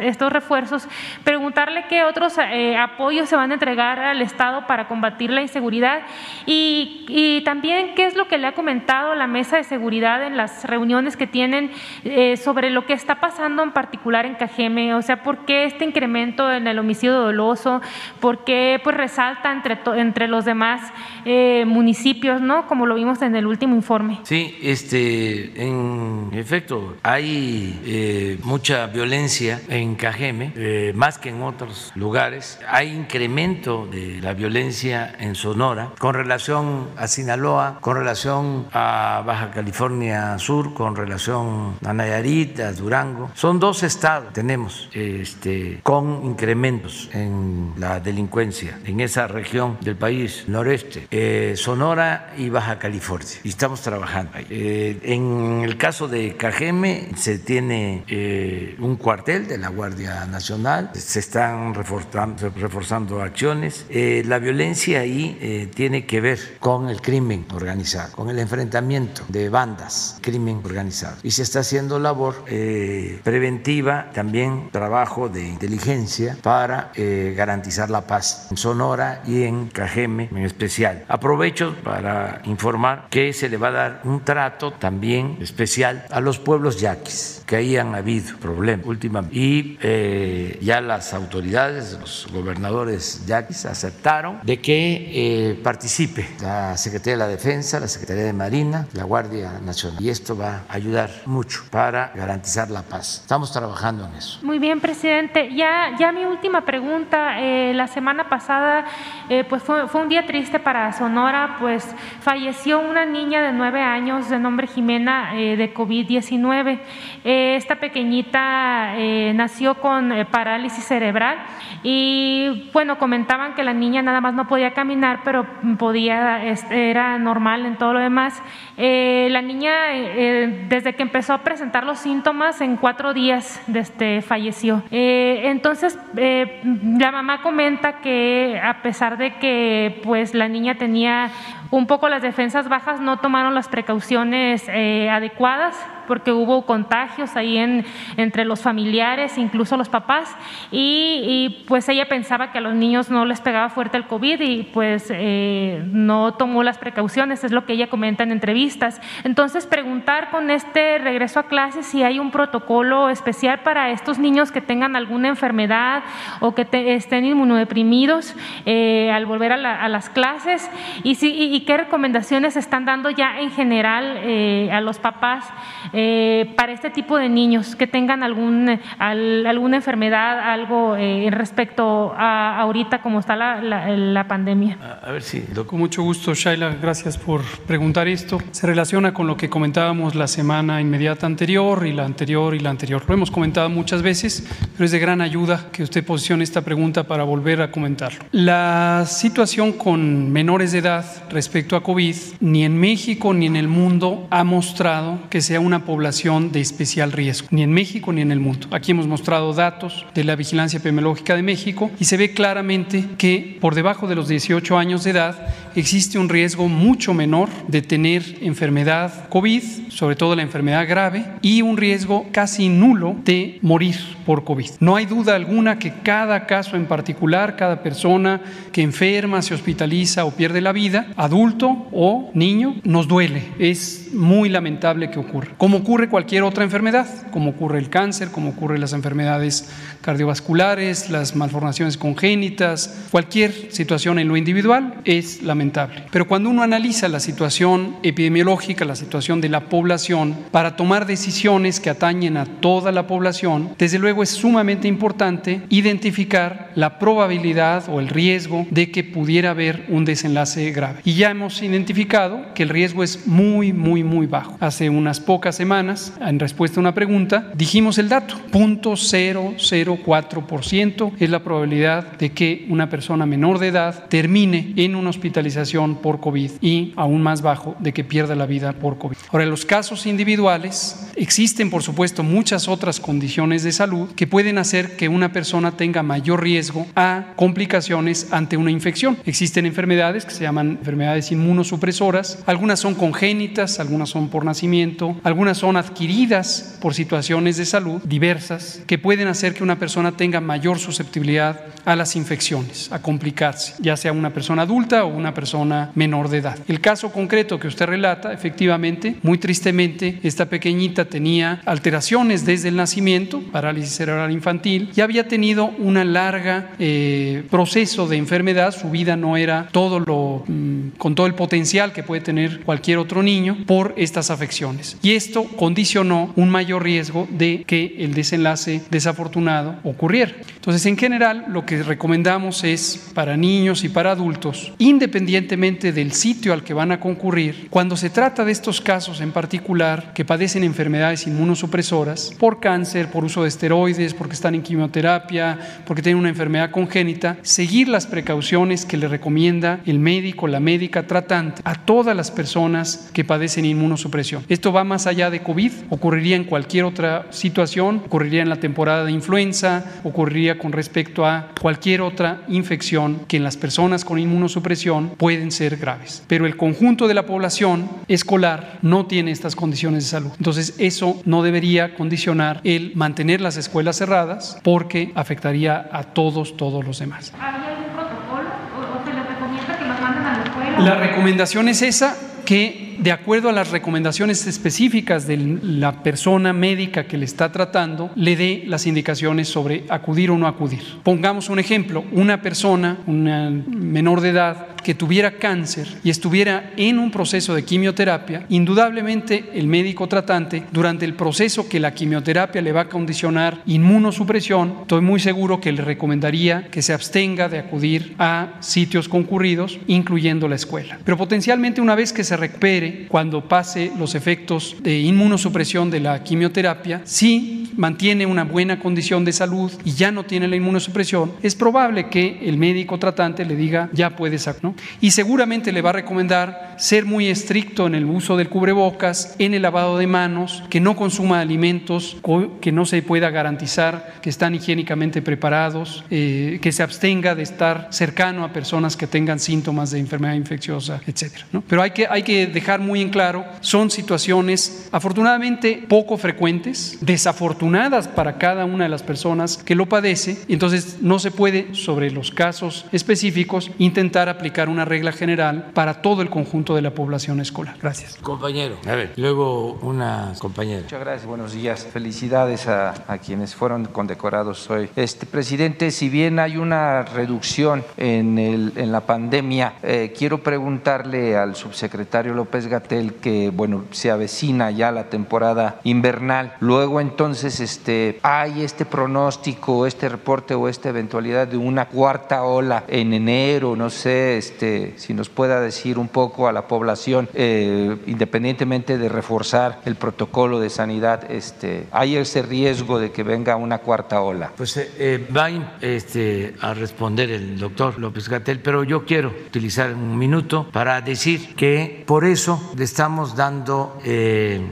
estos 0.00 0.32
refuerzos, 0.32 0.88
preguntarle 1.24 1.84
qué 1.90 2.04
otros 2.04 2.38
apoyos 2.78 3.28
se 3.28 3.36
van 3.36 3.50
a 3.50 3.54
entregar 3.54 3.98
al 3.98 4.22
Estado 4.22 4.66
para 4.66 4.88
combatir 4.88 5.30
la 5.30 5.42
inseguridad 5.42 6.00
y, 6.46 7.04
y 7.08 7.42
también 7.44 7.94
qué 7.94 8.06
es 8.06 8.16
lo 8.16 8.28
que 8.28 8.38
le 8.38 8.46
ha 8.46 8.52
comentado 8.52 9.14
la 9.14 9.26
mesa 9.26 9.58
de 9.58 9.64
seguridad 9.64 10.26
en 10.26 10.38
las 10.38 10.64
reuniones 10.64 11.18
que 11.18 11.26
tienen 11.26 11.70
eh, 12.04 12.38
sobre 12.38 12.70
lo 12.70 12.86
que 12.86 12.94
está 12.94 13.20
pasando 13.20 13.62
en 13.62 13.72
particular 13.72 14.24
en 14.24 14.36
Cajeme, 14.36 14.94
o 14.94 15.02
sea, 15.02 15.22
por 15.22 15.44
qué 15.44 15.64
este 15.64 15.84
incremento 15.84 16.50
en 16.50 16.66
el 16.66 16.78
homicidio 16.78 17.12
doloso, 17.12 17.73
por 18.20 18.44
qué 18.44 18.80
pues 18.82 18.96
resalta 18.96 19.52
entre, 19.52 19.78
entre 19.96 20.28
los 20.28 20.44
demás 20.44 20.92
eh, 21.24 21.64
municipios, 21.66 22.40
¿no? 22.40 22.66
Como 22.66 22.86
lo 22.86 22.94
vimos 22.94 23.22
en 23.22 23.36
el 23.36 23.46
último 23.46 23.74
informe. 23.74 24.20
Sí, 24.24 24.58
este, 24.62 25.62
en 25.62 26.30
efecto, 26.32 26.96
hay 27.02 27.80
eh, 27.84 28.38
mucha 28.42 28.86
violencia 28.86 29.60
en 29.68 29.94
Cajeme, 29.94 30.92
más 30.94 31.18
que 31.18 31.30
en 31.30 31.42
otros 31.42 31.92
lugares. 31.94 32.60
Hay 32.68 32.90
incremento 32.92 33.86
de 33.86 34.20
la 34.20 34.34
violencia 34.34 35.14
en 35.18 35.34
Sonora 35.34 35.90
con 35.98 36.14
relación 36.14 36.88
a 36.96 37.06
Sinaloa, 37.06 37.78
con 37.80 37.96
relación 37.96 38.66
a 38.72 39.22
Baja 39.26 39.50
California 39.50 40.38
Sur, 40.38 40.74
con 40.74 40.96
relación 40.96 41.76
a 41.84 41.92
Nayarit, 41.92 42.60
a 42.60 42.72
Durango. 42.72 43.30
Son 43.34 43.58
dos 43.58 43.82
estados 43.82 44.04
tenemos 44.32 44.88
este, 44.92 45.80
con 45.82 46.24
incrementos 46.24 47.08
en 47.12 47.63
la 47.76 48.00
delincuencia 48.00 48.78
en 48.84 49.00
esa 49.00 49.26
región 49.26 49.78
del 49.80 49.96
país, 49.96 50.44
noreste, 50.46 51.06
eh, 51.10 51.54
Sonora 51.56 52.34
y 52.36 52.48
Baja 52.48 52.78
California. 52.78 53.28
Y 53.42 53.48
estamos 53.48 53.80
trabajando 53.80 54.32
ahí. 54.34 54.46
Eh, 54.50 54.98
en 55.02 55.62
el 55.64 55.76
caso 55.76 56.08
de 56.08 56.36
Cajeme 56.36 57.10
se 57.16 57.38
tiene 57.38 58.04
eh, 58.08 58.76
un 58.78 58.96
cuartel 58.96 59.46
de 59.46 59.58
la 59.58 59.68
Guardia 59.68 60.24
Nacional, 60.26 60.90
se 60.94 61.20
están 61.20 61.74
reforzando, 61.74 62.50
reforzando 62.56 63.22
acciones. 63.22 63.86
la 63.90 64.38
violencia 64.38 65.00
ahí 65.00 65.70
tiene 65.74 66.06
que 66.06 66.20
ver 66.20 66.38
con 66.60 66.88
el 66.88 67.00
crimen 67.00 67.46
organizado, 67.52 68.12
con 68.12 68.30
el 68.30 68.38
enfrentamiento 68.38 69.22
de 69.28 69.48
bandas, 69.48 70.18
crimen 70.20 70.60
organizado. 70.64 71.16
Y 71.22 71.30
se 71.30 71.42
está 71.42 71.60
haciendo 71.60 71.98
labor 71.98 72.44
eh, 72.46 73.20
preventiva, 73.22 74.10
también 74.12 74.68
trabajo 74.70 75.28
de 75.28 75.46
inteligencia 75.46 76.36
para 76.42 76.92
eh, 76.94 77.34
garantizar 77.54 77.88
la 77.88 78.00
paz 78.00 78.48
en 78.50 78.56
Sonora 78.56 79.22
y 79.28 79.44
en 79.44 79.68
Cajeme 79.68 80.28
en 80.32 80.38
especial. 80.38 81.04
Aprovecho 81.06 81.76
para 81.84 82.40
informar 82.46 83.06
que 83.10 83.32
se 83.32 83.48
le 83.48 83.58
va 83.58 83.68
a 83.68 83.70
dar 83.70 84.00
un 84.02 84.24
trato 84.24 84.72
también 84.72 85.38
especial 85.40 86.04
a 86.10 86.20
los 86.20 86.40
pueblos 86.40 86.80
yaquis, 86.80 87.44
que 87.46 87.54
ahí 87.54 87.76
han 87.76 87.94
habido 87.94 88.36
problemas 88.38 88.86
últimamente. 88.86 89.38
Y 89.38 89.78
eh, 89.82 90.58
ya 90.62 90.80
las 90.80 91.14
autoridades, 91.14 91.96
los 92.00 92.26
gobernadores 92.32 93.24
yaquis 93.24 93.66
aceptaron 93.66 94.40
de 94.42 94.60
que 94.60 95.60
participe 95.62 96.28
la 96.42 96.76
Secretaría 96.76 97.12
de 97.12 97.18
la 97.18 97.28
Defensa, 97.28 97.78
la 97.78 97.86
Secretaría 97.86 98.24
de 98.24 98.32
Marina, 98.32 98.88
la 98.94 99.04
Guardia 99.04 99.60
Nacional. 99.64 100.02
Y 100.02 100.08
esto 100.08 100.36
va 100.36 100.62
a 100.68 100.74
ayudar 100.74 101.08
mucho 101.26 101.62
para 101.70 102.10
garantizar 102.16 102.68
la 102.68 102.82
paz. 102.82 103.20
Estamos 103.20 103.52
trabajando 103.52 104.06
en 104.06 104.14
eso. 104.14 104.40
Muy 104.42 104.58
bien, 104.58 104.80
presidente. 104.80 105.54
Ya, 105.54 105.94
ya 106.00 106.10
mi 106.10 106.24
última 106.24 106.64
pregunta. 106.64 107.40
Eh, 107.44 107.74
la 107.74 107.88
semana 107.88 108.24
pasada, 108.30 108.86
eh, 109.28 109.44
pues 109.44 109.62
fue, 109.62 109.84
un 109.84 110.08
día 110.08 110.24
triste 110.24 110.58
para 110.58 110.92
Sonora, 110.92 111.56
pues 111.60 111.94
falleció 112.20 112.80
una 112.80 113.04
niña 113.04 113.42
de 113.42 113.52
nueve 113.52 113.82
años 113.82 114.30
de 114.30 114.38
nombre 114.38 114.66
Jimena 114.66 115.38
eh, 115.38 115.54
de 115.58 115.74
COVID-19. 115.74 116.80
esta 117.22 117.76
pequeñita 117.76 118.94
nació 119.34 119.74
con 119.74 120.12
parálisis 120.30 120.84
cerebral 120.84 121.38
y, 121.82 122.70
bueno, 122.72 122.96
comentaban 122.96 123.54
que 123.54 123.62
la 123.62 123.74
niña 123.74 124.00
nada 124.00 124.22
más 124.22 124.32
no 124.32 124.48
podía 124.48 124.72
caminar, 124.72 125.20
pero 125.22 125.46
podía, 125.78 126.42
era 126.70 127.18
normal 127.18 127.66
en 127.66 127.76
todo 127.76 127.92
lo 127.92 128.00
demás. 128.00 128.42
Eh, 128.76 129.28
la 129.30 129.42
niña, 129.42 129.72
eh, 129.92 130.66
desde 130.68 130.94
que 130.94 131.02
empezó 131.02 131.34
a 131.34 131.44
presentar 131.44 131.84
los 131.84 131.98
síntomas, 131.98 132.60
en 132.60 132.76
cuatro 132.76 133.12
días 133.12 133.62
desde 133.66 134.22
falleció. 134.22 134.82
Eh, 134.90 135.42
entonces, 135.44 135.98
la 136.14 137.12
mamá 137.12 137.33
comenta 137.42 138.00
que 138.00 138.60
a 138.62 138.82
pesar 138.82 139.18
de 139.18 139.34
que 139.38 140.00
pues, 140.02 140.34
la 140.34 140.48
niña 140.48 140.76
tenía 140.76 141.30
un 141.70 141.86
poco 141.86 142.08
las 142.08 142.22
defensas 142.22 142.68
bajas, 142.68 143.00
no 143.00 143.18
tomaron 143.18 143.54
las 143.54 143.68
precauciones 143.68 144.68
adecuadas 144.68 145.76
porque 146.06 146.32
hubo 146.32 146.66
contagios 146.66 147.36
ahí 147.36 147.58
en, 147.58 147.84
entre 148.16 148.44
los 148.44 148.62
familiares, 148.62 149.38
incluso 149.38 149.76
los 149.76 149.88
papás, 149.88 150.34
y, 150.70 151.64
pues 151.68 151.88
ella 151.88 152.08
pensaba 152.08 152.52
que 152.52 152.58
a 152.58 152.60
los 152.60 152.74
niños 152.74 153.10
no 153.10 153.24
les 153.24 153.40
pegaba 153.40 153.68
fuerte 153.68 153.96
el 153.96 154.06
COVID 154.06 154.40
y 154.40 154.62
pues 154.64 155.06
eh, 155.10 155.82
no 155.86 156.34
tomó 156.34 156.62
las 156.62 156.78
precauciones, 156.78 157.44
es 157.44 157.52
lo 157.52 157.64
que 157.64 157.74
ella 157.74 157.88
comenta 157.88 158.22
en 158.22 158.32
entrevistas. 158.32 159.00
Entonces, 159.24 159.66
preguntar 159.66 160.30
con 160.30 160.50
este 160.50 160.98
regreso 160.98 161.40
a 161.40 161.44
clases 161.44 161.86
si 161.86 162.02
hay 162.02 162.18
un 162.18 162.30
protocolo 162.30 163.08
especial 163.08 163.60
para 163.60 163.90
estos 163.90 164.18
niños 164.18 164.52
que 164.52 164.60
tengan 164.60 164.96
alguna 164.96 165.28
enfermedad 165.28 166.02
o 166.40 166.54
que 166.54 166.66
estén 166.94 167.24
inmunodeprimidos 167.24 168.34
eh, 168.66 169.10
al 169.12 169.26
volver 169.26 169.52
a, 169.52 169.88
las 169.88 170.08
clases 170.10 170.70
y, 171.02 171.14
si, 171.16 171.53
qué 171.60 171.76
recomendaciones 171.76 172.56
están 172.56 172.84
dando 172.84 173.10
ya 173.10 173.40
en 173.40 173.50
general 173.50 174.18
eh, 174.18 174.70
a 174.72 174.80
los 174.80 174.98
papás 174.98 175.44
eh, 175.92 176.52
para 176.56 176.72
este 176.72 176.90
tipo 176.90 177.16
de 177.16 177.28
niños 177.28 177.76
que 177.76 177.86
tengan 177.86 178.22
algún, 178.22 178.80
alguna 178.98 179.76
enfermedad, 179.76 180.40
algo 180.40 180.96
eh, 180.96 181.28
respecto 181.30 182.14
a 182.16 182.58
ahorita 182.60 183.02
como 183.02 183.20
está 183.20 183.36
la, 183.36 183.60
la, 183.60 184.28
pandemia. 184.28 184.78
A, 185.02 185.12
ver 185.12 185.22
si. 185.22 185.42
Con 185.66 185.78
mucho 185.78 186.02
gusto, 186.02 186.34
Shaila, 186.34 186.76
gracias 186.80 187.18
por 187.18 187.42
preguntar 187.66 188.08
esto. 188.08 188.38
Se 188.50 188.66
relaciona 188.66 189.12
con 189.12 189.26
lo 189.26 189.36
que 189.36 189.48
comentábamos 189.48 190.14
la 190.14 190.26
semana 190.26 190.80
inmediata 190.80 191.26
anterior 191.26 191.86
y 191.86 191.92
la 191.92 192.04
anterior 192.04 192.54
y 192.54 192.60
la 192.60 192.70
anterior. 192.70 193.02
Lo 193.06 193.14
hemos 193.14 193.30
comentado 193.30 193.68
muchas 193.68 194.02
veces, 194.02 194.46
pero 194.72 194.84
es 194.84 194.90
de 194.90 194.98
gran 194.98 195.20
ayuda 195.20 195.66
que 195.72 195.82
usted 195.82 196.04
posicione 196.04 196.44
esta 196.44 196.62
pregunta 196.62 197.04
para 197.04 197.24
volver 197.24 197.62
a 197.62 197.70
comentarlo. 197.70 198.24
La 198.32 199.04
situación 199.06 199.72
con 199.72 200.32
menores 200.32 200.72
de 200.72 200.78
edad 200.78 201.04
respecto 201.44 201.76
a 201.76 201.82
COVID, 201.82 202.16
ni 202.40 202.64
en 202.64 202.78
México 202.78 203.34
ni 203.34 203.44
en 203.44 203.56
el 203.56 203.68
mundo 203.68 204.26
ha 204.30 204.44
mostrado 204.44 205.18
que 205.28 205.42
sea 205.42 205.60
una 205.60 205.84
población 205.84 206.52
de 206.52 206.62
especial 206.62 207.12
riesgo, 207.12 207.48
ni 207.50 207.62
en 207.62 207.70
México 207.70 208.14
ni 208.14 208.22
en 208.22 208.32
el 208.32 208.40
mundo. 208.40 208.66
Aquí 208.70 208.92
hemos 208.92 209.06
mostrado 209.06 209.52
datos 209.52 210.06
de 210.14 210.24
la 210.24 210.36
Vigilancia 210.36 210.78
Epidemiológica 210.78 211.36
de 211.36 211.42
México 211.42 211.90
y 212.00 212.06
se 212.06 212.16
ve 212.16 212.32
claramente 212.32 213.04
que 213.18 213.58
por 213.60 213.74
debajo 213.74 214.06
de 214.06 214.14
los 214.14 214.26
18 214.26 214.78
años 214.78 215.04
de 215.04 215.10
edad 215.10 215.54
existe 215.76 216.18
un 216.18 216.30
riesgo 216.30 216.66
mucho 216.68 217.12
menor 217.12 217.50
de 217.68 217.82
tener 217.82 218.38
enfermedad 218.40 219.28
COVID, 219.28 219.90
sobre 219.90 220.16
todo 220.16 220.34
la 220.36 220.42
enfermedad 220.42 220.88
grave, 220.88 221.26
y 221.42 221.60
un 221.60 221.76
riesgo 221.76 222.24
casi 222.32 222.70
nulo 222.70 223.16
de 223.22 223.58
morir 223.60 223.96
por 224.24 224.44
COVID. 224.44 224.70
No 224.80 224.96
hay 224.96 225.04
duda 225.04 225.34
alguna 225.34 225.78
que 225.78 225.92
cada 226.02 226.46
caso 226.46 226.76
en 226.76 226.86
particular, 226.86 227.56
cada 227.56 227.82
persona 227.82 228.40
que 228.72 228.80
enferma, 228.80 229.42
se 229.42 229.52
hospitaliza 229.52 230.24
o 230.24 230.30
pierde 230.30 230.60
la 230.60 230.72
vida, 230.72 231.08
adulto 231.34 231.88
o 231.90 232.30
niño, 232.32 232.76
nos 232.84 233.08
duele. 233.08 233.42
Es 233.58 234.12
muy 234.14 234.48
lamentable 234.48 235.10
que 235.10 235.18
ocurra. 235.18 235.50
Como 235.58 235.78
ocurre 235.78 236.08
cualquier 236.08 236.44
otra 236.44 236.62
enfermedad, 236.62 237.08
como 237.32 237.50
ocurre 237.50 237.80
el 237.80 237.90
cáncer, 237.90 238.30
como 238.30 238.50
ocurre 238.50 238.78
las 238.78 238.92
enfermedades 238.92 239.68
cardiovasculares, 240.00 241.10
las 241.10 241.34
malformaciones 241.34 241.96
congénitas, 241.96 243.06
cualquier 243.10 243.72
situación 243.72 244.20
en 244.20 244.28
lo 244.28 244.36
individual 244.36 245.00
es 245.04 245.42
lamentable. 245.42 246.04
Pero 246.12 246.28
cuando 246.28 246.50
uno 246.50 246.62
analiza 246.62 247.08
la 247.08 247.18
situación 247.18 247.96
epidemiológica, 248.04 248.84
la 248.84 248.94
situación 248.94 249.40
de 249.40 249.48
la 249.48 249.68
población, 249.68 250.36
para 250.52 250.76
tomar 250.76 251.04
decisiones 251.04 251.80
que 251.80 251.90
atañen 251.90 252.36
a 252.36 252.46
toda 252.46 252.92
la 252.92 253.08
población, 253.08 253.70
desde 253.76 253.98
luego 253.98 254.22
es 254.22 254.30
sumamente 254.30 254.86
importante 254.86 255.62
identificar 255.68 256.70
la 256.76 257.00
probabilidad 257.00 257.88
o 257.88 257.98
el 257.98 258.08
riesgo 258.08 258.66
de 258.70 258.92
que 258.92 259.02
pudiera 259.02 259.50
haber 259.50 259.86
un 259.88 260.04
desenlace 260.04 260.70
grave. 260.70 261.00
Hemos 261.30 261.62
identificado 261.62 262.52
que 262.54 262.64
el 262.64 262.68
riesgo 262.68 263.02
es 263.02 263.26
muy, 263.26 263.72
muy, 263.72 264.04
muy 264.04 264.26
bajo. 264.26 264.58
Hace 264.60 264.90
unas 264.90 265.20
pocas 265.20 265.56
semanas, 265.56 266.12
en 266.20 266.38
respuesta 266.38 266.78
a 266.78 266.80
una 266.80 266.94
pregunta, 266.94 267.50
dijimos 267.54 267.98
el 267.98 268.08
dato, 268.08 268.36
0.004% 268.52 271.12
es 271.18 271.30
la 271.30 271.42
probabilidad 271.42 272.18
de 272.18 272.32
que 272.32 272.66
una 272.68 272.90
persona 272.90 273.26
menor 273.26 273.58
de 273.58 273.68
edad 273.68 274.06
termine 274.08 274.72
en 274.76 274.94
una 274.94 275.10
hospitalización 275.10 275.96
por 275.96 276.20
COVID 276.20 276.52
y 276.60 276.92
aún 276.96 277.22
más 277.22 277.42
bajo 277.42 277.76
de 277.78 277.92
que 277.92 278.04
pierda 278.04 278.34
la 278.34 278.46
vida 278.46 278.72
por 278.72 278.98
COVID. 278.98 279.16
Ahora, 279.30 279.44
en 279.44 279.50
los 279.50 279.64
casos 279.64 280.06
individuales 280.06 281.10
existen, 281.16 281.70
por 281.70 281.82
supuesto, 281.82 282.22
muchas 282.22 282.68
otras 282.68 283.00
condiciones 283.00 283.62
de 283.62 283.72
salud 283.72 284.10
que 284.14 284.26
pueden 284.26 284.58
hacer 284.58 284.96
que 284.96 285.08
una 285.08 285.32
persona 285.32 285.72
tenga 285.72 286.02
mayor 286.02 286.42
riesgo 286.42 286.86
a 286.96 287.32
complicaciones 287.36 288.32
ante 288.32 288.56
una 288.56 288.70
infección. 288.70 289.16
Existen 289.24 289.66
enfermedades 289.66 290.24
que 290.24 290.32
se 290.32 290.42
llaman 290.42 290.78
enfermedades 290.80 291.13
inmunosupresoras, 291.32 292.42
algunas 292.46 292.80
son 292.80 292.94
congénitas, 292.94 293.80
algunas 293.80 294.08
son 294.10 294.28
por 294.28 294.44
nacimiento, 294.44 295.16
algunas 295.22 295.58
son 295.58 295.76
adquiridas 295.76 296.78
por 296.80 296.94
situaciones 296.94 297.56
de 297.56 297.64
salud 297.64 298.00
diversas 298.04 298.82
que 298.86 298.98
pueden 298.98 299.28
hacer 299.28 299.54
que 299.54 299.62
una 299.62 299.78
persona 299.78 300.16
tenga 300.16 300.40
mayor 300.40 300.78
susceptibilidad 300.78 301.60
a 301.84 301.96
las 301.96 302.16
infecciones, 302.16 302.90
a 302.92 303.00
complicarse, 303.00 303.74
ya 303.78 303.96
sea 303.96 304.12
una 304.12 304.30
persona 304.30 304.62
adulta 304.62 305.04
o 305.04 305.08
una 305.08 305.34
persona 305.34 305.90
menor 305.94 306.28
de 306.28 306.38
edad. 306.38 306.58
El 306.66 306.80
caso 306.80 307.12
concreto 307.12 307.58
que 307.58 307.68
usted 307.68 307.86
relata, 307.86 308.32
efectivamente, 308.32 309.16
muy 309.22 309.38
tristemente, 309.38 310.18
esta 310.22 310.46
pequeñita 310.46 311.04
tenía 311.04 311.60
alteraciones 311.66 312.44
desde 312.46 312.68
el 312.68 312.76
nacimiento, 312.76 313.42
parálisis 313.52 313.94
cerebral 313.94 314.32
infantil, 314.32 314.90
y 314.96 315.00
había 315.00 315.28
tenido 315.28 315.66
una 315.78 316.04
larga 316.04 316.70
eh, 316.78 317.44
proceso 317.50 318.08
de 318.08 318.16
enfermedad, 318.16 318.72
su 318.72 318.90
vida 318.90 319.16
no 319.16 319.36
era 319.36 319.68
todo 319.70 320.00
lo, 320.00 320.44
mm, 320.46 320.96
con 321.04 321.14
todo 321.14 321.26
el 321.26 321.34
potencial 321.34 321.92
que 321.92 322.02
puede 322.02 322.22
tener 322.22 322.60
cualquier 322.60 322.96
otro 322.96 323.22
niño 323.22 323.58
por 323.66 323.92
estas 323.98 324.30
afecciones. 324.30 324.96
Y 325.02 325.10
esto 325.10 325.44
condicionó 325.44 326.32
un 326.34 326.48
mayor 326.48 326.82
riesgo 326.82 327.28
de 327.30 327.62
que 327.66 327.96
el 327.98 328.14
desenlace 328.14 328.80
desafortunado 328.90 329.76
ocurriera. 329.84 330.32
Entonces, 330.54 330.86
en 330.86 330.96
general, 330.96 331.44
lo 331.48 331.66
que 331.66 331.82
recomendamos 331.82 332.64
es 332.64 333.10
para 333.12 333.36
niños 333.36 333.84
y 333.84 333.90
para 333.90 334.12
adultos, 334.12 334.72
independientemente 334.78 335.92
del 335.92 336.12
sitio 336.12 336.54
al 336.54 336.64
que 336.64 336.72
van 336.72 336.90
a 336.90 337.00
concurrir, 337.00 337.66
cuando 337.68 337.98
se 337.98 338.08
trata 338.08 338.46
de 338.46 338.52
estos 338.52 338.80
casos 338.80 339.20
en 339.20 339.32
particular 339.32 340.14
que 340.14 340.24
padecen 340.24 340.64
enfermedades 340.64 341.26
inmunosupresoras 341.26 342.34
por 342.38 342.60
cáncer, 342.60 343.10
por 343.10 343.26
uso 343.26 343.42
de 343.42 343.50
esteroides, 343.50 344.14
porque 344.14 344.36
están 344.36 344.54
en 344.54 344.62
quimioterapia, 344.62 345.82
porque 345.86 346.00
tienen 346.00 346.20
una 346.20 346.30
enfermedad 346.30 346.70
congénita, 346.70 347.36
seguir 347.42 347.88
las 347.88 348.06
precauciones 348.06 348.86
que 348.86 348.96
le 348.96 349.06
recomienda 349.06 349.80
el 349.84 349.98
médico, 349.98 350.48
la 350.48 350.60
médica 350.60 350.93
tratante 351.02 351.60
a 351.64 351.74
todas 351.74 352.16
las 352.16 352.30
personas 352.30 353.10
que 353.12 353.24
padecen 353.24 353.64
inmunosupresión. 353.64 354.44
Esto 354.48 354.72
va 354.72 354.84
más 354.84 355.06
allá 355.06 355.30
de 355.30 355.42
COVID, 355.42 355.72
ocurriría 355.90 356.36
en 356.36 356.44
cualquier 356.44 356.84
otra 356.84 357.26
situación, 357.30 358.02
ocurriría 358.06 358.42
en 358.42 358.48
la 358.48 358.60
temporada 358.60 359.04
de 359.04 359.12
influenza, 359.12 359.84
ocurriría 360.04 360.58
con 360.58 360.72
respecto 360.72 361.26
a 361.26 361.48
cualquier 361.60 362.00
otra 362.00 362.42
infección 362.48 363.20
que 363.28 363.36
en 363.36 363.44
las 363.44 363.56
personas 363.56 364.04
con 364.04 364.18
inmunosupresión 364.18 365.10
pueden 365.16 365.50
ser 365.50 365.76
graves. 365.76 366.22
Pero 366.26 366.46
el 366.46 366.56
conjunto 366.56 367.08
de 367.08 367.14
la 367.14 367.26
población 367.26 367.88
escolar 368.08 368.78
no 368.82 369.06
tiene 369.06 369.30
estas 369.30 369.56
condiciones 369.56 370.04
de 370.04 370.10
salud. 370.10 370.30
Entonces 370.38 370.74
eso 370.78 371.20
no 371.24 371.42
debería 371.42 371.94
condicionar 371.94 372.60
el 372.64 372.92
mantener 372.94 373.40
las 373.40 373.56
escuelas 373.56 373.96
cerradas 373.96 374.58
porque 374.62 375.12
afectaría 375.14 375.88
a 375.92 376.04
todos, 376.04 376.56
todos 376.56 376.84
los 376.84 376.98
demás. 376.98 377.32
¿Hay 377.38 377.54
algún 377.54 377.92
protocolo 377.94 378.50
o, 378.76 379.04
se 379.04 379.12
les 379.12 379.26
recomienda 379.26 379.78
que 379.78 379.84
los 379.84 380.00
manden 380.00 380.26
a 380.26 380.44
la 380.78 380.96
recomendación 380.96 381.68
es 381.68 381.82
esa, 381.82 382.16
que 382.44 382.96
de 382.98 383.12
acuerdo 383.12 383.48
a 383.48 383.52
las 383.52 383.70
recomendaciones 383.70 384.46
específicas 384.46 385.26
de 385.26 385.36
la 385.36 386.02
persona 386.02 386.52
médica 386.52 387.04
que 387.04 387.18
le 387.18 387.24
está 387.24 387.50
tratando, 387.50 388.10
le 388.14 388.36
dé 388.36 388.64
las 388.66 388.86
indicaciones 388.86 389.48
sobre 389.48 389.84
acudir 389.88 390.30
o 390.30 390.38
no 390.38 390.46
acudir. 390.46 390.82
Pongamos 391.02 391.48
un 391.48 391.58
ejemplo, 391.58 392.04
una 392.12 392.40
persona, 392.42 392.98
una 393.06 393.50
menor 393.50 394.20
de 394.20 394.30
edad, 394.30 394.68
que 394.84 394.94
tuviera 394.94 395.32
cáncer 395.38 395.88
y 396.04 396.10
estuviera 396.10 396.72
en 396.76 397.00
un 397.00 397.10
proceso 397.10 397.54
de 397.54 397.64
quimioterapia, 397.64 398.46
indudablemente 398.48 399.50
el 399.54 399.66
médico 399.66 400.06
tratante, 400.06 400.62
durante 400.70 401.04
el 401.04 401.14
proceso 401.14 401.68
que 401.68 401.80
la 401.80 401.94
quimioterapia 401.94 402.62
le 402.62 402.70
va 402.70 402.82
a 402.82 402.88
condicionar 402.88 403.62
inmunosupresión, 403.66 404.76
estoy 404.82 405.00
muy 405.00 405.18
seguro 405.18 405.60
que 405.60 405.72
le 405.72 405.82
recomendaría 405.82 406.68
que 406.70 406.82
se 406.82 406.92
abstenga 406.92 407.48
de 407.48 407.58
acudir 407.58 408.14
a 408.18 408.58
sitios 408.60 409.08
concurridos, 409.08 409.80
incluyendo 409.88 410.46
la 410.46 410.54
escuela. 410.54 410.98
Pero 411.04 411.16
potencialmente 411.16 411.80
una 411.80 411.96
vez 411.96 412.12
que 412.12 412.22
se 412.22 412.36
recupere, 412.36 413.06
cuando 413.08 413.48
pase 413.48 413.90
los 413.98 414.14
efectos 414.14 414.76
de 414.82 415.00
inmunosupresión 415.00 415.90
de 415.90 416.00
la 416.00 416.22
quimioterapia, 416.22 417.00
si 417.04 417.72
mantiene 417.76 418.26
una 418.26 418.44
buena 418.44 418.78
condición 418.78 419.24
de 419.24 419.32
salud 419.32 419.72
y 419.84 419.92
ya 419.92 420.12
no 420.12 420.24
tiene 420.24 420.46
la 420.46 420.56
inmunosupresión, 420.56 421.32
es 421.42 421.54
probable 421.54 422.08
que 422.08 422.40
el 422.42 422.56
médico 422.56 422.98
tratante 422.98 423.44
le 423.44 423.56
diga 423.56 423.88
ya 423.92 424.14
puedes, 424.14 424.44
¿no? 424.62 424.73
Y 425.00 425.10
seguramente 425.10 425.72
le 425.72 425.82
va 425.82 425.90
a 425.90 425.94
recomendar 425.94 426.74
ser 426.78 427.04
muy 427.04 427.28
estricto 427.28 427.86
en 427.86 427.94
el 427.94 428.04
uso 428.04 428.36
del 428.36 428.48
cubrebocas, 428.48 429.36
en 429.38 429.54
el 429.54 429.62
lavado 429.62 429.98
de 429.98 430.06
manos, 430.06 430.62
que 430.70 430.80
no 430.80 430.96
consuma 430.96 431.40
alimentos 431.40 432.16
que 432.60 432.72
no 432.72 432.86
se 432.86 433.02
pueda 433.02 433.30
garantizar 433.30 434.14
que 434.22 434.30
están 434.30 434.54
higiénicamente 434.54 435.22
preparados, 435.22 436.04
eh, 436.10 436.58
que 436.60 436.72
se 436.72 436.82
abstenga 436.82 437.34
de 437.34 437.42
estar 437.42 437.88
cercano 437.90 438.44
a 438.44 438.52
personas 438.52 438.96
que 438.96 439.06
tengan 439.06 439.38
síntomas 439.38 439.90
de 439.90 439.98
enfermedad 439.98 440.34
infecciosa, 440.34 441.00
etcétera. 441.06 441.46
¿no? 441.52 441.62
Pero 441.66 441.82
hay 441.82 441.90
que, 441.90 442.06
hay 442.08 442.22
que 442.22 442.46
dejar 442.46 442.80
muy 442.80 443.00
en 443.00 443.10
claro, 443.10 443.44
son 443.60 443.90
situaciones 443.90 444.88
afortunadamente 444.92 445.84
poco 445.88 446.16
frecuentes, 446.16 446.98
desafortunadas 447.00 448.08
para 448.08 448.38
cada 448.38 448.64
una 448.64 448.84
de 448.84 448.90
las 448.90 449.02
personas 449.02 449.58
que 449.58 449.74
lo 449.74 449.86
padece, 449.88 450.38
entonces 450.48 450.98
no 451.00 451.18
se 451.18 451.30
puede 451.30 451.74
sobre 451.74 452.10
los 452.10 452.30
casos 452.30 452.86
específicos 452.92 453.70
intentar 453.78 454.28
aplicar 454.28 454.63
una 454.68 454.84
regla 454.84 455.12
general 455.12 455.70
para 455.74 456.02
todo 456.02 456.22
el 456.22 456.30
conjunto 456.30 456.74
de 456.74 456.82
la 456.82 456.90
población 456.90 457.40
escolar. 457.40 457.76
Gracias. 457.80 458.16
Compañero, 458.22 458.76
a 458.86 458.94
ver, 458.94 459.12
luego 459.16 459.74
una 459.82 460.32
compañera. 460.38 460.82
Muchas 460.82 461.00
gracias, 461.00 461.26
buenos 461.26 461.52
días. 461.52 461.86
Felicidades 461.92 462.66
a, 462.68 462.94
a 463.08 463.18
quienes 463.18 463.54
fueron 463.54 463.86
condecorados 463.86 464.70
hoy. 464.70 464.88
Este 464.96 465.26
presidente, 465.26 465.90
si 465.90 466.08
bien 466.08 466.38
hay 466.38 466.56
una 466.56 467.02
reducción 467.02 467.84
en, 467.96 468.38
el, 468.38 468.72
en 468.76 468.92
la 468.92 469.00
pandemia, 469.00 469.74
eh, 469.82 470.12
quiero 470.16 470.42
preguntarle 470.42 471.36
al 471.36 471.56
subsecretario 471.56 472.34
López 472.34 472.66
Gatel 472.66 473.14
que, 473.14 473.50
bueno, 473.50 473.84
se 473.90 474.10
avecina 474.10 474.70
ya 474.70 474.90
la 474.90 475.04
temporada 475.04 475.80
invernal. 475.84 476.54
Luego 476.60 477.00
entonces, 477.00 477.60
este, 477.60 478.18
hay 478.22 478.62
este 478.62 478.84
pronóstico, 478.84 479.86
este 479.86 480.08
reporte 480.08 480.54
o 480.54 480.68
esta 480.68 480.88
eventualidad 480.88 481.48
de 481.48 481.56
una 481.56 481.86
cuarta 481.86 482.44
ola 482.44 482.84
en 482.88 483.12
enero, 483.12 483.76
no 483.76 483.90
sé, 483.90 484.36
este, 484.54 484.94
si 484.98 485.14
nos 485.14 485.28
pueda 485.28 485.60
decir 485.60 485.98
un 485.98 486.06
poco 486.06 486.46
a 486.46 486.52
la 486.52 486.68
población, 486.68 487.28
eh, 487.34 487.96
independientemente 488.06 488.98
de 488.98 489.08
reforzar 489.08 489.80
el 489.84 489.96
protocolo 489.96 490.60
de 490.60 490.70
sanidad, 490.70 491.28
este, 491.28 491.86
hay 491.90 492.16
ese 492.16 492.42
riesgo 492.42 493.00
de 493.00 493.10
que 493.10 493.24
venga 493.24 493.56
una 493.56 493.78
cuarta 493.78 494.20
ola. 494.20 494.52
Pues 494.56 494.76
eh, 494.76 494.90
eh, 494.96 495.28
va 495.36 495.50
este, 495.80 496.54
a 496.60 496.72
responder 496.72 497.32
el 497.32 497.58
doctor 497.58 497.98
López 497.98 498.28
Gatel, 498.28 498.60
pero 498.60 498.84
yo 498.84 499.04
quiero 499.04 499.34
utilizar 499.46 499.92
un 499.92 500.16
minuto 500.16 500.68
para 500.70 501.00
decir 501.00 501.56
que 501.56 502.04
por 502.06 502.24
eso 502.24 502.72
le 502.76 502.84
estamos 502.84 503.34
dando 503.34 503.98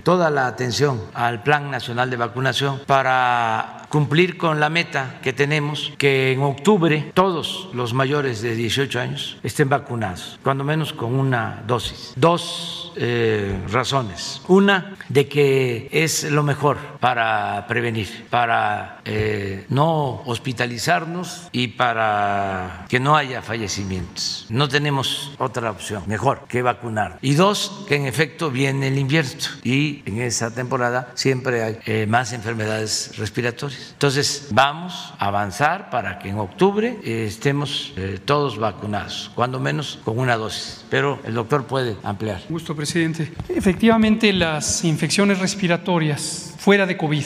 toda 0.04 0.30
la 0.30 0.46
atención 0.46 1.00
al 1.14 1.42
Plan 1.42 1.70
Nacional 1.70 2.08
de 2.08 2.16
Vacunación 2.16 2.82
para 2.86 3.81
cumplir 3.92 4.38
con 4.38 4.58
la 4.58 4.70
meta 4.70 5.20
que 5.22 5.34
tenemos, 5.34 5.92
que 5.98 6.32
en 6.32 6.42
octubre 6.42 7.12
todos 7.12 7.68
los 7.74 7.92
mayores 7.92 8.40
de 8.40 8.56
18 8.56 8.98
años 8.98 9.36
estén 9.42 9.68
vacunados, 9.68 10.40
cuando 10.42 10.64
menos 10.64 10.94
con 10.94 11.14
una 11.14 11.62
dosis. 11.66 12.14
Dos 12.16 12.92
eh, 12.96 13.58
razones. 13.70 14.40
Una, 14.48 14.96
de 15.08 15.28
que 15.28 15.88
es 15.92 16.24
lo 16.24 16.42
mejor 16.42 16.78
para 17.00 17.66
prevenir, 17.66 18.26
para 18.30 19.00
eh, 19.04 19.66
no 19.68 20.22
hospitalizarnos 20.24 21.48
y 21.52 21.68
para 21.68 22.86
que 22.88 22.98
no 22.98 23.16
haya 23.16 23.42
fallecimientos. 23.42 24.46
No 24.48 24.68
tenemos 24.68 25.32
otra 25.38 25.70
opción 25.70 26.04
mejor 26.06 26.46
que 26.48 26.62
vacunar. 26.62 27.18
Y 27.20 27.34
dos, 27.34 27.84
que 27.88 27.96
en 27.96 28.06
efecto 28.06 28.50
viene 28.50 28.88
el 28.88 28.98
invierno 28.98 29.22
y 29.62 30.02
en 30.06 30.22
esa 30.22 30.54
temporada 30.54 31.12
siempre 31.14 31.62
hay 31.62 31.78
eh, 31.84 32.06
más 32.06 32.32
enfermedades 32.32 33.12
respiratorias. 33.18 33.81
Entonces 33.92 34.48
vamos 34.50 35.14
a 35.18 35.26
avanzar 35.26 35.90
para 35.90 36.18
que 36.18 36.28
en 36.28 36.38
octubre 36.38 36.98
eh, 37.04 37.26
estemos 37.26 37.92
eh, 37.96 38.18
todos 38.24 38.58
vacunados, 38.58 39.30
cuando 39.34 39.60
menos 39.60 39.98
con 40.04 40.18
una 40.18 40.36
dosis. 40.36 40.84
Pero 40.90 41.18
el 41.24 41.34
doctor 41.34 41.66
puede 41.66 41.96
ampliar. 42.02 42.40
Gusto, 42.48 42.74
presidente. 42.76 43.32
Efectivamente, 43.48 44.32
las 44.32 44.84
infecciones 44.84 45.38
respiratorias 45.38 46.54
fuera 46.58 46.86
de 46.86 46.96
COVID 46.96 47.24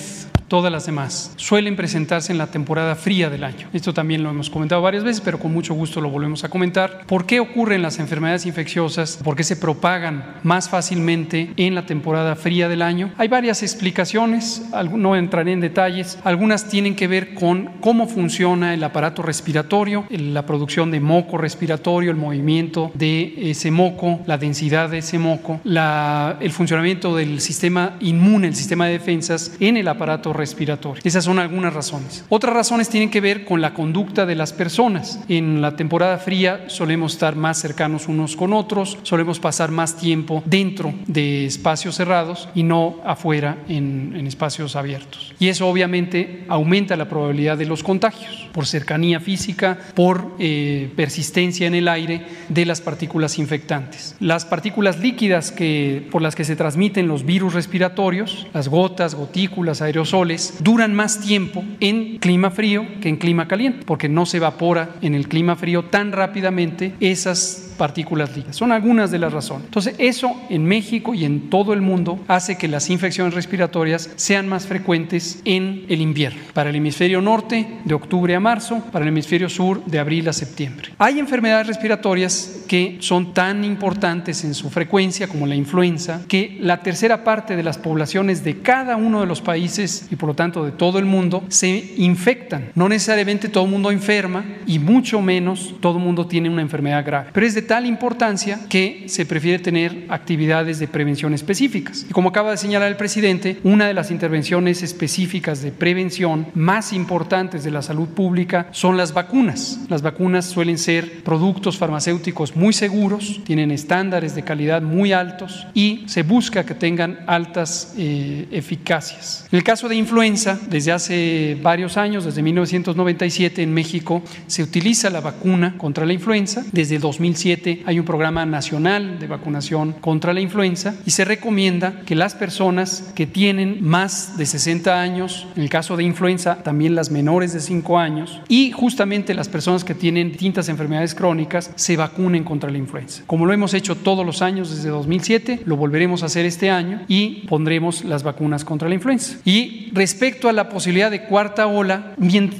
Todas 0.49 0.71
las 0.71 0.87
demás 0.87 1.33
suelen 1.37 1.75
presentarse 1.75 2.31
en 2.31 2.39
la 2.39 2.47
temporada 2.47 2.95
fría 2.95 3.31
del 3.31 3.43
año. 3.43 3.69
Esto 3.73 3.93
también 3.93 4.23
lo 4.23 4.31
hemos 4.31 4.49
comentado 4.49 4.81
varias 4.81 5.03
veces, 5.03 5.21
pero 5.21 5.41
con 5.41 5.53
mucho 5.53 5.75
gusto 5.75 6.01
lo 6.01 6.09
volvemos 6.09 6.45
a 6.45 6.49
comentar. 6.49 7.05
¿Por 7.07 7.27
qué 7.27 7.41
ocurren 7.41 7.83
las 7.83 7.99
enfermedades 7.99 8.47
infecciosas? 8.47 9.19
¿Por 9.25 9.35
qué 9.35 9.43
se 9.43 9.57
propagan 9.57 10.37
más 10.45 10.69
fácilmente 10.69 11.51
en 11.57 11.75
la 11.75 11.85
temporada 11.85 12.37
fría 12.37 12.69
del 12.69 12.83
año? 12.83 13.11
Hay 13.19 13.27
varias 13.27 13.65
explicaciones, 13.65 14.63
no 14.93 15.17
entraré 15.17 15.51
en 15.51 15.61
detalles. 15.61 16.19
Algunas 16.23 16.69
tienen 16.69 16.95
que 16.95 17.09
ver 17.09 17.35
con 17.35 17.73
cómo 17.81 18.07
funciona 18.07 18.73
el 18.73 18.85
aparato 18.85 19.23
respiratorio, 19.23 20.05
la 20.11 20.47
producción 20.47 20.93
de 20.93 21.01
moco 21.01 21.39
respiratorio, 21.39 22.13
el 22.13 22.17
movimiento 22.17 22.93
de 22.95 23.51
ese 23.51 23.73
moco, 23.73 24.21
la 24.27 24.39
densidad 24.39 24.91
de 24.91 24.99
ese 24.99 25.19
moco, 25.19 25.61
la, 25.65 26.37
el 26.39 26.53
funcionamiento 26.53 27.17
del 27.17 27.41
sistema 27.41 27.97
inmune, 27.99 28.47
el 28.47 28.55
sistema 28.55 28.87
de 28.87 28.93
defensas 28.93 29.57
en 29.59 29.77
el 29.77 29.89
aparato 29.89 30.36
respiratorio. 30.37 31.03
Esas 31.05 31.25
son 31.25 31.39
algunas 31.39 31.73
razones. 31.73 32.25
Otras 32.29 32.55
razones 32.55 32.89
tienen 32.89 33.11
que 33.11 33.21
ver 33.21 33.45
con 33.45 33.61
la 33.61 33.75
conducta 33.75 34.27
de 34.27 34.35
las 34.35 34.53
personas. 34.53 35.21
En 35.29 35.61
la 35.61 35.77
temporada 35.77 36.19
fría 36.19 36.65
solemos 36.69 37.15
estar 37.15 37.37
más 37.37 37.61
cercanos 37.61 38.09
unos 38.09 38.37
con 38.37 38.53
otros, 38.53 38.99
solemos 39.03 39.41
pasar 39.41 39.71
más 39.71 39.97
tiempo 39.97 40.43
dentro 40.47 40.95
de 41.07 41.47
espacios 41.47 41.97
cerrados 41.97 42.49
y 42.55 42.63
no 42.63 42.97
afuera 43.05 43.59
en, 43.69 44.27
espacios 44.27 44.75
abiertos. 44.75 45.35
Y 45.39 45.49
eso 45.49 45.69
obviamente 45.69 46.45
aumenta 46.49 46.97
la 46.97 47.09
probabilidad 47.09 47.57
de 47.57 47.67
los 47.67 47.83
contagios 47.83 48.49
por 48.53 48.67
cercanía 48.67 49.21
física, 49.21 49.79
por 49.95 50.35
eh, 50.39 50.91
persistencia 50.97 51.67
en 51.67 51.75
el 51.75 51.89
aire 51.89 52.27
de 52.49 52.67
las 52.67 52.81
partículas 52.81 53.39
infectantes. 53.39 54.17
Las 54.19 54.45
partículas 54.45 54.99
líquidas 54.99 55.53
que, 55.53 56.07
por 56.11 56.23
las 56.23 56.35
que 56.35 56.45
se 56.45 56.57
transmiten 56.57 57.07
los 57.07 57.25
virus 57.25 57.55
respiratorios, 57.55 58.47
las 58.53 58.69
gotas, 58.69 59.15
gotículas, 59.15 59.83
aerosoles, 59.83 60.26
duran 60.61 60.95
más 60.95 61.21
tiempo 61.21 61.65
en 61.81 62.19
clima 62.19 62.51
frío 62.51 62.87
que 63.01 63.09
en 63.09 63.17
clima 63.17 63.49
caliente, 63.49 63.85
porque 63.85 64.09
no 64.09 64.27
se 64.27 64.39
evapora 64.39 64.91
en 65.01 65.15
el 65.15 65.29
clima 65.29 65.57
frío 65.57 65.85
tan 65.85 66.13
rápidamente 66.13 66.95
esas 67.01 67.67
partículas 67.77 68.35
líquidas. 68.35 68.57
Son 68.57 68.73
algunas 68.73 69.11
de 69.11 69.19
las 69.19 69.33
razones. 69.33 69.67
Entonces, 69.67 69.95
eso 69.99 70.35
en 70.49 70.65
México 70.65 71.15
y 71.15 71.25
en 71.25 71.51
todo 71.51 71.73
el 71.73 71.83
mundo 71.83 72.19
hace 72.27 72.57
que 72.57 72.69
las 72.69 72.91
infecciones 72.91 73.35
respiratorias 73.35 74.11
sean 74.17 74.49
más 74.49 74.67
frecuentes 74.67 75.41
en 75.45 75.85
el 75.89 76.01
invierno. 76.01 76.41
Para 76.55 76.71
el 76.71 76.77
hemisferio 76.77 77.21
norte, 77.21 77.69
de 77.85 77.95
octubre 77.95 78.35
a 78.35 78.41
marzo, 78.41 78.83
para 78.93 79.05
el 79.05 79.11
hemisferio 79.11 79.49
sur, 79.49 79.85
de 79.85 79.99
abril 79.99 80.29
a 80.29 80.33
septiembre. 80.33 80.91
Hay 80.99 81.19
enfermedades 81.19 81.67
respiratorias 81.67 82.65
que 82.67 82.97
son 83.01 83.35
tan 83.35 83.65
importantes 83.65 84.45
en 84.45 84.55
su 84.55 84.71
frecuencia 84.71 85.29
como 85.29 85.47
la 85.47 85.55
influenza, 85.55 86.23
que 86.29 86.59
la 86.61 86.83
tercera 86.83 87.25
parte 87.25 87.57
de 87.57 87.63
las 87.63 87.79
poblaciones 87.79 88.43
de 88.43 88.61
cada 88.61 88.97
uno 88.97 89.21
de 89.21 89.27
los 89.27 89.41
países 89.41 90.07
por 90.17 90.29
lo 90.29 90.35
tanto 90.35 90.65
de 90.65 90.73
todo 90.73 90.99
el 90.99 91.05
mundo 91.05 91.45
se 91.49 91.95
infectan. 91.97 92.71
No 92.75 92.89
necesariamente 92.89 93.49
todo 93.49 93.65
el 93.65 93.71
mundo 93.71 93.91
enferma 93.91 94.45
y 94.67 94.79
mucho 94.79 95.21
menos 95.21 95.75
todo 95.81 95.99
el 95.99 96.05
mundo 96.05 96.27
tiene 96.27 96.51
una 96.51 96.63
enfermedad 96.63 97.05
grave. 97.05 97.31
Pero 97.33 97.47
es 97.47 97.55
de 97.55 97.63
tal 97.63 97.87
importancia 97.87 98.61
que 98.69 99.05
se 99.09 99.27
prefiere 99.27 99.59
tener 99.59 100.07
actividades 100.09 100.79
de 100.79 100.89
prevención 100.89 101.35
específicas. 101.35 102.07
Y 102.09 102.13
como 102.13 102.31
acaba 102.31 102.51
de 102.51 102.57
señalar 102.57 102.89
el 102.89 102.97
presidente, 102.97 103.59
una 103.65 103.87
de 103.87 103.95
las 103.95 104.11
intervenciones 104.11 104.83
específicas 104.83 105.63
de 105.63 105.73
prevención 105.73 106.47
más 106.55 106.93
importantes 106.93 107.65
de 107.65 107.71
la 107.71 107.83
salud 107.83 108.09
pública 108.09 108.69
son 108.73 108.97
las 108.97 109.13
vacunas. 109.13 109.81
Las 109.89 110.03
vacunas 110.03 110.47
suelen 110.47 110.79
ser 110.79 111.23
productos 111.23 111.79
farmacéuticos 111.79 112.57
muy 112.57 112.73
seguros, 112.73 113.41
tienen 113.45 113.71
estándares 113.71 114.35
de 114.35 114.43
calidad 114.43 114.83
muy 114.83 115.13
altos 115.13 115.67
y 115.75 116.05
se 116.07 116.23
busca 116.23 116.65
que 116.65 116.75
tengan 116.75 117.21
altas 117.27 117.95
eh, 117.97 118.47
eficacias. 118.51 119.47
En 119.51 119.59
el 119.59 119.65
caso 119.65 119.89
de 119.89 119.97
influenza, 120.07 120.61
desde 120.71 120.93
hace 120.93 121.59
varios 121.61 121.97
años, 121.97 122.25
desde 122.25 122.41
1997 122.41 123.61
en 123.61 123.75
México, 123.75 124.23
se 124.47 124.63
utiliza 124.63 125.11
la 125.11 125.21
vacuna 125.21 125.77
contra 125.77 126.07
la 126.07 126.13
influenza. 126.13 126.65
Desde 126.71 127.01
2007 127.01 127.83
hay 127.85 127.99
un 127.99 128.05
programa 128.05 128.47
nacional 128.47 129.19
de 129.19 129.27
vacunación 129.27 129.95
contra 129.95 130.33
la 130.33 130.41
influenza 130.41 130.95
y 131.05 131.11
se 131.11 131.25
recomienda 131.25 132.03
que 132.07 132.15
las 132.15 132.37
personas 132.37 133.13
que 133.17 133.27
tienen 133.27 133.79
más 133.81 134.39
de 134.39 134.47
60 134.47 135.01
años, 135.01 135.49
en 135.57 135.63
el 135.65 135.69
caso 135.69 135.97
de 135.97 136.05
influenza 136.05 136.63
también 136.63 136.95
las 136.95 137.11
menores 137.11 137.53
de 137.53 137.59
5 137.59 137.99
años 137.99 138.41
y 138.47 138.71
justamente 138.71 139.35
las 139.35 139.49
personas 139.49 139.83
que 139.83 139.97
tienen 139.97 140.31
distintas 140.31 140.69
enfermedades 140.69 141.17
crónicas 141.17 141.73
se 141.75 141.97
vacunen 141.97 142.45
contra 142.45 142.71
la 142.71 142.79
influenza. 142.79 143.25
Como 143.27 143.45
lo 143.45 143.53
hemos 143.53 143.75
hecho 143.75 143.97
todos 143.97 144.25
los 144.25 144.41
años 144.41 144.71
desde 144.71 144.89
2007, 144.91 145.63
lo 145.67 145.77
volveremos 145.77 146.23
a 146.23 146.27
hacer 146.27 146.47
este 146.47 146.71
año 146.71 147.03
y 147.09 147.47
pondremos 147.49 148.05
las 148.05 148.23
vacunas 148.23 148.65
contra 148.65 148.89
la 148.89 148.95
influenza. 148.95 149.39
Y 149.45 149.91
respecto 149.97 150.49
a 150.49 150.53
la 150.53 150.69
posibilidad 150.69 151.11
de 151.11 151.23
cuarta 151.23 151.67
ola, 151.67 152.15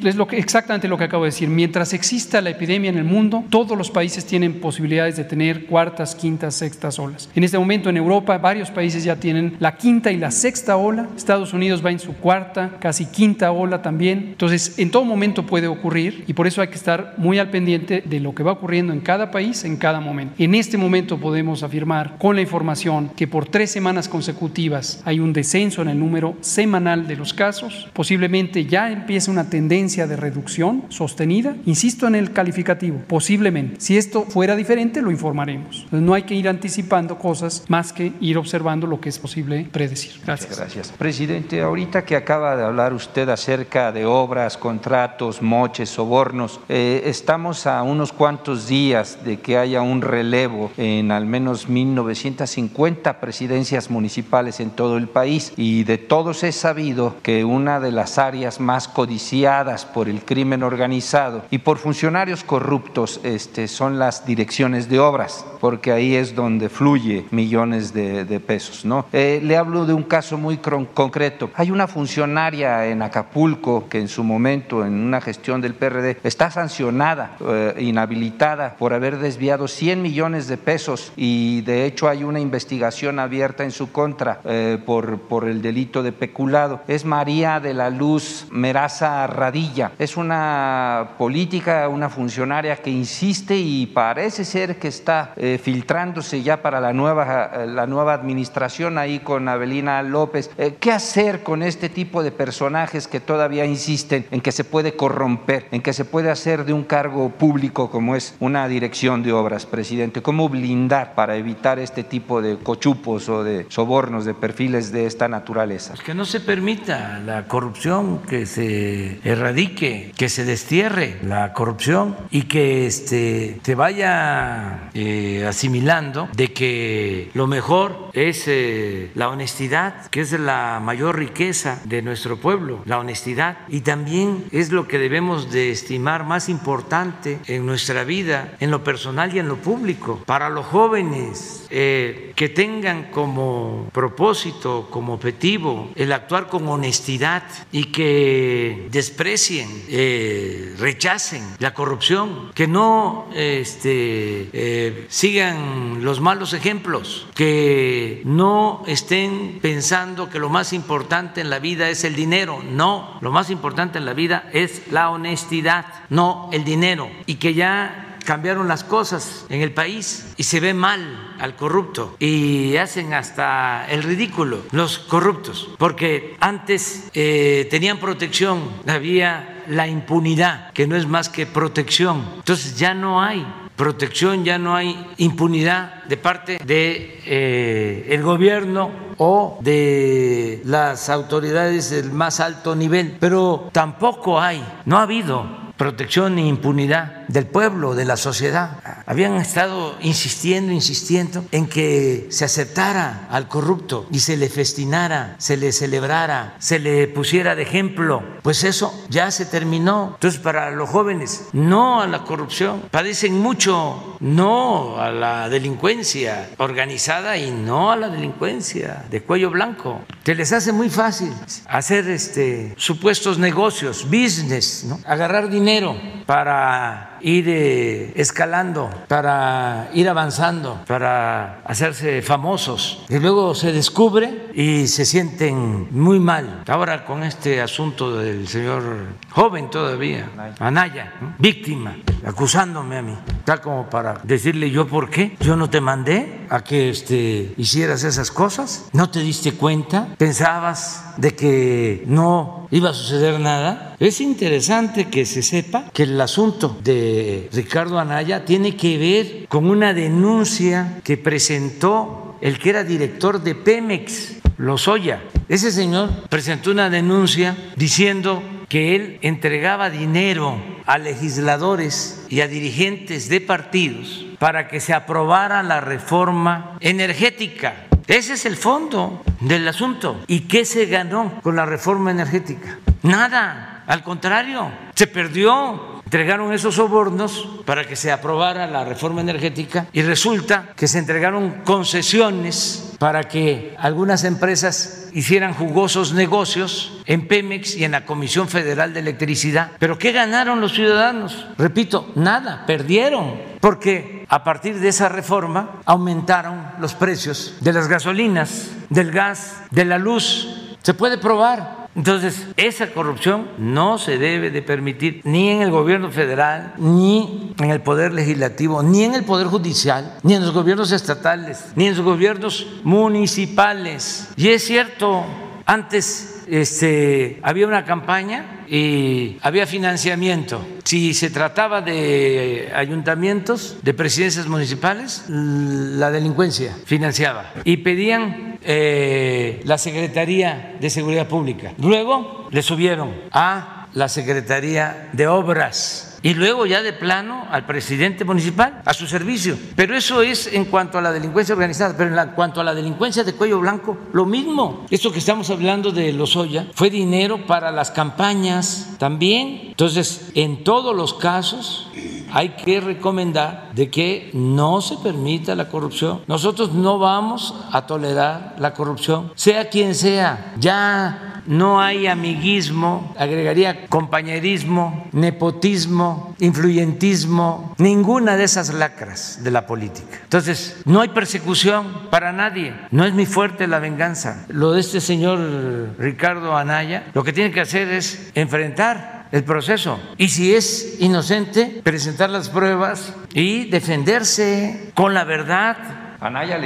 es 0.05 0.17
lo 0.17 0.27
que, 0.27 0.39
exactamente 0.39 0.89
lo 0.89 0.99
que 0.99 1.05
acabo 1.05 1.25
de 1.25 1.31
decir, 1.31 1.49
mientras 1.49 1.93
exista 1.93 2.41
la 2.41 2.51
epidemia 2.51 2.91
en 2.91 2.97
el 2.97 3.05
mundo, 3.05 3.45
todos 3.51 3.77
los 3.77 3.91
países 3.91 4.25
tienen 4.25 4.55
posibilidad 4.55 5.07
de 5.13 5.25
tener 5.25 5.67
cuartas, 5.67 6.15
quintas, 6.15 6.55
sextas 6.55 6.99
olas. 6.99 7.29
En 7.35 7.45
este 7.45 7.59
momento 7.59 7.91
en 7.91 7.99
Europa 7.99 8.39
varios 8.39 8.71
países 8.71 9.05
ya 9.05 9.17
tienen 9.17 9.57
la 9.61 9.77
quinta 9.77 10.11
y 10.11 10.17
la 10.17 10.31
sexta 10.31 10.77
ola. 10.77 11.09
Estados 11.17 11.53
Unidos 11.53 11.85
va 11.85 11.91
en 11.91 11.99
su 11.99 12.15
cuarta, 12.15 12.73
casi 12.81 13.07
quinta 13.07 13.53
ola 13.53 13.83
también. 13.83 14.31
Entonces, 14.31 14.79
en 14.79 14.91
todo 14.91 15.05
momento 15.05 15.45
puede 15.45 15.67
ocurrir 15.67 16.25
y 16.27 16.33
por 16.33 16.47
eso 16.47 16.63
hay 16.63 16.69
que 16.69 16.75
estar 16.75 17.15
muy 17.19 17.39
al 17.39 17.51
pendiente 17.51 18.03
de 18.05 18.21
lo 18.21 18.35
que 18.35 18.43
va 18.43 18.53
ocurriendo 18.53 18.93
en 18.93 19.01
cada 19.01 19.31
país 19.31 19.65
en 19.65 19.77
cada 19.77 20.01
momento. 20.01 20.35
En 20.39 20.55
este 20.55 20.79
momento 20.79 21.19
podemos 21.19 21.63
afirmar 21.63 22.17
con 22.19 22.37
la 22.37 22.43
información 22.43 23.11
que 23.15 23.29
por 23.29 23.47
tres 23.47 23.71
semanas 23.71 24.09
consecutivas 24.09 25.03
hay 25.05 25.21
un 25.21 25.33
descenso 25.33 25.83
en 25.83 25.89
el 25.89 25.99
número 25.99 26.37
semanal 26.41 27.07
de 27.07 27.17
los 27.17 27.26
casos. 27.35 27.89
Posiblemente 27.93 28.67
ya 28.67 28.91
empiece 28.91 29.31
una 29.31 29.49
tendencia 29.49 30.07
de 30.07 30.17
reducción 30.17 30.85
sostenida. 30.89 31.57
Insisto 31.67 32.07
en 32.07 32.15
el 32.15 32.33
calificativo, 32.33 33.01
posiblemente. 33.07 33.81
Si 33.81 33.97
esto 33.97 34.23
fuera 34.23 34.57
diferente, 34.57 35.03
lo 35.03 35.11
informaremos. 35.11 35.87
no 35.91 36.15
hay 36.15 36.23
que 36.25 36.35
ir 36.35 36.49
anticipando 36.49 37.19
cosas 37.19 37.65
más 37.69 37.93
que 37.93 38.13
ir 38.21 38.39
observando 38.39 38.87
lo 38.87 39.01
que 39.01 39.09
es 39.09 39.19
posible 39.19 39.69
predecir. 39.71 40.21
Gracias. 40.25 40.57
gracias. 40.57 40.93
Presidente, 40.93 41.61
ahorita 41.61 42.05
que 42.05 42.17
acaba 42.17 42.57
de 42.57 42.65
hablar 42.65 42.93
usted 42.93 43.29
acerca 43.29 43.93
de 43.93 44.05
obras, 44.05 44.57
contratos, 44.57 45.43
moches, 45.43 45.91
sobornos, 45.91 46.61
eh, 46.69 47.03
estamos 47.07 47.67
a 47.67 47.83
unos 47.83 48.13
cuantos 48.13 48.69
días 48.69 49.19
de 49.25 49.41
que 49.41 49.59
haya 49.59 49.83
un 49.83 50.03
relevo 50.03 50.71
en 50.77 51.11
al 51.11 51.27
menos 51.27 51.69
1950 51.69 53.21
presidencias 53.21 53.91
municipales 53.91 54.61
en 54.61 54.71
todo 54.71 54.97
el 54.97 55.09
país 55.09 55.53
y 55.57 55.85
de 55.85 55.99
todos 55.99 56.45
es 56.45 56.57
sabido 56.57 57.16
que 57.23 57.45
una 57.45 57.81
de 57.81 57.93
las 57.93 58.19
áreas 58.19 58.61
más 58.61 58.89
codiciadas 58.89 59.85
por 59.85 60.09
el 60.09 60.25
crimen 60.25 60.63
organizado 60.63 61.43
y 61.51 61.59
por 61.59 61.79
funcionarios 61.79 62.45
corruptos 62.45 63.21
este, 63.23 63.69
son 63.69 63.99
las 63.99 64.27
direcciones 64.27 64.89
de 64.89 65.01
obras, 65.01 65.45
porque 65.61 65.93
ahí 65.93 66.15
es 66.15 66.35
donde 66.35 66.69
fluye 66.69 67.27
millones 67.31 67.93
de, 67.93 68.41
pesos. 68.47 68.85
¿no? 68.85 69.07
Eh, 69.13 69.41
le 69.43 69.57
hablo 69.57 69.87
de 69.87 69.95
un 69.95 70.03
caso 70.03 70.37
muy 70.37 70.59
concreto. 70.59 71.51
Hay 71.55 71.71
una 71.71 71.87
funcionaria 71.87 72.87
en 72.87 73.03
Acapulco 73.03 73.89
que 73.89 73.99
en 73.99 74.09
su 74.09 74.23
momento, 74.23 74.85
en 74.85 74.93
una 74.93 75.21
gestión 75.21 75.61
del 75.61 75.75
PRD, 75.75 76.19
está 76.23 76.51
sancionada, 76.51 77.37
eh, 77.41 77.75
inhabilitada 77.81 78.77
por 78.79 78.93
haber 78.93 79.19
desviado 79.19 79.69
100 79.69 80.03
millones 80.03 80.49
de 80.49 80.57
pesos 80.57 81.13
y 81.17 81.63
de 81.63 81.87
hecho 81.87 82.09
hay 82.09 82.25
una 82.25 82.41
investigación 82.41 83.19
abierta 83.19 83.65
en 83.65 83.71
su 83.71 83.93
contra 83.93 84.41
eh, 84.45 84.79
por, 84.85 85.19
por 85.19 85.49
el 85.49 85.63
delito 85.63 86.03
de 86.03 86.13
peculado. 86.13 86.81
María 87.05 87.61
de 87.61 87.75
la 87.75 87.91
Luz 87.91 88.47
Meraza 88.51 89.27
Radilla. 89.27 89.93
Es 89.99 90.17
una 90.17 91.11
política, 91.19 91.89
una 91.89 92.09
funcionaria 92.09 92.77
que 92.77 92.91
insiste 92.91 93.57
y 93.57 93.87
parece 93.87 94.45
ser 94.45 94.79
que 94.79 94.89
está 94.89 95.33
eh, 95.37 95.59
filtrándose 95.63 96.43
ya 96.43 96.63
para 96.63 96.81
la 96.81 96.93
nueva, 96.93 97.51
eh, 97.55 97.67
la 97.67 97.87
nueva 97.87 98.15
administración 98.15 98.99
ahí 98.99 99.21
con 99.21 99.49
Abelina 99.49 100.03
López. 100.03 100.51
Eh, 100.59 100.77
¿Qué 100.79 100.93
hacer 100.93 101.43
con 101.43 101.63
este 101.63 101.89
tipo 101.89 102.23
de 102.23 102.33
personajes 102.33 103.09
que 103.09 103.21
todavía 103.21 103.65
insisten 103.65 104.27
en 104.31 104.41
que 104.41 104.53
se 104.53 104.65
puede 104.65 104.97
corromper, 104.97 105.67
en 105.71 105.83
que 105.83 105.93
se 105.93 106.05
puede 106.05 106.31
hacer 106.31 106.65
de 106.65 106.73
un 106.73 106.85
cargo 106.85 107.31
público 107.31 107.91
como 107.91 108.17
es 108.17 108.35
una 108.41 108.69
dirección 108.69 109.23
de 109.23 109.33
obras, 109.33 109.67
presidente? 109.67 110.23
¿Cómo 110.23 110.49
blindar 110.49 111.15
para 111.15 111.37
evitar 111.37 111.79
este 111.79 112.05
tipo 112.05 112.43
de 112.43 112.59
cochupos 112.59 113.29
o 113.29 113.45
de 113.45 113.67
sobornos 113.69 114.25
de 114.25 114.35
perfiles 114.35 114.93
de 114.93 115.07
esta 115.07 115.29
naturaleza? 115.29 115.95
Que 116.05 116.15
no 116.15 116.25
se 116.25 116.41
permita 116.87 117.19
la 117.25 117.49
corrupción, 117.49 118.23
que 118.23 118.47
se 118.47 119.19
erradique, 119.25 120.13
que 120.17 120.29
se 120.29 120.45
destierre 120.45 121.19
la 121.23 121.53
corrupción 121.53 122.17
y 122.31 122.43
que 122.43 122.87
este, 122.87 123.59
te 123.63 123.75
vaya 123.75 124.91
eh, 124.95 125.45
asimilando 125.47 126.29
de 126.35 126.53
que 126.53 127.31
lo 127.35 127.47
mejor 127.47 128.11
es 128.13 128.45
eh, 128.47 129.11
la 129.15 129.29
honestidad, 129.29 130.07
que 130.11 130.21
es 130.21 130.33
la 130.33 130.81
mayor 130.83 131.17
riqueza 131.17 131.81
de 131.85 132.03
nuestro 132.03 132.39
pueblo, 132.39 132.83
la 132.85 132.99
honestidad. 132.99 133.59
Y 133.69 133.81
también 133.81 134.45
es 134.53 134.71
lo 134.71 134.87
que 134.87 134.99
debemos 134.99 135.51
de 135.51 135.71
estimar 135.71 136.25
más 136.25 136.49
importante 136.49 137.39
en 137.47 137.67
nuestra 137.67 138.05
vida, 138.05 138.55
en 138.61 138.71
lo 138.71 138.85
personal 138.85 139.35
y 139.35 139.39
en 139.39 139.49
lo 139.49 139.57
público. 139.57 140.23
Para 140.27 140.49
los 140.49 140.67
jóvenes 140.67 141.67
eh, 141.71 142.33
que 142.37 142.49
tengan 142.49 143.11
como 143.11 143.89
propósito, 143.93 144.89
como 144.91 145.15
objetivo, 145.15 145.91
el 145.97 146.13
actuar 146.13 146.49
con 146.49 146.67
honestidad 146.77 147.43
y 147.73 147.85
que 147.87 148.89
desprecien, 148.91 149.69
eh, 149.89 150.75
rechacen 150.79 151.43
la 151.59 151.75
corrupción, 151.75 152.53
que 152.55 152.67
no 152.67 153.29
este, 153.35 154.49
eh, 154.53 155.07
sigan 155.09 156.05
los 156.05 156.21
malos 156.21 156.53
ejemplos, 156.53 157.27
que 157.35 158.23
no 158.25 158.85
estén 158.87 159.59
pensando 159.61 160.31
que 160.31 160.39
lo 160.39 160.49
más 160.49 160.73
importante 160.73 161.41
en 161.41 161.51
la 161.51 161.59
vida 161.59 161.91
es 161.91 162.05
el 162.05 162.15
dinero. 162.15 162.63
No, 162.63 163.19
lo 163.21 163.33
más 163.33 163.51
importante 163.51 163.99
en 163.99 164.05
la 164.05 164.15
vida 164.15 164.49
es 164.53 164.83
la 164.91 165.11
honestidad, 165.11 165.87
no 166.11 166.49
el 166.53 166.65
dinero. 166.65 167.11
Y 167.27 167.37
que 167.37 167.55
ya 167.55 168.16
cambiaron 168.27 168.69
las 168.69 168.85
cosas 168.85 169.47
en 169.49 169.63
el 169.63 169.73
país 169.73 170.35
y 170.37 170.43
se 170.43 170.61
ve 170.61 170.75
mal 170.75 171.35
al 171.39 171.57
corrupto 171.57 172.17
y 172.19 172.77
hacen 172.77 173.15
hasta 173.15 173.87
el 173.89 174.03
ridículo 174.03 174.59
los 174.73 174.99
corruptos, 174.99 175.71
porque 175.79 176.37
antes 176.41 177.09
eh, 177.15 177.67
tenían 177.71 177.99
protección, 177.99 178.69
había 178.87 179.65
la 179.69 179.89
impunidad, 179.89 180.73
que 180.73 180.87
no 180.87 180.97
es 180.97 181.07
más 181.07 181.29
que 181.29 181.47
protección, 181.47 182.25
entonces 182.37 182.77
ya 182.79 182.93
no 182.93 183.23
hay 183.23 183.47
protección, 183.77 184.45
ya 184.45 184.59
no 184.59 184.75
hay 184.75 185.07
impunidad 185.19 186.05
de 186.05 186.17
parte 186.17 186.59
de 186.65 187.21
eh, 187.27 188.21
gobierno 188.23 188.91
o 189.19 189.59
de 189.63 190.63
las 190.65 191.09
autoridades 191.09 191.91
del 191.91 192.11
más 192.11 192.41
alto 192.41 192.75
nivel, 192.75 193.17
pero 193.21 193.69
tampoco 193.73 194.41
hay, 194.41 194.65
no 194.85 194.99
ha 194.99 195.03
habido 195.03 195.47
protección 195.77 196.35
ni 196.35 196.49
impunidad 196.49 197.16
del 197.29 197.47
pueblo, 197.47 197.95
de 197.95 198.05
la 198.05 198.17
sociedad. 198.17 199.03
Habían 199.07 199.37
estado 199.37 199.97
insistiendo, 200.01 200.73
insistiendo 200.73 201.45
en 201.53 201.67
que 201.67 202.27
se 202.31 202.45
aceptara 202.45 203.29
al 203.31 203.49
corrupto 203.49 204.07
y 204.11 204.21
se 204.21 204.37
le 204.37 204.49
festinara, 204.49 205.37
se 205.39 205.57
le 205.57 205.73
celebrara, 205.73 206.57
se 206.59 206.79
le 206.79 207.09
pusiera 207.09 207.55
de 207.55 207.63
ejemplo. 207.63 208.23
Pues 208.43 208.65
eso 208.65 208.93
ya 209.09 209.31
se 209.31 209.47
terminó. 209.47 210.13
Entonces, 210.15 210.41
para 210.41 210.71
los 210.71 210.89
jóvenes, 210.89 211.49
no 211.53 212.01
a 212.01 212.07
la 212.07 212.25
corrupción. 212.25 212.83
Padecen 212.91 213.39
mucho, 213.39 214.17
no 214.21 214.99
a 214.99 215.11
la 215.11 215.49
delincuencia 215.49 216.51
organizada 216.59 217.37
y 217.37 217.51
no 217.51 217.91
a 217.91 217.97
la 217.97 218.09
delincuencia 218.09 219.05
de 219.11 219.23
cuello 219.23 219.51
blanco. 219.51 220.01
Se 220.25 220.35
les 220.35 220.53
hace 220.53 220.73
muy 220.73 220.91
fácil 220.91 221.33
hacer 221.69 222.09
este, 222.09 222.75
supuestos 222.77 223.39
negocios, 223.39 224.05
business, 224.05 224.87
agarrar 225.07 225.49
dinero 225.49 225.97
para 226.27 227.16
ir 227.27 227.49
eh, 227.49 228.13
escalando, 228.15 228.89
para 229.09 229.91
ir 229.93 230.09
avanzando, 230.09 230.81
para 230.87 231.61
hacerse 231.65 232.23
famosos. 232.23 233.05
Y 233.09 233.19
luego 233.19 233.53
se 233.57 233.73
descubre 233.73 234.47
y 234.55 234.87
se 234.87 235.05
sienten 235.05 235.89
muy 235.91 236.21
mal. 236.21 236.63
Ahora 236.69 237.05
con 237.05 237.25
este 237.25 237.61
asunto 237.61 238.17
del 238.17 238.47
señor 238.47 238.83
joven 239.31 239.69
todavía, 239.71 240.31
Anaya, 240.61 241.15
víctima, 241.39 241.97
acusándome 242.25 242.99
a 242.99 243.03
mí, 243.03 243.19
tal 243.45 243.61
como 243.61 243.91
para 243.91 244.21
decirle 244.23 244.71
yo 244.71 244.87
por 244.87 245.11
qué, 245.11 245.37
yo 245.41 245.57
no 245.57 245.69
te 245.69 245.81
mandé 245.81 246.47
a 246.49 246.63
que 246.63 246.91
este, 246.91 247.55
hicieras 247.57 248.05
esas 248.05 248.31
cosas, 248.31 248.89
no 248.93 249.11
te 249.11 249.19
diste 249.19 249.53
cuenta, 249.53 250.07
pensabas 250.17 251.06
de 251.17 251.35
que 251.35 252.03
no 252.07 252.69
iba 252.71 252.91
a 252.91 252.95
suceder 252.95 253.41
nada. 253.41 253.97
Es 253.99 254.21
interesante 254.21 255.07
que 255.07 255.25
se 255.27 255.43
sepa 255.43 255.91
que 255.93 256.05
el 256.05 256.21
asunto 256.21 256.77
de 256.83 257.49
Ricardo 257.53 257.99
Anaya 257.99 258.45
tiene 258.45 258.77
que 258.77 258.99
ver 258.99 259.49
con 259.49 259.69
una 259.71 259.95
denuncia 259.95 261.01
que 261.05 261.17
presentó 261.17 262.37
el 262.41 262.59
que 262.59 262.71
era 262.71 262.85
director 262.85 263.43
de 263.43 263.55
Pemex, 263.55 264.37
Lozoya. 264.59 265.23
Ese 265.49 265.71
señor 265.71 266.11
presentó 266.29 266.71
una 266.71 266.91
denuncia 266.91 267.57
diciendo 267.77 268.43
que 268.69 268.97
él 268.97 269.19
entregaba 269.23 269.91
dinero 269.91 270.61
a 270.87 270.99
legisladores 270.99 272.25
y 272.29 272.41
a 272.41 272.49
dirigentes 272.49 273.29
de 273.29 273.41
partidos 273.41 274.27
para 274.39 274.69
que 274.69 274.81
se 274.81 274.93
aprobara 274.93 275.63
la 275.63 275.81
reforma 275.81 276.77
energética 276.81 277.86
ese 278.09 278.35
es 278.35 278.47
el 278.47 278.57
fondo 278.57 279.23
del 279.41 279.67
asunto. 279.67 280.21
¿Y 280.27 280.41
qué 280.41 280.65
se 280.65 280.87
ganó 280.87 281.41
con 281.43 281.57
la 281.57 281.67
reforma 281.67 282.11
energética? 282.11 282.79
Nada, 283.03 283.85
al 283.87 284.03
contrario, 284.03 284.71
se 284.95 285.07
perdió. 285.07 285.97
Entregaron 286.07 286.53
esos 286.53 286.77
sobornos 286.77 287.63
para 287.65 287.85
que 287.85 287.97
se 287.97 288.13
aprobara 288.13 288.69
la 288.69 288.85
reforma 288.85 289.23
energética 289.23 289.89
y 289.93 290.03
resulta 290.03 290.73
que 290.77 290.87
se 290.87 291.01
entregaron 291.01 291.63
concesiones 291.65 292.86
para 292.99 293.25
que 293.25 293.75
algunas 293.79 294.25
empresas 294.25 295.09
hicieran 295.13 295.55
jugosos 295.55 296.13
negocios 296.13 297.01
en 297.07 297.27
Pemex 297.29 297.77
y 297.77 297.85
en 297.85 297.93
la 297.93 298.05
Comisión 298.05 298.49
Federal 298.49 298.93
de 298.93 299.01
Electricidad. 299.01 299.73
¿Pero 299.79 299.99
qué 299.99 300.13
ganaron 300.13 300.61
los 300.61 300.75
ciudadanos? 300.75 301.47
Repito, 301.59 302.11
nada, 302.15 302.65
perdieron, 302.67 303.35
porque 303.61 304.25
a 304.29 304.45
partir 304.45 304.81
de 304.81 304.89
esa 304.89 305.09
reforma 305.09 305.81
aumentaron 305.85 306.63
los 306.79 306.95
precios 306.95 307.57
de 307.61 307.73
las 307.73 307.89
gasolinas, 307.89 308.71
del 308.91 309.11
gas, 309.11 309.63
de 309.71 309.85
la 309.85 309.99
luz. 309.99 310.77
Se 310.83 310.95
puede 310.95 311.19
probar. 311.19 311.86
Entonces, 311.97 312.47
esa 312.59 312.93
corrupción 312.93 313.49
no 313.57 313.97
se 313.97 314.19
debe 314.19 314.51
de 314.51 314.61
permitir 314.61 315.23
ni 315.25 315.49
en 315.49 315.63
el 315.63 315.71
gobierno 315.71 316.11
federal, 316.11 316.75
ni 316.77 317.55
en 317.59 317.71
el 317.71 317.81
poder 317.81 318.13
legislativo, 318.13 318.83
ni 318.83 319.05
en 319.05 319.15
el 319.15 319.25
poder 319.25 319.47
judicial, 319.47 320.19
ni 320.23 320.35
en 320.35 320.43
los 320.43 320.53
gobiernos 320.53 320.93
estatales, 320.93 321.65
ni 321.75 321.87
en 321.87 321.97
los 321.97 322.05
gobiernos 322.05 322.67
municipales. 322.85 324.29
Y 324.37 324.49
es 324.49 324.63
cierto, 324.65 325.25
antes 325.65 326.36
este, 326.49 327.39
había 327.43 327.67
una 327.67 327.85
campaña 327.85 328.65
y 328.69 329.37
había 329.43 329.67
financiamiento. 329.67 330.65
Si 330.85 331.15
se 331.15 331.31
trataba 331.31 331.81
de 331.81 332.71
ayuntamientos, 332.75 333.79
de 333.83 333.95
presidencias 333.95 334.47
municipales, 334.47 335.25
la 335.29 336.11
delincuencia 336.11 336.77
financiaba 336.85 337.53
y 337.65 337.79
pedían 337.79 338.59
eh, 338.63 339.61
la 339.65 339.79
Secretaría 339.79 340.77
de 340.81 340.91
Seguridad 340.91 341.29
Pública. 341.29 341.73
Luego 341.79 342.49
le 342.51 342.63
subieron 342.63 343.13
a 343.33 343.89
la 343.95 344.09
Secretaría 344.09 345.09
de 345.13 345.27
Obras 345.27 346.06
y 346.27 346.35
luego 346.35 346.67
ya 346.67 346.83
de 346.83 346.93
plano 346.93 347.47
al 347.53 347.67
presidente 347.67 348.25
municipal, 348.25 348.83
a 348.85 348.93
su 348.95 349.07
servicio. 349.07 349.57
Pero 349.77 349.97
eso 349.97 350.23
es 350.23 350.53
en 350.53 350.65
cuanto 350.65 350.99
a 350.99 351.01
la 351.01 351.13
delincuencia 351.13 351.55
organizada, 351.55 351.95
pero 351.97 352.21
en 352.21 352.31
cuanto 352.31 352.61
a 352.61 352.65
la 352.65 352.75
delincuencia 352.75 353.23
de 353.23 353.35
cuello 353.35 353.61
blanco, 353.61 353.97
lo 354.13 354.27
mismo. 354.27 354.87
Esto 354.91 355.13
que 355.13 355.21
estamos 355.21 355.51
hablando 355.51 355.93
de 355.93 356.13
Lozoya 356.13 356.67
fue 356.75 356.91
dinero 356.91 357.47
para 357.47 357.71
las 357.71 357.93
campañas 357.93 358.97
también. 358.99 359.67
Entonces, 359.69 360.33
en 360.35 360.65
todos 360.65 360.97
los 360.97 361.15
casos 361.15 361.93
hay 362.33 362.57
que 362.57 362.81
recomendar 362.81 363.71
de 363.73 363.89
que 363.89 364.31
no 364.33 364.81
se 364.81 364.97
permita 364.97 365.55
la 365.55 365.69
corrupción. 365.69 366.23
Nosotros 366.27 366.73
no 366.73 366.99
vamos 366.99 367.55
a 367.71 367.87
tolerar 367.87 368.57
la 368.59 368.75
corrupción, 368.75 369.31
sea 369.37 369.69
quien 369.69 369.95
sea. 369.95 370.55
Ya 370.59 371.36
no 371.47 371.81
hay 371.81 372.07
amiguismo, 372.07 373.15
agregaría 373.19 373.87
compañerismo, 373.87 375.09
nepotismo, 375.13 376.35
influyentismo, 376.39 377.75
ninguna 377.79 378.37
de 378.37 378.45
esas 378.45 378.73
lacras 378.75 379.43
de 379.43 379.51
la 379.51 379.67
política. 379.67 380.19
Entonces, 380.23 380.81
no 380.85 381.01
hay 381.01 381.09
persecución 381.09 382.09
para 382.11 382.33
nadie, 382.33 382.75
no 382.91 383.05
es 383.05 383.13
muy 383.13 383.27
fuerte 383.27 383.67
la 383.67 383.79
venganza. 383.79 384.45
Lo 384.49 384.73
de 384.73 384.81
este 384.81 385.01
señor 385.01 385.95
Ricardo 385.99 386.57
Anaya, 386.57 387.07
lo 387.15 387.25
que 387.25 387.33
tiene 387.33 387.53
que 387.53 387.61
hacer 387.61 387.89
es 387.89 388.31
enfrentar 388.35 389.29
el 389.33 389.45
proceso. 389.45 390.01
Y 390.17 390.29
si 390.29 390.55
es 390.55 390.97
inocente, 391.01 391.81
presentar 391.83 392.31
las 392.31 392.49
pruebas 392.49 393.15
y 393.35 393.69
defenderse 393.71 394.93
con 394.95 395.15
la 395.15 395.25
verdad, 395.25 395.77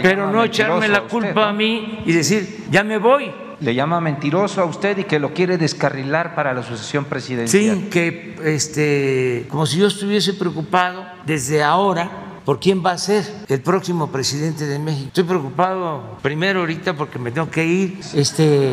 pero 0.03 0.31
no 0.31 0.45
echarme 0.45 0.89
la 0.89 1.03
culpa 1.03 1.49
a 1.49 1.53
mí 1.53 2.03
y 2.05 2.13
decir, 2.13 2.65
ya 2.71 2.85
me 2.85 2.99
voy 2.99 3.31
le 3.61 3.75
llama 3.75 4.01
mentiroso 4.01 4.61
a 4.63 4.65
usted 4.65 4.99
y 4.99 5.05
que 5.05 5.19
lo 5.19 5.35
quiere 5.35 5.59
descarrilar 5.59 6.35
para 6.35 6.55
la 6.55 6.63
sucesión 6.63 7.05
presidencial. 7.05 7.77
Sí, 7.77 7.89
que 7.91 8.37
este, 8.45 9.47
como 9.49 9.67
si 9.67 9.79
yo 9.79 9.87
estuviese 9.87 10.35
preocupado 10.35 11.05
desde 11.27 11.63
ahora 11.63 12.11
por 12.45 12.59
quién 12.59 12.83
va 12.85 12.93
a 12.93 12.99
ser 12.99 13.25
el 13.49 13.61
próximo 13.61 14.11
presidente 14.11 14.67
de 14.67 14.79
México. 14.79 15.09
Estoy 15.09 15.25
preocupado 15.25 16.19
primero 16.23 16.61
ahorita 16.61 16.95
porque 16.95 17.19
me 17.19 17.31
tengo 17.31 17.51
que 17.51 17.65
ir, 17.65 18.01
este, 18.15 18.73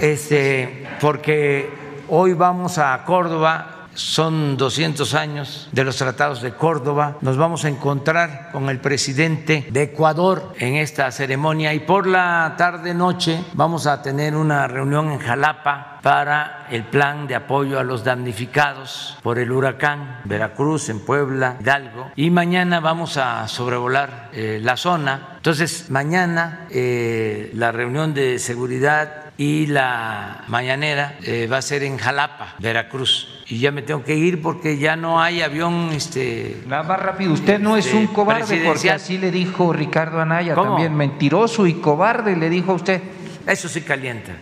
este, 0.00 0.86
porque 1.00 1.70
hoy 2.08 2.34
vamos 2.34 2.78
a 2.78 3.04
Córdoba 3.04 3.81
son 3.94 4.56
200 4.56 5.14
años 5.14 5.68
de 5.72 5.84
los 5.84 5.96
tratados 5.96 6.42
de 6.42 6.52
Córdoba. 6.52 7.18
Nos 7.20 7.36
vamos 7.36 7.64
a 7.64 7.68
encontrar 7.68 8.50
con 8.52 8.68
el 8.68 8.78
presidente 8.80 9.66
de 9.70 9.82
Ecuador 9.82 10.54
en 10.58 10.76
esta 10.76 11.10
ceremonia 11.10 11.74
y 11.74 11.80
por 11.80 12.06
la 12.06 12.54
tarde-noche 12.56 13.44
vamos 13.54 13.86
a 13.86 14.02
tener 14.02 14.34
una 14.34 14.66
reunión 14.68 15.10
en 15.10 15.18
Jalapa 15.18 16.00
para 16.02 16.66
el 16.70 16.84
plan 16.84 17.26
de 17.26 17.36
apoyo 17.36 17.78
a 17.78 17.84
los 17.84 18.02
damnificados 18.02 19.16
por 19.22 19.38
el 19.38 19.52
huracán 19.52 20.20
Veracruz, 20.24 20.88
en 20.88 21.00
Puebla, 21.00 21.56
Hidalgo. 21.60 22.10
Y 22.16 22.30
mañana 22.30 22.80
vamos 22.80 23.16
a 23.16 23.46
sobrevolar 23.46 24.30
eh, 24.32 24.58
la 24.60 24.76
zona. 24.76 25.28
Entonces, 25.36 25.90
mañana 25.90 26.66
eh, 26.70 27.50
la 27.54 27.72
reunión 27.72 28.14
de 28.14 28.38
seguridad 28.38 29.21
y 29.38 29.66
la 29.66 30.44
mañanera 30.48 31.16
eh, 31.24 31.48
va 31.50 31.58
a 31.58 31.62
ser 31.62 31.82
en 31.82 31.96
Jalapa, 31.98 32.54
Veracruz. 32.58 33.28
Y 33.48 33.58
ya 33.58 33.70
me 33.72 33.82
tengo 33.82 34.04
que 34.04 34.14
ir 34.14 34.40
porque 34.42 34.78
ya 34.78 34.94
no 34.96 35.20
hay 35.20 35.42
avión. 35.42 35.90
Este, 35.92 36.58
Nada 36.66 36.82
más 36.82 37.00
rápido, 37.00 37.32
usted 37.32 37.58
no 37.58 37.76
es 37.76 37.86
este, 37.86 37.98
un 37.98 38.06
cobarde 38.08 38.62
porque 38.64 38.90
así 38.90 39.18
le 39.18 39.30
dijo 39.30 39.72
Ricardo 39.72 40.20
Anaya 40.20 40.54
¿Cómo? 40.54 40.72
también, 40.72 40.94
mentiroso 40.94 41.66
y 41.66 41.74
cobarde 41.74 42.36
le 42.36 42.48
dijo 42.50 42.72
a 42.72 42.74
usted. 42.74 43.02
Eso 43.46 43.68
sí 43.68 43.80
calienta. 43.80 44.32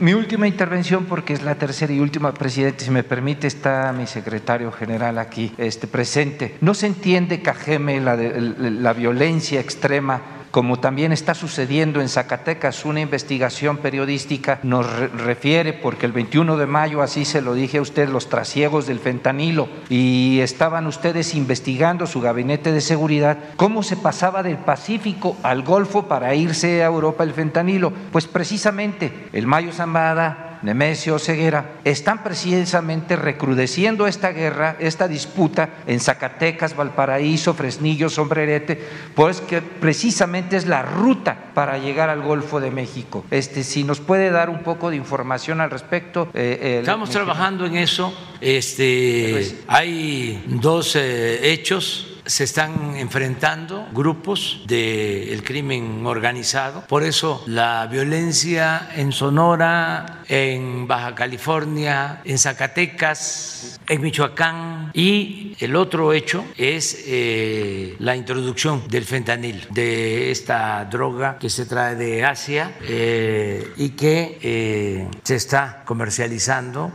Mi 0.00 0.12
última 0.12 0.46
intervención, 0.48 1.04
porque 1.06 1.32
es 1.32 1.42
la 1.42 1.54
tercera 1.54 1.92
y 1.92 2.00
última, 2.00 2.34
presidente, 2.34 2.84
si 2.84 2.90
me 2.90 3.04
permite, 3.04 3.46
está 3.46 3.92
mi 3.96 4.06
secretario 4.06 4.70
general 4.72 5.18
aquí 5.18 5.52
este, 5.56 5.86
presente. 5.86 6.56
No 6.60 6.74
se 6.74 6.88
entiende, 6.88 7.40
Cajeme, 7.42 8.00
la, 8.00 8.16
de- 8.16 8.38
la 8.58 8.92
violencia 8.92 9.60
extrema 9.60 10.20
como 10.54 10.78
también 10.78 11.10
está 11.10 11.34
sucediendo 11.34 12.00
en 12.00 12.08
Zacatecas, 12.08 12.84
una 12.84 13.00
investigación 13.00 13.78
periodística 13.78 14.60
nos 14.62 14.88
re- 14.88 15.08
refiere, 15.08 15.72
porque 15.72 16.06
el 16.06 16.12
21 16.12 16.56
de 16.56 16.66
mayo, 16.66 17.02
así 17.02 17.24
se 17.24 17.42
lo 17.42 17.54
dije 17.54 17.78
a 17.78 17.82
usted, 17.82 18.08
los 18.08 18.28
trasiegos 18.28 18.86
del 18.86 19.00
fentanilo, 19.00 19.68
y 19.88 20.38
estaban 20.42 20.86
ustedes 20.86 21.34
investigando 21.34 22.06
su 22.06 22.20
gabinete 22.20 22.70
de 22.70 22.80
seguridad, 22.82 23.36
cómo 23.56 23.82
se 23.82 23.96
pasaba 23.96 24.44
del 24.44 24.58
Pacífico 24.58 25.36
al 25.42 25.62
Golfo 25.64 26.06
para 26.06 26.36
irse 26.36 26.84
a 26.84 26.86
Europa 26.86 27.24
el 27.24 27.32
fentanilo. 27.32 27.92
Pues 28.12 28.28
precisamente 28.28 29.26
el 29.32 29.48
Mayo 29.48 29.72
Zambada, 29.72 30.53
Nemesio 30.64 31.18
Ceguera, 31.18 31.72
están 31.84 32.24
precisamente 32.24 33.16
recrudeciendo 33.16 34.06
esta 34.06 34.32
guerra, 34.32 34.76
esta 34.80 35.06
disputa 35.08 35.68
en 35.86 36.00
Zacatecas, 36.00 36.74
Valparaíso, 36.74 37.52
Fresnillo, 37.52 38.08
Sombrerete, 38.08 38.82
pues 39.14 39.42
que 39.42 39.60
precisamente 39.60 40.56
es 40.56 40.66
la 40.66 40.82
ruta 40.82 41.50
para 41.52 41.76
llegar 41.78 42.08
al 42.08 42.22
Golfo 42.22 42.60
de 42.60 42.70
México. 42.70 43.24
Este, 43.30 43.62
si 43.62 43.84
nos 43.84 44.00
puede 44.00 44.30
dar 44.30 44.48
un 44.48 44.62
poco 44.62 44.88
de 44.90 44.96
información 44.96 45.60
al 45.60 45.70
respecto. 45.70 46.28
eh, 46.32 46.78
Estamos 46.80 47.10
trabajando 47.10 47.66
en 47.66 47.76
eso. 47.76 48.12
Este, 48.40 49.28
Pues- 49.32 49.54
hay 49.68 50.42
dos 50.46 50.96
eh, 50.96 51.52
hechos. 51.52 52.13
Se 52.26 52.44
están 52.44 52.96
enfrentando 52.96 53.86
grupos 53.92 54.62
del 54.66 55.42
crimen 55.42 56.06
organizado. 56.06 56.86
Por 56.86 57.02
eso 57.02 57.42
la 57.46 57.86
violencia 57.86 58.88
en 58.94 59.12
Sonora, 59.12 60.22
en 60.28 60.86
Baja 60.86 61.14
California, 61.14 62.22
en 62.24 62.38
Zacatecas, 62.38 63.80
en 63.86 64.00
Michoacán. 64.00 64.90
Y 64.94 65.56
el 65.60 65.76
otro 65.76 66.12
hecho 66.12 66.44
es 66.56 67.04
eh, 67.06 67.96
la 67.98 68.16
introducción 68.16 68.86
del 68.88 69.04
fentanil, 69.04 69.66
de 69.70 70.30
esta 70.30 70.84
droga 70.86 71.38
que 71.38 71.50
se 71.50 71.66
trae 71.66 71.94
de 71.96 72.24
Asia 72.24 72.76
eh, 72.82 73.72
y 73.76 73.90
que 73.90 74.38
eh, 74.42 75.08
se 75.22 75.36
está 75.36 75.82
comercializando 75.84 76.92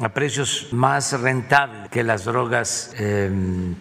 a 0.00 0.08
precios 0.10 0.68
más 0.72 1.12
rentables 1.20 1.81
que 1.92 2.02
las 2.02 2.24
drogas 2.24 2.90
eh, 2.98 3.30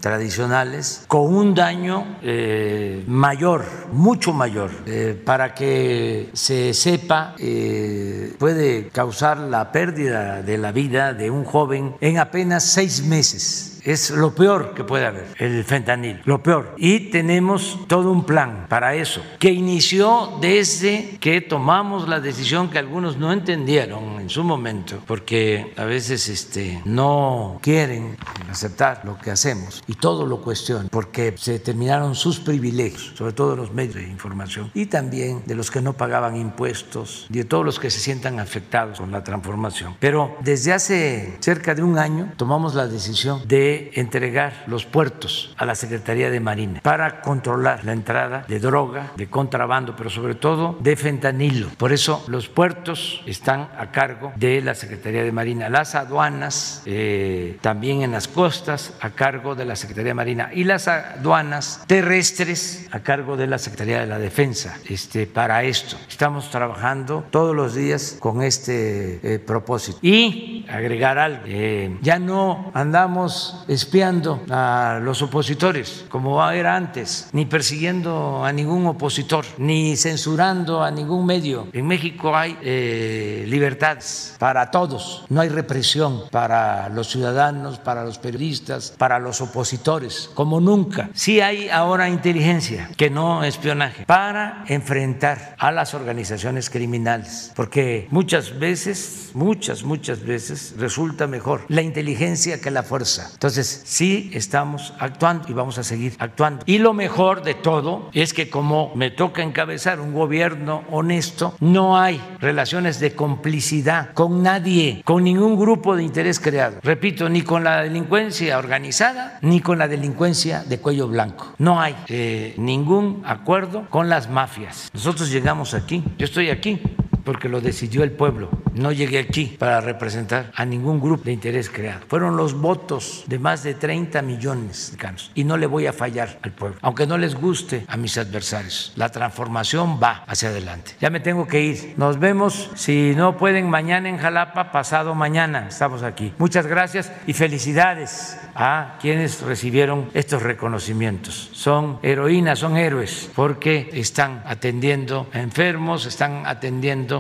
tradicionales, 0.02 1.06
con 1.08 1.34
un 1.34 1.56
daño 1.56 2.18
eh, 2.22 3.04
mayor, 3.08 3.66
mucho 3.94 4.34
mayor. 4.34 4.70
Eh, 4.86 5.20
para 5.26 5.56
que 5.56 6.30
se 6.34 6.74
sepa, 6.74 7.36
eh, 7.40 8.36
puede 8.38 8.90
causar 8.90 9.38
la 9.38 9.72
pérdida 9.72 10.44
de 10.44 10.58
la 10.58 10.74
vida 10.74 11.14
de 11.14 11.32
un 11.32 11.46
joven 11.46 11.96
en 12.02 12.20
apenas 12.20 12.66
seis 12.66 13.02
meses. 13.02 13.71
Es 13.84 14.12
lo 14.12 14.36
peor 14.36 14.74
que 14.76 14.84
puede 14.84 15.06
haber, 15.06 15.28
el 15.38 15.64
fentanil, 15.64 16.22
lo 16.26 16.44
peor. 16.44 16.76
Y 16.78 17.12
tenemos 17.12 17.80
todo 17.88 18.12
un 18.12 18.26
plan 18.26 18.68
para 18.70 18.96
eso, 18.96 19.22
que 19.40 19.52
inició 19.52 20.38
desde 20.40 21.18
que 21.20 21.42
tomamos 21.42 22.08
la 22.08 22.20
decisión 22.20 22.70
que 22.70 22.78
algunos 22.78 23.18
no 23.18 23.34
entendieron 23.34 24.20
en 24.20 24.30
su 24.30 24.44
momento, 24.44 25.02
porque 25.08 25.74
a 25.78 25.86
veces 25.86 26.30
este, 26.30 26.82
no 26.86 27.60
quieren 27.62 28.18
aceptar 28.50 29.02
lo 29.04 29.18
que 29.18 29.32
hacemos 29.32 29.84
y 29.88 29.96
todo 29.96 30.26
lo 30.26 30.42
cuestionan, 30.42 30.90
porque 30.90 31.34
se 31.38 31.60
terminaron 31.60 32.14
sus 32.16 32.40
privilegios, 32.40 33.14
sobre 33.16 33.34
todo 33.34 33.56
los 33.56 33.74
medios 33.74 33.96
de 33.96 34.04
información, 34.04 34.70
y 34.74 34.86
también 34.86 35.42
de 35.46 35.56
los 35.56 35.72
que 35.72 35.82
no 35.82 35.94
pagaban 35.94 36.36
impuestos, 36.36 37.26
y 37.30 37.40
de 37.40 37.46
todos 37.46 37.66
los 37.66 37.80
que 37.80 37.90
se 37.90 38.00
sientan 38.00 38.40
afectados 38.40 39.00
con 39.00 39.12
la 39.12 39.24
transformación. 39.24 39.96
Pero 40.00 40.36
desde 40.42 40.74
hace 40.74 41.38
cerca 41.40 41.74
de 41.74 41.84
un 41.84 41.98
año 41.98 42.34
tomamos 42.38 42.76
la 42.76 42.88
decisión 42.88 43.42
de 43.48 43.71
entregar 43.94 44.64
los 44.68 44.86
puertos 44.86 45.54
a 45.58 45.66
la 45.66 45.76
Secretaría 45.76 46.30
de 46.30 46.40
Marina 46.40 46.80
para 46.82 47.22
controlar 47.22 47.84
la 47.86 47.94
entrada 47.94 48.46
de 48.48 48.60
droga, 48.60 49.12
de 49.16 49.30
contrabando, 49.30 49.96
pero 49.96 50.10
sobre 50.10 50.36
todo 50.36 50.78
de 50.80 50.96
fentanilo. 50.96 51.70
Por 51.78 51.92
eso 51.92 52.24
los 52.28 52.48
puertos 52.48 53.22
están 53.26 53.70
a 53.78 53.92
cargo 53.92 54.34
de 54.36 54.62
la 54.62 54.76
Secretaría 54.76 55.24
de 55.24 55.32
Marina, 55.32 55.70
las 55.70 55.96
aduanas 55.96 56.84
eh, 56.86 57.58
también 57.62 58.02
en 58.02 58.12
las 58.12 58.28
costas 58.28 58.94
a 59.02 59.12
cargo 59.12 59.56
de 59.56 59.66
la 59.66 59.76
Secretaría 59.76 60.10
de 60.10 60.16
Marina 60.16 60.50
y 60.54 60.64
las 60.64 60.88
aduanas 60.88 61.84
terrestres 61.88 62.88
a 62.92 63.00
cargo 63.00 63.38
de 63.38 63.48
la 63.48 63.58
Secretaría 63.58 64.00
de 64.00 64.08
la 64.08 64.20
Defensa. 64.20 64.78
Este, 64.88 65.28
para 65.28 65.64
esto 65.64 65.98
estamos 66.10 66.50
trabajando 66.50 67.26
todos 67.30 67.56
los 67.56 67.76
días 67.76 68.18
con 68.20 68.42
este 68.42 69.20
eh, 69.24 69.40
propósito. 69.40 70.00
Y 70.02 70.61
agregar 70.72 71.18
algo, 71.18 71.44
eh, 71.46 71.98
ya 72.02 72.20
no 72.20 72.72
andamos 72.74 73.64
espiando 73.68 74.42
a 74.50 75.00
los 75.02 75.22
opositores 75.22 76.06
como 76.10 76.42
era 76.50 76.76
antes, 76.76 77.30
ni 77.34 77.46
persiguiendo 77.46 78.44
a 78.44 78.52
ningún 78.52 78.86
opositor, 78.88 79.46
ni 79.58 79.96
censurando 79.96 80.84
a 80.84 80.92
ningún 80.92 81.26
medio. 81.26 81.68
En 81.74 81.88
México 81.88 82.36
hay 82.36 82.58
eh, 82.62 83.46
libertades 83.48 84.36
para 84.40 84.72
todos, 84.72 85.26
no 85.30 85.42
hay 85.42 85.50
represión 85.50 86.24
para 86.32 86.90
los 86.90 87.08
ciudadanos, 87.08 87.80
para 87.80 88.04
los 88.04 88.18
periodistas, 88.18 88.94
para 88.98 89.20
los 89.20 89.42
opositores, 89.42 90.30
como 90.34 90.60
nunca. 90.60 91.10
Sí 91.14 91.42
hay 91.42 91.70
ahora 91.70 92.10
inteligencia, 92.10 92.90
que 92.98 93.10
no 93.10 93.44
espionaje, 93.44 94.06
para 94.06 94.64
enfrentar 94.68 95.56
a 95.58 95.72
las 95.72 95.94
organizaciones 95.94 96.70
criminales, 96.70 97.52
porque 97.56 98.08
muchas 98.12 98.58
veces, 98.58 99.32
muchas, 99.34 99.84
muchas 99.84 100.24
veces 100.24 100.61
resulta 100.78 101.28
mejor 101.28 101.66
la 101.68 101.82
inteligencia 101.82 102.62
que 102.62 102.72
la 102.72 102.84
fuerza. 102.84 103.30
Entonces, 103.34 103.82
sí 103.86 104.32
estamos 104.34 104.94
actuando 105.00 105.50
y 105.50 105.54
vamos 105.54 105.78
a 105.78 105.84
seguir 105.84 106.16
actuando. 106.20 106.64
Y 106.66 106.78
lo 106.78 106.94
mejor 106.94 107.44
de 107.44 107.54
todo 107.54 108.10
es 108.14 108.34
que 108.34 108.50
como 108.50 108.92
me 108.96 109.12
toca 109.12 109.44
encabezar 109.44 110.00
un 110.00 110.14
gobierno 110.14 110.84
honesto, 110.92 111.56
no 111.60 111.98
hay 111.98 112.22
relaciones 112.40 113.00
de 113.00 113.14
complicidad 113.14 114.14
con 114.14 114.44
nadie, 114.44 115.02
con 115.06 115.24
ningún 115.24 115.60
grupo 115.60 115.96
de 115.96 116.04
interés 116.04 116.40
creado. 116.40 116.78
Repito, 116.84 117.30
ni 117.30 117.42
con 117.42 117.64
la 117.64 117.82
delincuencia 117.82 118.58
organizada, 118.58 119.40
ni 119.42 119.62
con 119.62 119.78
la 119.78 119.88
delincuencia 119.88 120.64
de 120.64 120.80
cuello 120.80 121.08
blanco. 121.08 121.54
No 121.58 121.82
hay 121.82 121.96
eh, 122.08 122.54
ningún 122.58 123.22
acuerdo 123.26 123.88
con 123.90 124.10
las 124.10 124.30
mafias. 124.30 124.90
Nosotros 124.94 125.30
llegamos 125.32 125.74
aquí, 125.74 126.04
yo 126.18 126.26
estoy 126.26 126.50
aquí 126.50 126.82
porque 127.24 127.50
lo 127.50 127.62
decidió 127.62 128.04
el 128.04 128.12
pueblo. 128.12 128.50
No 128.74 128.92
llegué 128.92 129.20
aquí 129.20 129.56
para 129.60 129.82
representar 129.82 130.52
a 130.56 130.66
ningún 130.66 131.00
grupo 131.00 131.26
de 131.26 131.34
interés 131.34 131.70
creado. 131.70 132.02
Fueron 132.08 132.38
los 132.38 132.54
votos 132.54 133.24
de 133.28 133.40
más 133.40 133.64
de 133.64 133.74
30 133.74 134.22
millones 134.22 134.92
de 134.92 134.98
mexicanos 134.98 135.32
y 135.36 135.44
no 135.44 135.58
le 135.58 135.68
voy 135.68 135.88
a 135.88 135.94
fallar 135.94 136.40
al 136.42 136.52
pueblo, 136.52 136.78
aunque 136.82 137.08
no 137.08 137.18
les 137.18 137.36
guste 137.36 137.86
a 137.88 137.98
mis 137.98 138.18
adversarios. 138.18 138.94
La 138.96 139.10
transformación 139.10 140.00
va 140.02 140.24
hacia 140.28 140.50
adelante. 140.50 140.94
Ya 141.00 141.10
me 141.10 141.20
tengo 141.20 141.48
que 141.48 141.62
ir. 141.62 141.94
Nos 141.98 142.20
vemos 142.20 142.70
si 142.76 143.14
no 143.16 143.38
pueden 143.38 143.70
mañana 143.70 144.10
en 144.10 144.18
Jalapa, 144.18 144.72
pasado 144.72 145.16
mañana 145.16 145.68
estamos 145.68 146.04
aquí. 146.04 146.34
Muchas 146.38 146.68
gracias 146.68 147.12
y 147.28 147.34
felicidades 147.34 148.38
a 148.56 148.98
quienes 149.02 149.42
recibieron 149.42 150.10
estos 150.14 150.44
reconocimientos. 150.44 151.50
Son 151.54 152.00
heroínas, 152.04 152.60
son 152.60 152.78
héroes 152.78 153.30
porque 153.36 153.90
están 153.94 154.44
atendiendo 154.46 155.28
a 155.34 155.40
enfermos, 155.40 156.06
están 156.06 156.46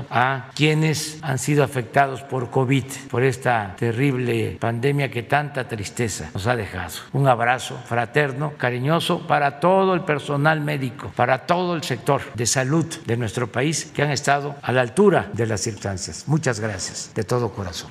a 0.09 0.49
quienes 0.55 1.19
han 1.21 1.37
sido 1.37 1.63
afectados 1.63 2.21
por 2.21 2.49
COVID, 2.49 2.85
por 3.09 3.23
esta 3.23 3.75
terrible 3.77 4.57
pandemia 4.59 5.11
que 5.11 5.23
tanta 5.23 5.67
tristeza 5.67 6.29
nos 6.33 6.47
ha 6.47 6.55
dejado. 6.55 6.91
Un 7.13 7.27
abrazo 7.27 7.77
fraterno, 7.85 8.53
cariñoso 8.57 9.27
para 9.27 9.59
todo 9.59 9.93
el 9.93 10.01
personal 10.01 10.61
médico, 10.61 11.11
para 11.15 11.45
todo 11.45 11.75
el 11.75 11.83
sector 11.83 12.21
de 12.33 12.45
salud 12.45 12.85
de 13.05 13.17
nuestro 13.17 13.51
país 13.51 13.91
que 13.93 14.03
han 14.03 14.11
estado 14.11 14.55
a 14.61 14.71
la 14.71 14.81
altura 14.81 15.29
de 15.33 15.45
las 15.45 15.61
circunstancias. 15.61 16.23
Muchas 16.27 16.59
gracias 16.59 17.11
de 17.15 17.23
todo 17.23 17.51
corazón. 17.51 17.89